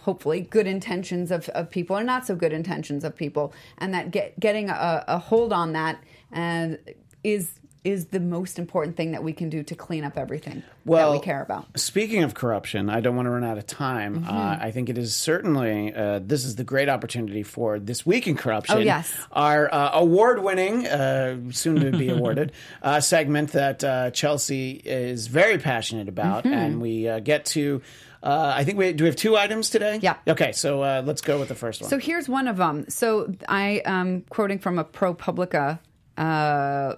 hopefully 0.00 0.40
good 0.40 0.66
intentions 0.66 1.30
of, 1.30 1.48
of 1.50 1.70
people 1.70 1.96
or 1.96 2.02
not 2.04 2.26
so 2.26 2.34
good 2.34 2.52
intentions 2.52 3.04
of 3.04 3.14
people 3.14 3.52
and 3.78 3.94
that 3.94 4.10
get, 4.10 4.38
getting 4.40 4.70
a, 4.70 5.04
a 5.06 5.18
hold 5.18 5.52
on 5.52 5.72
that 5.72 6.02
and 6.30 6.78
is 7.24 7.50
is 7.84 8.06
the 8.06 8.20
most 8.20 8.60
important 8.60 8.96
thing 8.96 9.10
that 9.10 9.24
we 9.24 9.32
can 9.32 9.48
do 9.50 9.60
to 9.64 9.74
clean 9.74 10.04
up 10.04 10.16
everything 10.16 10.62
Well, 10.84 11.10
that 11.10 11.18
we 11.18 11.24
care 11.24 11.42
about 11.42 11.66
Speaking 11.80 12.22
of 12.22 12.32
corruption, 12.32 12.88
I 12.88 13.00
don't 13.00 13.16
want 13.16 13.26
to 13.26 13.30
run 13.30 13.42
out 13.42 13.58
of 13.58 13.66
time. 13.66 14.20
Mm-hmm. 14.20 14.28
Uh, 14.28 14.56
I 14.60 14.70
think 14.70 14.88
it 14.88 14.96
is 14.96 15.16
certainly 15.16 15.92
uh, 15.92 16.20
this 16.22 16.44
is 16.44 16.54
the 16.54 16.62
great 16.62 16.88
opportunity 16.88 17.42
for 17.42 17.80
this 17.80 18.06
week 18.06 18.28
in 18.28 18.36
corruption. 18.36 18.76
Oh, 18.76 18.80
yes. 18.80 19.12
our 19.32 19.68
uh, 19.74 19.90
award-winning, 19.94 20.86
uh, 20.86 21.50
soon 21.50 21.80
to 21.80 21.90
be 21.90 22.08
awarded 22.08 22.52
uh, 22.82 23.00
segment 23.00 23.50
that 23.50 23.82
uh, 23.82 24.12
Chelsea 24.12 24.80
is 24.84 25.26
very 25.26 25.58
passionate 25.58 26.08
about, 26.08 26.44
Mm-hmm. 26.44 26.54
and 26.54 26.80
we 26.80 27.08
uh, 27.08 27.18
get 27.18 27.46
to. 27.46 27.82
Uh, 28.22 28.52
I 28.54 28.64
think 28.64 28.78
we 28.78 28.92
do. 28.92 29.04
We 29.04 29.08
have 29.08 29.16
two 29.16 29.36
items 29.36 29.68
today. 29.70 29.98
Yeah. 30.00 30.16
Okay, 30.28 30.52
so 30.52 30.82
uh, 30.82 31.02
let's 31.04 31.20
go 31.20 31.38
with 31.38 31.48
the 31.48 31.54
first 31.54 31.80
one. 31.80 31.90
So 31.90 31.98
here's 31.98 32.28
one 32.28 32.46
of 32.46 32.56
them. 32.56 32.88
So 32.88 33.34
I 33.48 33.82
am 33.84 34.22
quoting 34.30 34.58
from 34.58 34.78
a 34.78 34.84
ProPublica 34.84 35.80
uh, 36.16 36.94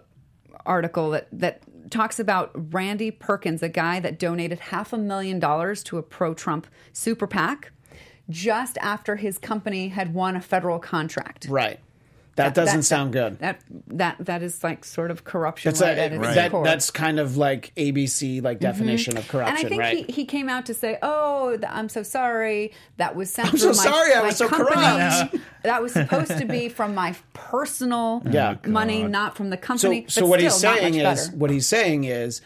article 0.66 1.10
that 1.10 1.28
that 1.32 1.62
talks 1.90 2.18
about 2.18 2.50
Randy 2.74 3.10
Perkins, 3.10 3.62
a 3.62 3.68
guy 3.68 4.00
that 4.00 4.18
donated 4.18 4.58
half 4.58 4.92
a 4.92 4.98
million 4.98 5.38
dollars 5.38 5.82
to 5.84 5.98
a 5.98 6.02
pro-Trump 6.02 6.66
super 6.92 7.26
PAC 7.26 7.72
just 8.30 8.78
after 8.78 9.16
his 9.16 9.38
company 9.38 9.88
had 9.88 10.14
won 10.14 10.34
a 10.34 10.40
federal 10.40 10.78
contract. 10.78 11.46
right. 11.48 11.78
That, 12.36 12.54
doesn't 12.54 12.80
that- 12.80 12.82
sound 12.84 13.12
good. 13.12 13.38
That 13.38 13.60
that 13.88 14.16
that 14.20 14.42
is 14.42 14.64
like 14.64 14.84
sort 14.84 15.10
of 15.10 15.24
corruption. 15.24 15.70
It's 15.70 15.80
right 15.80 15.96
a, 15.96 16.00
at 16.02 16.12
its 16.12 16.34
that, 16.34 16.50
core. 16.50 16.64
that's 16.64 16.90
kind 16.90 17.20
of 17.20 17.36
like 17.36 17.72
ABC 17.76 18.42
like 18.42 18.56
mm-hmm. 18.58 18.64
definition 18.66 19.12
of 19.16 19.22
and 19.22 19.28
corruption, 19.28 19.66
I 19.66 19.68
think 19.68 19.80
right? 19.80 20.06
he, 20.06 20.12
he 20.12 20.24
came 20.24 20.48
out 20.48 20.66
to 20.66 20.74
say, 20.74 20.98
"Oh, 21.02 21.56
I'm 21.68 21.88
so 21.88 22.02
sorry. 22.02 22.72
That 22.96 23.14
was 23.14 23.30
sent 23.32 23.50
I'm 23.52 23.58
so 23.58 23.68
my, 23.68 23.72
sorry 23.74 24.12
I 24.14 24.20
my 24.20 24.26
was 24.26 24.36
so 24.36 24.48
company. 24.48 24.74
corrupt." 24.74 25.36
that 25.62 25.80
was 25.82 25.92
supposed 25.92 26.36
to 26.38 26.44
be 26.44 26.68
from 26.68 26.94
my 26.94 27.14
personal 27.32 28.22
Yeah. 28.30 28.56
Oh, 28.64 28.68
money, 28.68 29.04
not 29.04 29.36
from 29.36 29.50
the 29.50 29.56
So, 29.56 29.62
company. 29.62 30.06
so 30.08 30.22
but 30.22 30.28
what 30.28 30.40
he's 30.40 30.54
saying 30.54 30.94
is, 30.94 31.28
better. 31.28 31.36
what 31.36 31.50
he's 31.50 31.66
saying 31.68 32.04
is, 32.04 32.40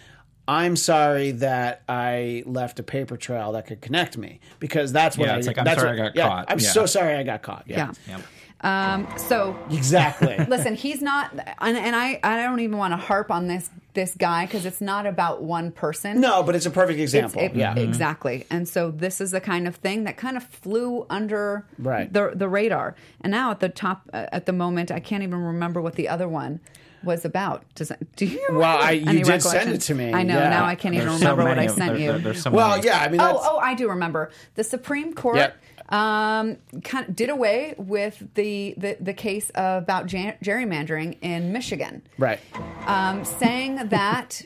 I'm 0.46 0.76
sorry 0.76 1.32
that 1.32 1.82
I 1.88 2.42
left 2.46 2.78
a 2.78 2.82
paper 2.82 3.16
trail 3.16 3.52
that 3.52 3.66
could 3.66 3.80
connect 3.80 4.16
me 4.18 4.40
because 4.60 4.92
that's 4.92 5.16
what 5.18 5.28
Yeah, 5.28 5.34
I. 5.34 5.38
it's 5.38 5.46
like, 5.46 5.58
I'm 5.58 5.64
that's 5.64 5.80
sorry 5.80 5.96
what- 5.98 6.02
I 6.04 6.08
got 6.08 6.16
yeah, 6.16 6.28
caught. 6.28 6.44
I'm 6.50 6.58
Yeah. 6.58 6.68
so 6.70 6.86
sorry 6.86 7.14
I 7.16 7.22
got 7.22 7.42
caught. 7.42 7.64
Yeah, 7.66 7.92
yeah. 8.06 8.18
Yep. 8.62 8.70
Um, 8.72 9.08
so 9.18 9.56
exactly. 9.70 10.36
listen, 10.48 10.74
he's 10.74 11.00
not, 11.00 11.32
and, 11.60 11.76
and 11.76 11.94
I, 11.94 12.18
I 12.22 12.42
don't 12.42 12.60
even 12.60 12.76
want 12.76 12.92
to 12.92 12.96
harp 12.96 13.30
on 13.30 13.46
this 13.48 13.70
this 13.94 14.14
guy 14.16 14.46
because 14.46 14.64
it's 14.64 14.80
not 14.80 15.06
about 15.06 15.42
one 15.42 15.72
person. 15.72 16.20
no, 16.20 16.42
but 16.44 16.54
it's 16.54 16.66
a 16.66 16.70
perfect 16.70 17.00
example. 17.00 17.40
it- 17.42 17.54
yeah, 17.54 17.74
exactly. 17.76 18.46
And 18.50 18.68
so 18.68 18.90
this 18.92 19.20
is 19.20 19.32
the 19.32 19.40
kind 19.40 19.66
of 19.66 19.76
thing 19.76 20.04
that 20.04 20.16
kind 20.16 20.36
of 20.36 20.44
flew 20.44 21.04
under 21.10 21.66
Right. 21.78 22.12
the 22.12 22.32
the 22.34 22.48
radar. 22.48 22.94
And 23.22 23.30
now 23.32 23.50
at 23.50 23.60
the 23.60 23.68
top 23.68 24.08
uh, 24.12 24.26
at 24.32 24.46
the 24.46 24.52
moment, 24.52 24.90
I 24.92 25.00
can't 25.00 25.22
even 25.22 25.42
remember 25.42 25.80
what 25.80 25.94
the 25.96 26.08
other 26.08 26.28
one 26.28 26.60
was 27.02 27.24
about. 27.24 27.62
Does 27.76 27.88
that, 27.88 28.14
do 28.16 28.26
you? 28.26 28.44
Well, 28.50 28.62
I- 28.82 28.90
you 28.92 29.24
did 29.24 29.42
send 29.42 29.70
it 29.70 29.80
to 29.82 29.94
me, 29.94 30.12
I 30.12 30.22
know. 30.24 30.34
yeah. 30.38 30.48
Now 30.50 30.64
I 30.64 30.74
can't 30.74 30.94
even 30.94 31.08
There's 31.08 31.20
so 31.20 31.30
remember 31.30 31.48
what 31.50 31.58
I 31.58 31.66
sent 31.66 31.92
there- 31.92 31.96
you. 31.96 32.08
there- 32.12 32.18
there's 32.18 32.42
so 32.42 32.50
Well, 32.50 32.70
many. 32.70 32.86
yeah. 32.86 32.98
I 33.00 33.08
mean, 33.08 33.20
Oh, 33.20 33.38
oh, 33.40 33.58
I 33.58 33.74
do 33.74 33.88
remember. 33.88 34.30
The 34.56 34.64
Supreme 34.64 35.12
Court 35.14 35.36
Yep. 35.36 35.56
Um, 35.90 36.56
kind 36.84 37.08
of 37.08 37.16
did 37.16 37.30
away 37.30 37.74
with 37.78 38.22
the 38.34 38.74
the, 38.76 38.96
the 39.00 39.14
case 39.14 39.50
about 39.54 40.06
ger- 40.06 40.36
gerrymandering 40.44 41.16
in 41.22 41.52
Michigan 41.52 42.02
right. 42.18 42.38
um, 42.86 43.24
saying 43.24 43.76
that 43.88 44.42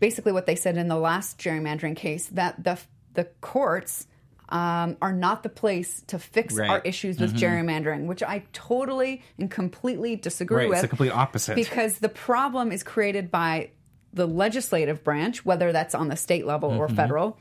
basically 0.00 0.32
what 0.32 0.46
they 0.46 0.56
said 0.56 0.76
in 0.76 0.88
the 0.88 0.96
last 0.96 1.38
gerrymandering 1.38 1.96
case 1.96 2.26
that 2.26 2.62
the 2.62 2.78
the 3.14 3.24
courts 3.40 4.06
um, 4.48 4.96
are 5.00 5.12
not 5.12 5.42
the 5.42 5.48
place 5.48 6.02
to 6.08 6.18
fix 6.18 6.54
Right. 6.54 6.68
our 6.68 6.80
issues 6.80 7.18
with 7.18 7.34
gerrymandering, 7.34 8.04
which 8.04 8.22
I 8.22 8.44
totally 8.52 9.22
and 9.38 9.50
completely 9.50 10.14
disagree 10.16 10.64
Right, 10.64 10.68
with. 10.68 10.76
it's 10.78 10.82
the 10.82 10.88
complete 10.88 11.10
opposite. 11.12 11.54
because 11.56 11.98
the 12.00 12.10
problem 12.10 12.70
is 12.70 12.82
created 12.82 13.30
by 13.30 13.70
the 14.12 14.26
legislative 14.26 15.02
branch, 15.02 15.42
whether 15.46 15.72
that's 15.72 15.94
on 15.94 16.08
the 16.08 16.16
state 16.16 16.46
level 16.46 16.70
or 16.70 16.86
Mm-hmm. 16.86 16.96
federal. 16.96 17.38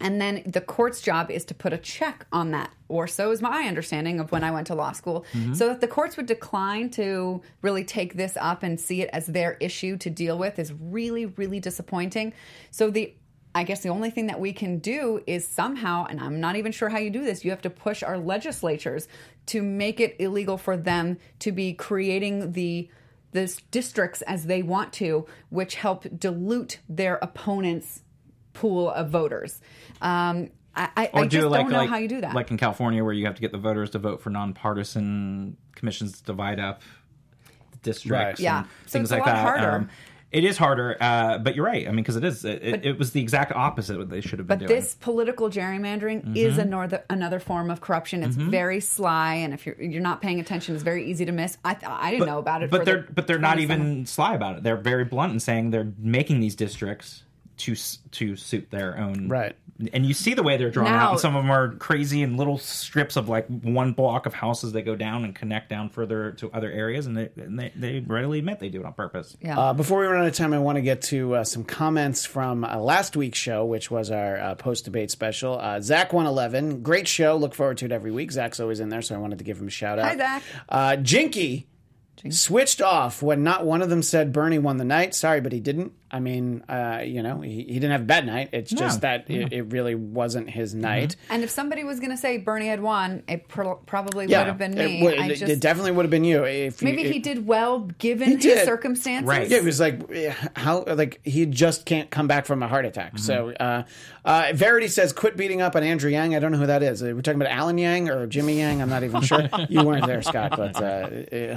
And 0.00 0.20
then 0.20 0.42
the 0.46 0.60
court's 0.60 1.00
job 1.00 1.30
is 1.30 1.44
to 1.46 1.54
put 1.54 1.72
a 1.72 1.78
check 1.78 2.26
on 2.30 2.50
that, 2.50 2.70
or 2.88 3.06
so 3.06 3.30
is 3.30 3.40
my 3.40 3.64
understanding 3.64 4.20
of 4.20 4.30
when 4.30 4.44
I 4.44 4.50
went 4.50 4.66
to 4.66 4.74
law 4.74 4.92
school. 4.92 5.24
Mm-hmm. 5.32 5.54
So 5.54 5.68
that 5.68 5.80
the 5.80 5.88
courts 5.88 6.16
would 6.16 6.26
decline 6.26 6.90
to 6.90 7.42
really 7.62 7.84
take 7.84 8.14
this 8.14 8.36
up 8.38 8.62
and 8.62 8.78
see 8.78 9.02
it 9.02 9.10
as 9.12 9.26
their 9.26 9.54
issue 9.54 9.96
to 9.98 10.10
deal 10.10 10.36
with 10.36 10.58
is 10.58 10.72
really, 10.72 11.26
really 11.26 11.60
disappointing. 11.60 12.34
So 12.70 12.90
the 12.90 13.14
I 13.54 13.64
guess 13.64 13.80
the 13.80 13.88
only 13.88 14.10
thing 14.10 14.26
that 14.26 14.38
we 14.38 14.52
can 14.52 14.80
do 14.80 15.22
is 15.26 15.48
somehow, 15.48 16.04
and 16.04 16.20
I'm 16.20 16.40
not 16.40 16.56
even 16.56 16.72
sure 16.72 16.90
how 16.90 16.98
you 16.98 17.08
do 17.08 17.24
this, 17.24 17.42
you 17.42 17.50
have 17.50 17.62
to 17.62 17.70
push 17.70 18.02
our 18.02 18.18
legislatures 18.18 19.08
to 19.46 19.62
make 19.62 19.98
it 19.98 20.14
illegal 20.18 20.58
for 20.58 20.76
them 20.76 21.16
to 21.38 21.52
be 21.52 21.72
creating 21.72 22.52
the 22.52 22.90
the 23.32 23.60
districts 23.70 24.22
as 24.22 24.46
they 24.46 24.62
want 24.62 24.92
to, 24.94 25.26
which 25.50 25.76
help 25.76 26.06
dilute 26.18 26.78
their 26.88 27.16
opponents' 27.16 28.02
pool 28.56 28.90
of 28.90 29.10
voters. 29.10 29.60
Um, 30.02 30.50
I, 30.74 30.88
I, 30.96 31.10
I 31.14 31.22
do 31.26 31.28
just 31.38 31.46
like, 31.46 31.62
don't 31.62 31.72
know 31.72 31.78
like, 31.78 31.88
how 31.88 31.96
you 31.96 32.08
do 32.08 32.20
that. 32.20 32.34
Like 32.34 32.50
in 32.50 32.58
California, 32.58 33.02
where 33.02 33.12
you 33.14 33.24
have 33.26 33.34
to 33.36 33.40
get 33.40 33.52
the 33.52 33.58
voters 33.58 33.90
to 33.90 33.98
vote 33.98 34.20
for 34.20 34.30
nonpartisan 34.30 35.56
commissions 35.74 36.18
to 36.18 36.24
divide 36.24 36.60
up 36.60 36.82
districts. 37.82 38.10
Right. 38.10 38.40
Yeah. 38.40 38.58
and 38.60 38.68
So 38.86 38.98
things 38.98 39.04
it's 39.04 39.12
a 39.12 39.14
like 39.16 39.26
lot 39.26 39.32
that. 39.34 39.42
harder. 39.42 39.70
Um, 39.70 39.88
it 40.32 40.44
is 40.44 40.58
harder, 40.58 40.96
uh, 41.00 41.38
but 41.38 41.54
you're 41.54 41.64
right. 41.64 41.86
I 41.86 41.90
mean, 41.92 41.98
because 41.98 42.16
it 42.16 42.24
is. 42.24 42.44
It, 42.44 42.60
it, 42.62 42.84
it 42.84 42.98
was 42.98 43.12
the 43.12 43.20
exact 43.22 43.52
opposite 43.52 43.92
of 43.94 44.00
what 44.00 44.10
they 44.10 44.20
should 44.20 44.40
have 44.40 44.48
been 44.48 44.58
But 44.58 44.66
doing. 44.66 44.80
this 44.80 44.94
political 44.96 45.48
gerrymandering 45.48 46.24
Mm-hmm. 46.24 46.36
is 46.36 46.58
another 46.58 47.04
another 47.08 47.38
form 47.38 47.70
of 47.70 47.80
corruption. 47.80 48.22
It's 48.24 48.34
very 48.36 48.80
sly, 48.80 49.34
and 49.36 49.54
if 49.54 49.64
you're 49.64 49.80
you're 49.80 50.02
not 50.02 50.20
paying 50.20 50.40
attention, 50.40 50.74
it's 50.74 50.82
very 50.84 51.08
easy 51.08 51.24
to 51.26 51.32
miss. 51.32 51.56
I 51.64 51.76
I 51.86 52.10
didn't 52.10 52.26
know 52.26 52.38
about 52.38 52.64
it. 52.64 52.70
But 52.70 52.80
for 52.80 52.84
they're 52.84 53.02
the 53.02 53.12
but 53.12 53.26
they're 53.28 53.38
not 53.38 53.60
even 53.60 54.04
sly 54.04 54.34
about 54.34 54.56
it. 54.56 54.62
They're 54.64 54.76
very 54.76 55.04
blunt 55.04 55.32
in 55.32 55.40
saying 55.40 55.70
they're 55.70 55.92
making 55.96 56.40
these 56.40 56.56
districts 56.56 57.22
to 57.58 57.74
to 58.12 58.36
suit 58.36 58.70
their 58.70 58.98
own 58.98 59.28
Right. 59.28 59.54
And 59.92 60.06
you 60.06 60.14
see 60.14 60.32
the 60.32 60.42
way 60.42 60.56
they're 60.56 60.70
drawn 60.70 60.90
Now- 60.90 60.98
out. 61.08 61.10
And 61.12 61.20
some 61.20 61.36
of 61.36 61.42
them 61.44 61.50
are 61.50 61.74
crazy 61.74 62.22
and 62.22 62.38
little 62.38 62.56
strips 62.56 63.14
of 63.16 63.28
like 63.28 63.46
one 63.48 63.92
block 63.92 64.24
of 64.24 64.32
houses 64.32 64.72
that 64.72 64.82
go 64.82 64.96
down 64.96 65.22
and 65.24 65.34
connect 65.34 65.68
down 65.68 65.90
further 65.90 66.32
to 66.32 66.50
other 66.52 66.70
areas, 66.72 67.06
and 67.06 67.14
they 67.14 67.28
and 67.36 67.58
they, 67.58 67.72
they 67.76 68.00
readily 68.00 68.38
admit 68.38 68.58
they 68.58 68.70
do 68.70 68.80
it 68.80 68.86
on 68.86 68.94
purpose. 68.94 69.36
Yeah. 69.42 69.58
Uh, 69.58 69.72
before 69.74 70.00
we 70.00 70.06
run 70.06 70.22
out 70.22 70.26
of 70.28 70.34
time, 70.34 70.54
I 70.54 70.58
want 70.60 70.76
to 70.76 70.82
get 70.82 71.02
to 71.02 71.34
uh, 71.36 71.44
some 71.44 71.62
comments 71.62 72.24
from 72.24 72.64
uh, 72.64 72.78
last 72.78 73.16
week's 73.18 73.38
show, 73.38 73.66
which 73.66 73.90
was 73.90 74.10
our 74.10 74.38
uh, 74.38 74.54
post 74.54 74.86
debate 74.86 75.10
special. 75.10 75.58
Uh, 75.60 75.78
Zach 75.82 76.10
one 76.14 76.24
eleven, 76.24 76.82
great 76.82 77.06
show. 77.06 77.36
Look 77.36 77.54
forward 77.54 77.76
to 77.78 77.84
it 77.84 77.92
every 77.92 78.10
week. 78.12 78.32
Zach's 78.32 78.60
always 78.60 78.80
in 78.80 78.88
there, 78.88 79.02
so 79.02 79.14
I 79.14 79.18
wanted 79.18 79.36
to 79.38 79.44
give 79.44 79.60
him 79.60 79.66
a 79.66 79.70
shout 79.70 79.98
out. 79.98 80.06
Hi, 80.08 80.16
Zach. 80.16 80.42
Uh, 80.70 80.96
Jinky 80.96 81.66
switched 82.30 82.80
off 82.80 83.22
when 83.22 83.42
not 83.44 83.64
one 83.66 83.82
of 83.82 83.90
them 83.90 84.02
said 84.02 84.32
Bernie 84.32 84.58
won 84.58 84.78
the 84.78 84.84
night. 84.84 85.14
Sorry, 85.14 85.40
but 85.42 85.52
he 85.52 85.60
didn't. 85.60 85.92
I 86.10 86.20
mean, 86.20 86.62
uh, 86.68 87.02
you 87.04 87.22
know, 87.22 87.40
he, 87.40 87.64
he 87.64 87.74
didn't 87.74 87.90
have 87.90 88.02
a 88.02 88.04
bad 88.04 88.26
night. 88.26 88.50
It's 88.52 88.70
just 88.70 89.02
No, 89.02 89.08
that 89.08 89.28
it, 89.28 89.52
it 89.52 89.62
really 89.72 89.96
wasn't 89.96 90.48
his 90.48 90.72
night. 90.74 91.16
And 91.30 91.42
if 91.42 91.50
somebody 91.50 91.82
was 91.82 91.98
going 91.98 92.12
to 92.12 92.16
say 92.16 92.38
Bernie 92.38 92.68
had 92.68 92.80
won, 92.80 93.24
it 93.26 93.48
pro- 93.48 93.74
probably 93.74 94.26
Yeah, 94.26 94.38
would 94.38 94.46
have 94.46 94.58
been 94.58 94.74
me. 94.74 95.00
It, 95.00 95.02
would- 95.02 95.18
I 95.18 95.26
it- 95.26 95.36
just, 95.36 95.50
it 95.50 95.60
definitely 95.60 95.90
would 95.92 96.04
have 96.04 96.10
been 96.10 96.22
you. 96.24 96.44
If 96.44 96.80
you- 96.80 96.86
maybe 96.86 97.02
it- 97.02 97.12
he 97.12 97.18
did 97.18 97.46
well 97.46 97.80
given 97.98 98.28
He 98.28 98.34
his 98.34 98.42
did. 98.44 98.64
circumstances. 98.64 99.26
Right. 99.28 99.48
Yeah, 99.48 99.56
it 99.58 99.64
was 99.64 99.80
like 99.80 100.00
eh, 100.12 100.32
how 100.54 100.84
like 100.86 101.20
he 101.24 101.44
just 101.46 101.84
can't 101.86 102.08
come 102.08 102.28
back 102.28 102.46
from 102.46 102.62
a 102.62 102.68
heart 102.68 102.84
attack. 102.86 103.14
Mm-hmm. 103.14 103.18
So 103.18 103.50
uh, 103.58 103.82
uh, 104.24 104.52
Verity 104.54 104.88
says, 104.88 105.12
"Quit 105.12 105.36
beating 105.36 105.60
up 105.60 105.74
on 105.76 105.82
Andrew 105.82 106.10
Yang." 106.10 106.36
I 106.36 106.38
don't 106.38 106.52
know 106.52 106.58
who 106.58 106.66
that 106.66 106.82
is. 106.84 107.02
We're 107.02 107.20
talking 107.20 107.40
about 107.40 107.52
Alan 107.52 107.78
Yang 107.78 108.10
or 108.10 108.26
Jimmy 108.26 108.58
Yang. 108.58 108.80
I'm 108.82 108.88
not 108.88 109.02
even 109.02 109.22
sure. 109.22 109.48
you 109.68 109.82
weren't 109.82 110.06
there, 110.06 110.22
Scott, 110.22 110.52
but 110.56 110.76
uh, 110.76 111.08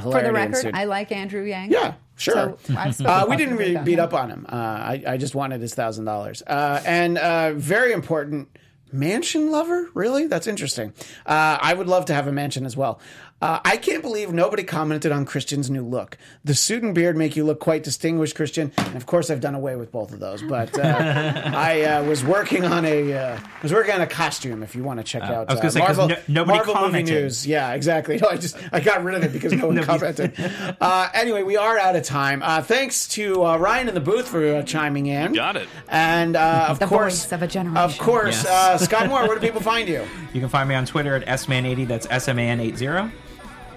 For 0.02 0.22
the 0.24 0.32
record, 0.34 0.56
ensued. 0.56 0.76
I 0.76 0.86
like 0.86 1.12
Andrew 1.12 1.44
Yang. 1.44 1.72
Yeah, 1.72 1.94
sure. 2.20 2.58
So 2.92 3.06
Uh, 3.06 3.26
we 3.30 3.36
didn't 3.38 3.58
really 3.58 3.78
beat 3.78 4.00
up 4.00 4.14
on 4.14 4.30
him. 4.30 4.46
Uh, 4.48 4.56
I, 4.56 5.04
I 5.08 5.18
just 5.18 5.34
wanted 5.36 5.62
his 5.62 5.74
thousand 5.74 6.06
dollars. 6.06 6.44
Uh, 6.46 6.82
And 6.86 7.18
uh, 7.18 7.54
very 7.54 7.92
important, 7.94 8.50
mansion 8.92 9.52
lover. 9.52 9.90
Really, 9.94 10.28
that's 10.28 10.48
interesting. 10.48 10.94
Uh, 11.26 11.58
I 11.62 11.74
would 11.74 11.88
love 11.88 12.06
to 12.06 12.14
have 12.14 12.28
a 12.28 12.32
mansion 12.32 12.66
as 12.66 12.76
well. 12.78 13.00
Uh, 13.42 13.60
I 13.64 13.78
can't 13.78 14.02
believe 14.02 14.34
nobody 14.34 14.64
commented 14.64 15.12
on 15.12 15.26
Christian's 15.26 15.70
new 15.70 15.84
look. 15.86 16.18
The 16.44 16.54
suit 16.54 16.84
and 16.84 16.94
beard 16.94 17.16
make 17.16 17.36
you 17.38 17.46
look 17.46 17.60
quite 17.60 17.84
distinguished, 17.84 18.36
Christian. 18.36 18.72
And 18.78 18.96
of 18.98 19.06
course, 19.06 19.30
I've 19.30 19.40
done 19.40 19.56
away 19.56 19.76
with 19.78 19.92
both 19.92 20.12
of 20.12 20.20
those. 20.20 20.42
But 20.44 20.78
uh, 20.78 20.84
I 21.56 21.84
uh, 21.84 22.04
was 22.04 22.24
working 22.24 22.66
on 22.66 22.84
a 22.86 23.14
uh, 23.14 23.40
was 23.64 23.72
working 23.72 23.94
on 23.96 24.02
a 24.02 24.08
costume. 24.08 24.62
If 24.62 24.76
you 24.76 24.84
want 24.84 25.00
to 25.00 25.04
check 25.04 25.24
out, 25.24 25.50
I 25.50 25.54
was 25.54 25.60
gonna 25.62 25.68
uh, 25.68 25.70
say, 25.70 25.80
'cause 25.80 25.98
Marvel, 25.98 26.08
no- 26.28 26.44
nobody 26.44 26.58
Marvel 26.72 26.88
movie 26.92 27.04
news. 27.04 27.48
Yeah, 27.48 27.74
exactly. 27.74 28.18
No, 28.18 28.28
I 28.30 28.36
just 28.38 28.58
I 28.74 28.82
got 28.82 29.04
rid 29.04 29.16
of 29.16 29.24
it 29.24 29.32
because 29.32 29.54
no 29.54 29.68
one 29.68 29.82
commented. 29.84 30.34
Uh, 30.82 31.10
anyway, 31.14 31.44
we 31.44 31.56
are 31.56 31.78
out 31.80 31.96
of 31.96 32.04
time. 32.04 32.44
Uh, 32.44 32.62
thanks 32.62 33.08
to 33.10 33.46
uh, 33.46 33.58
Ryan 33.58 33.88
in 33.88 33.94
the 33.94 34.02
booth 34.02 34.28
for 34.28 34.46
uh, 34.56 34.64
chiming 34.64 35.06
in. 35.06 35.32
Got 35.34 35.56
it. 35.56 35.70
And 35.88 36.36
uh, 36.36 36.68
of 36.70 36.80
The 36.80 36.88
course, 36.88 37.24
voice 37.24 37.32
of 37.32 37.42
a 37.44 37.48
generation. 37.48 37.78
Of 37.78 37.98
course, 37.98 38.44
Yes. 38.44 38.48
uh, 38.48 38.78
Scott 38.78 39.08
Moore. 39.08 39.26
Where 39.28 39.36
do 39.40 39.46
people 39.46 39.62
find 39.62 39.88
you? 39.88 40.06
You 40.34 40.42
can 40.42 40.50
find 40.50 40.70
me 40.70 40.76
on 40.76 40.86
Twitter 40.86 41.16
at 41.16 41.26
sman80. 41.26 41.88
That's 41.88 42.06
sman80. 42.06 43.12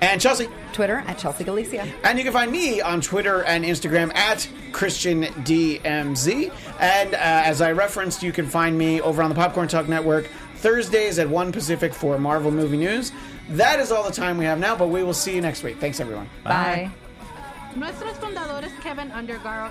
And 0.02 0.20
Chelsea. 0.20 0.48
Twitter 0.72 1.04
at 1.06 1.16
Chelsea 1.16 1.44
Galicia. 1.44 1.86
And 2.02 2.18
you 2.18 2.24
can 2.24 2.32
find 2.32 2.50
me 2.50 2.80
on 2.80 3.00
Twitter 3.00 3.44
and 3.44 3.64
Instagram 3.64 4.12
at 4.16 4.48
ChristianDMZ. 4.72 6.52
And 6.80 7.14
uh, 7.14 7.18
as 7.18 7.60
I 7.62 7.70
referenced, 7.70 8.20
you 8.22 8.32
can 8.32 8.48
find 8.48 8.76
me 8.76 9.00
over 9.00 9.22
on 9.22 9.28
the 9.28 9.36
Popcorn 9.36 9.68
Talk 9.68 9.88
Network 9.88 10.28
Thursdays 10.56 11.20
at 11.20 11.28
1 11.28 11.52
Pacific 11.52 11.94
for 11.94 12.18
Marvel 12.18 12.50
Movie 12.50 12.78
News. 12.78 13.12
That 13.50 13.78
is 13.78 13.92
all 13.92 14.02
the 14.02 14.12
time 14.12 14.38
we 14.38 14.44
have 14.44 14.58
now, 14.58 14.74
but 14.74 14.88
we 14.88 15.04
will 15.04 15.14
see 15.14 15.36
you 15.36 15.40
next 15.40 15.62
week. 15.62 15.78
Thanks, 15.78 16.00
everyone. 16.00 16.28
Bye. 16.42 16.90
Nuestros 17.76 18.14
fundadores 18.14 18.72
Keven 18.80 19.10
Undergaro 19.10 19.70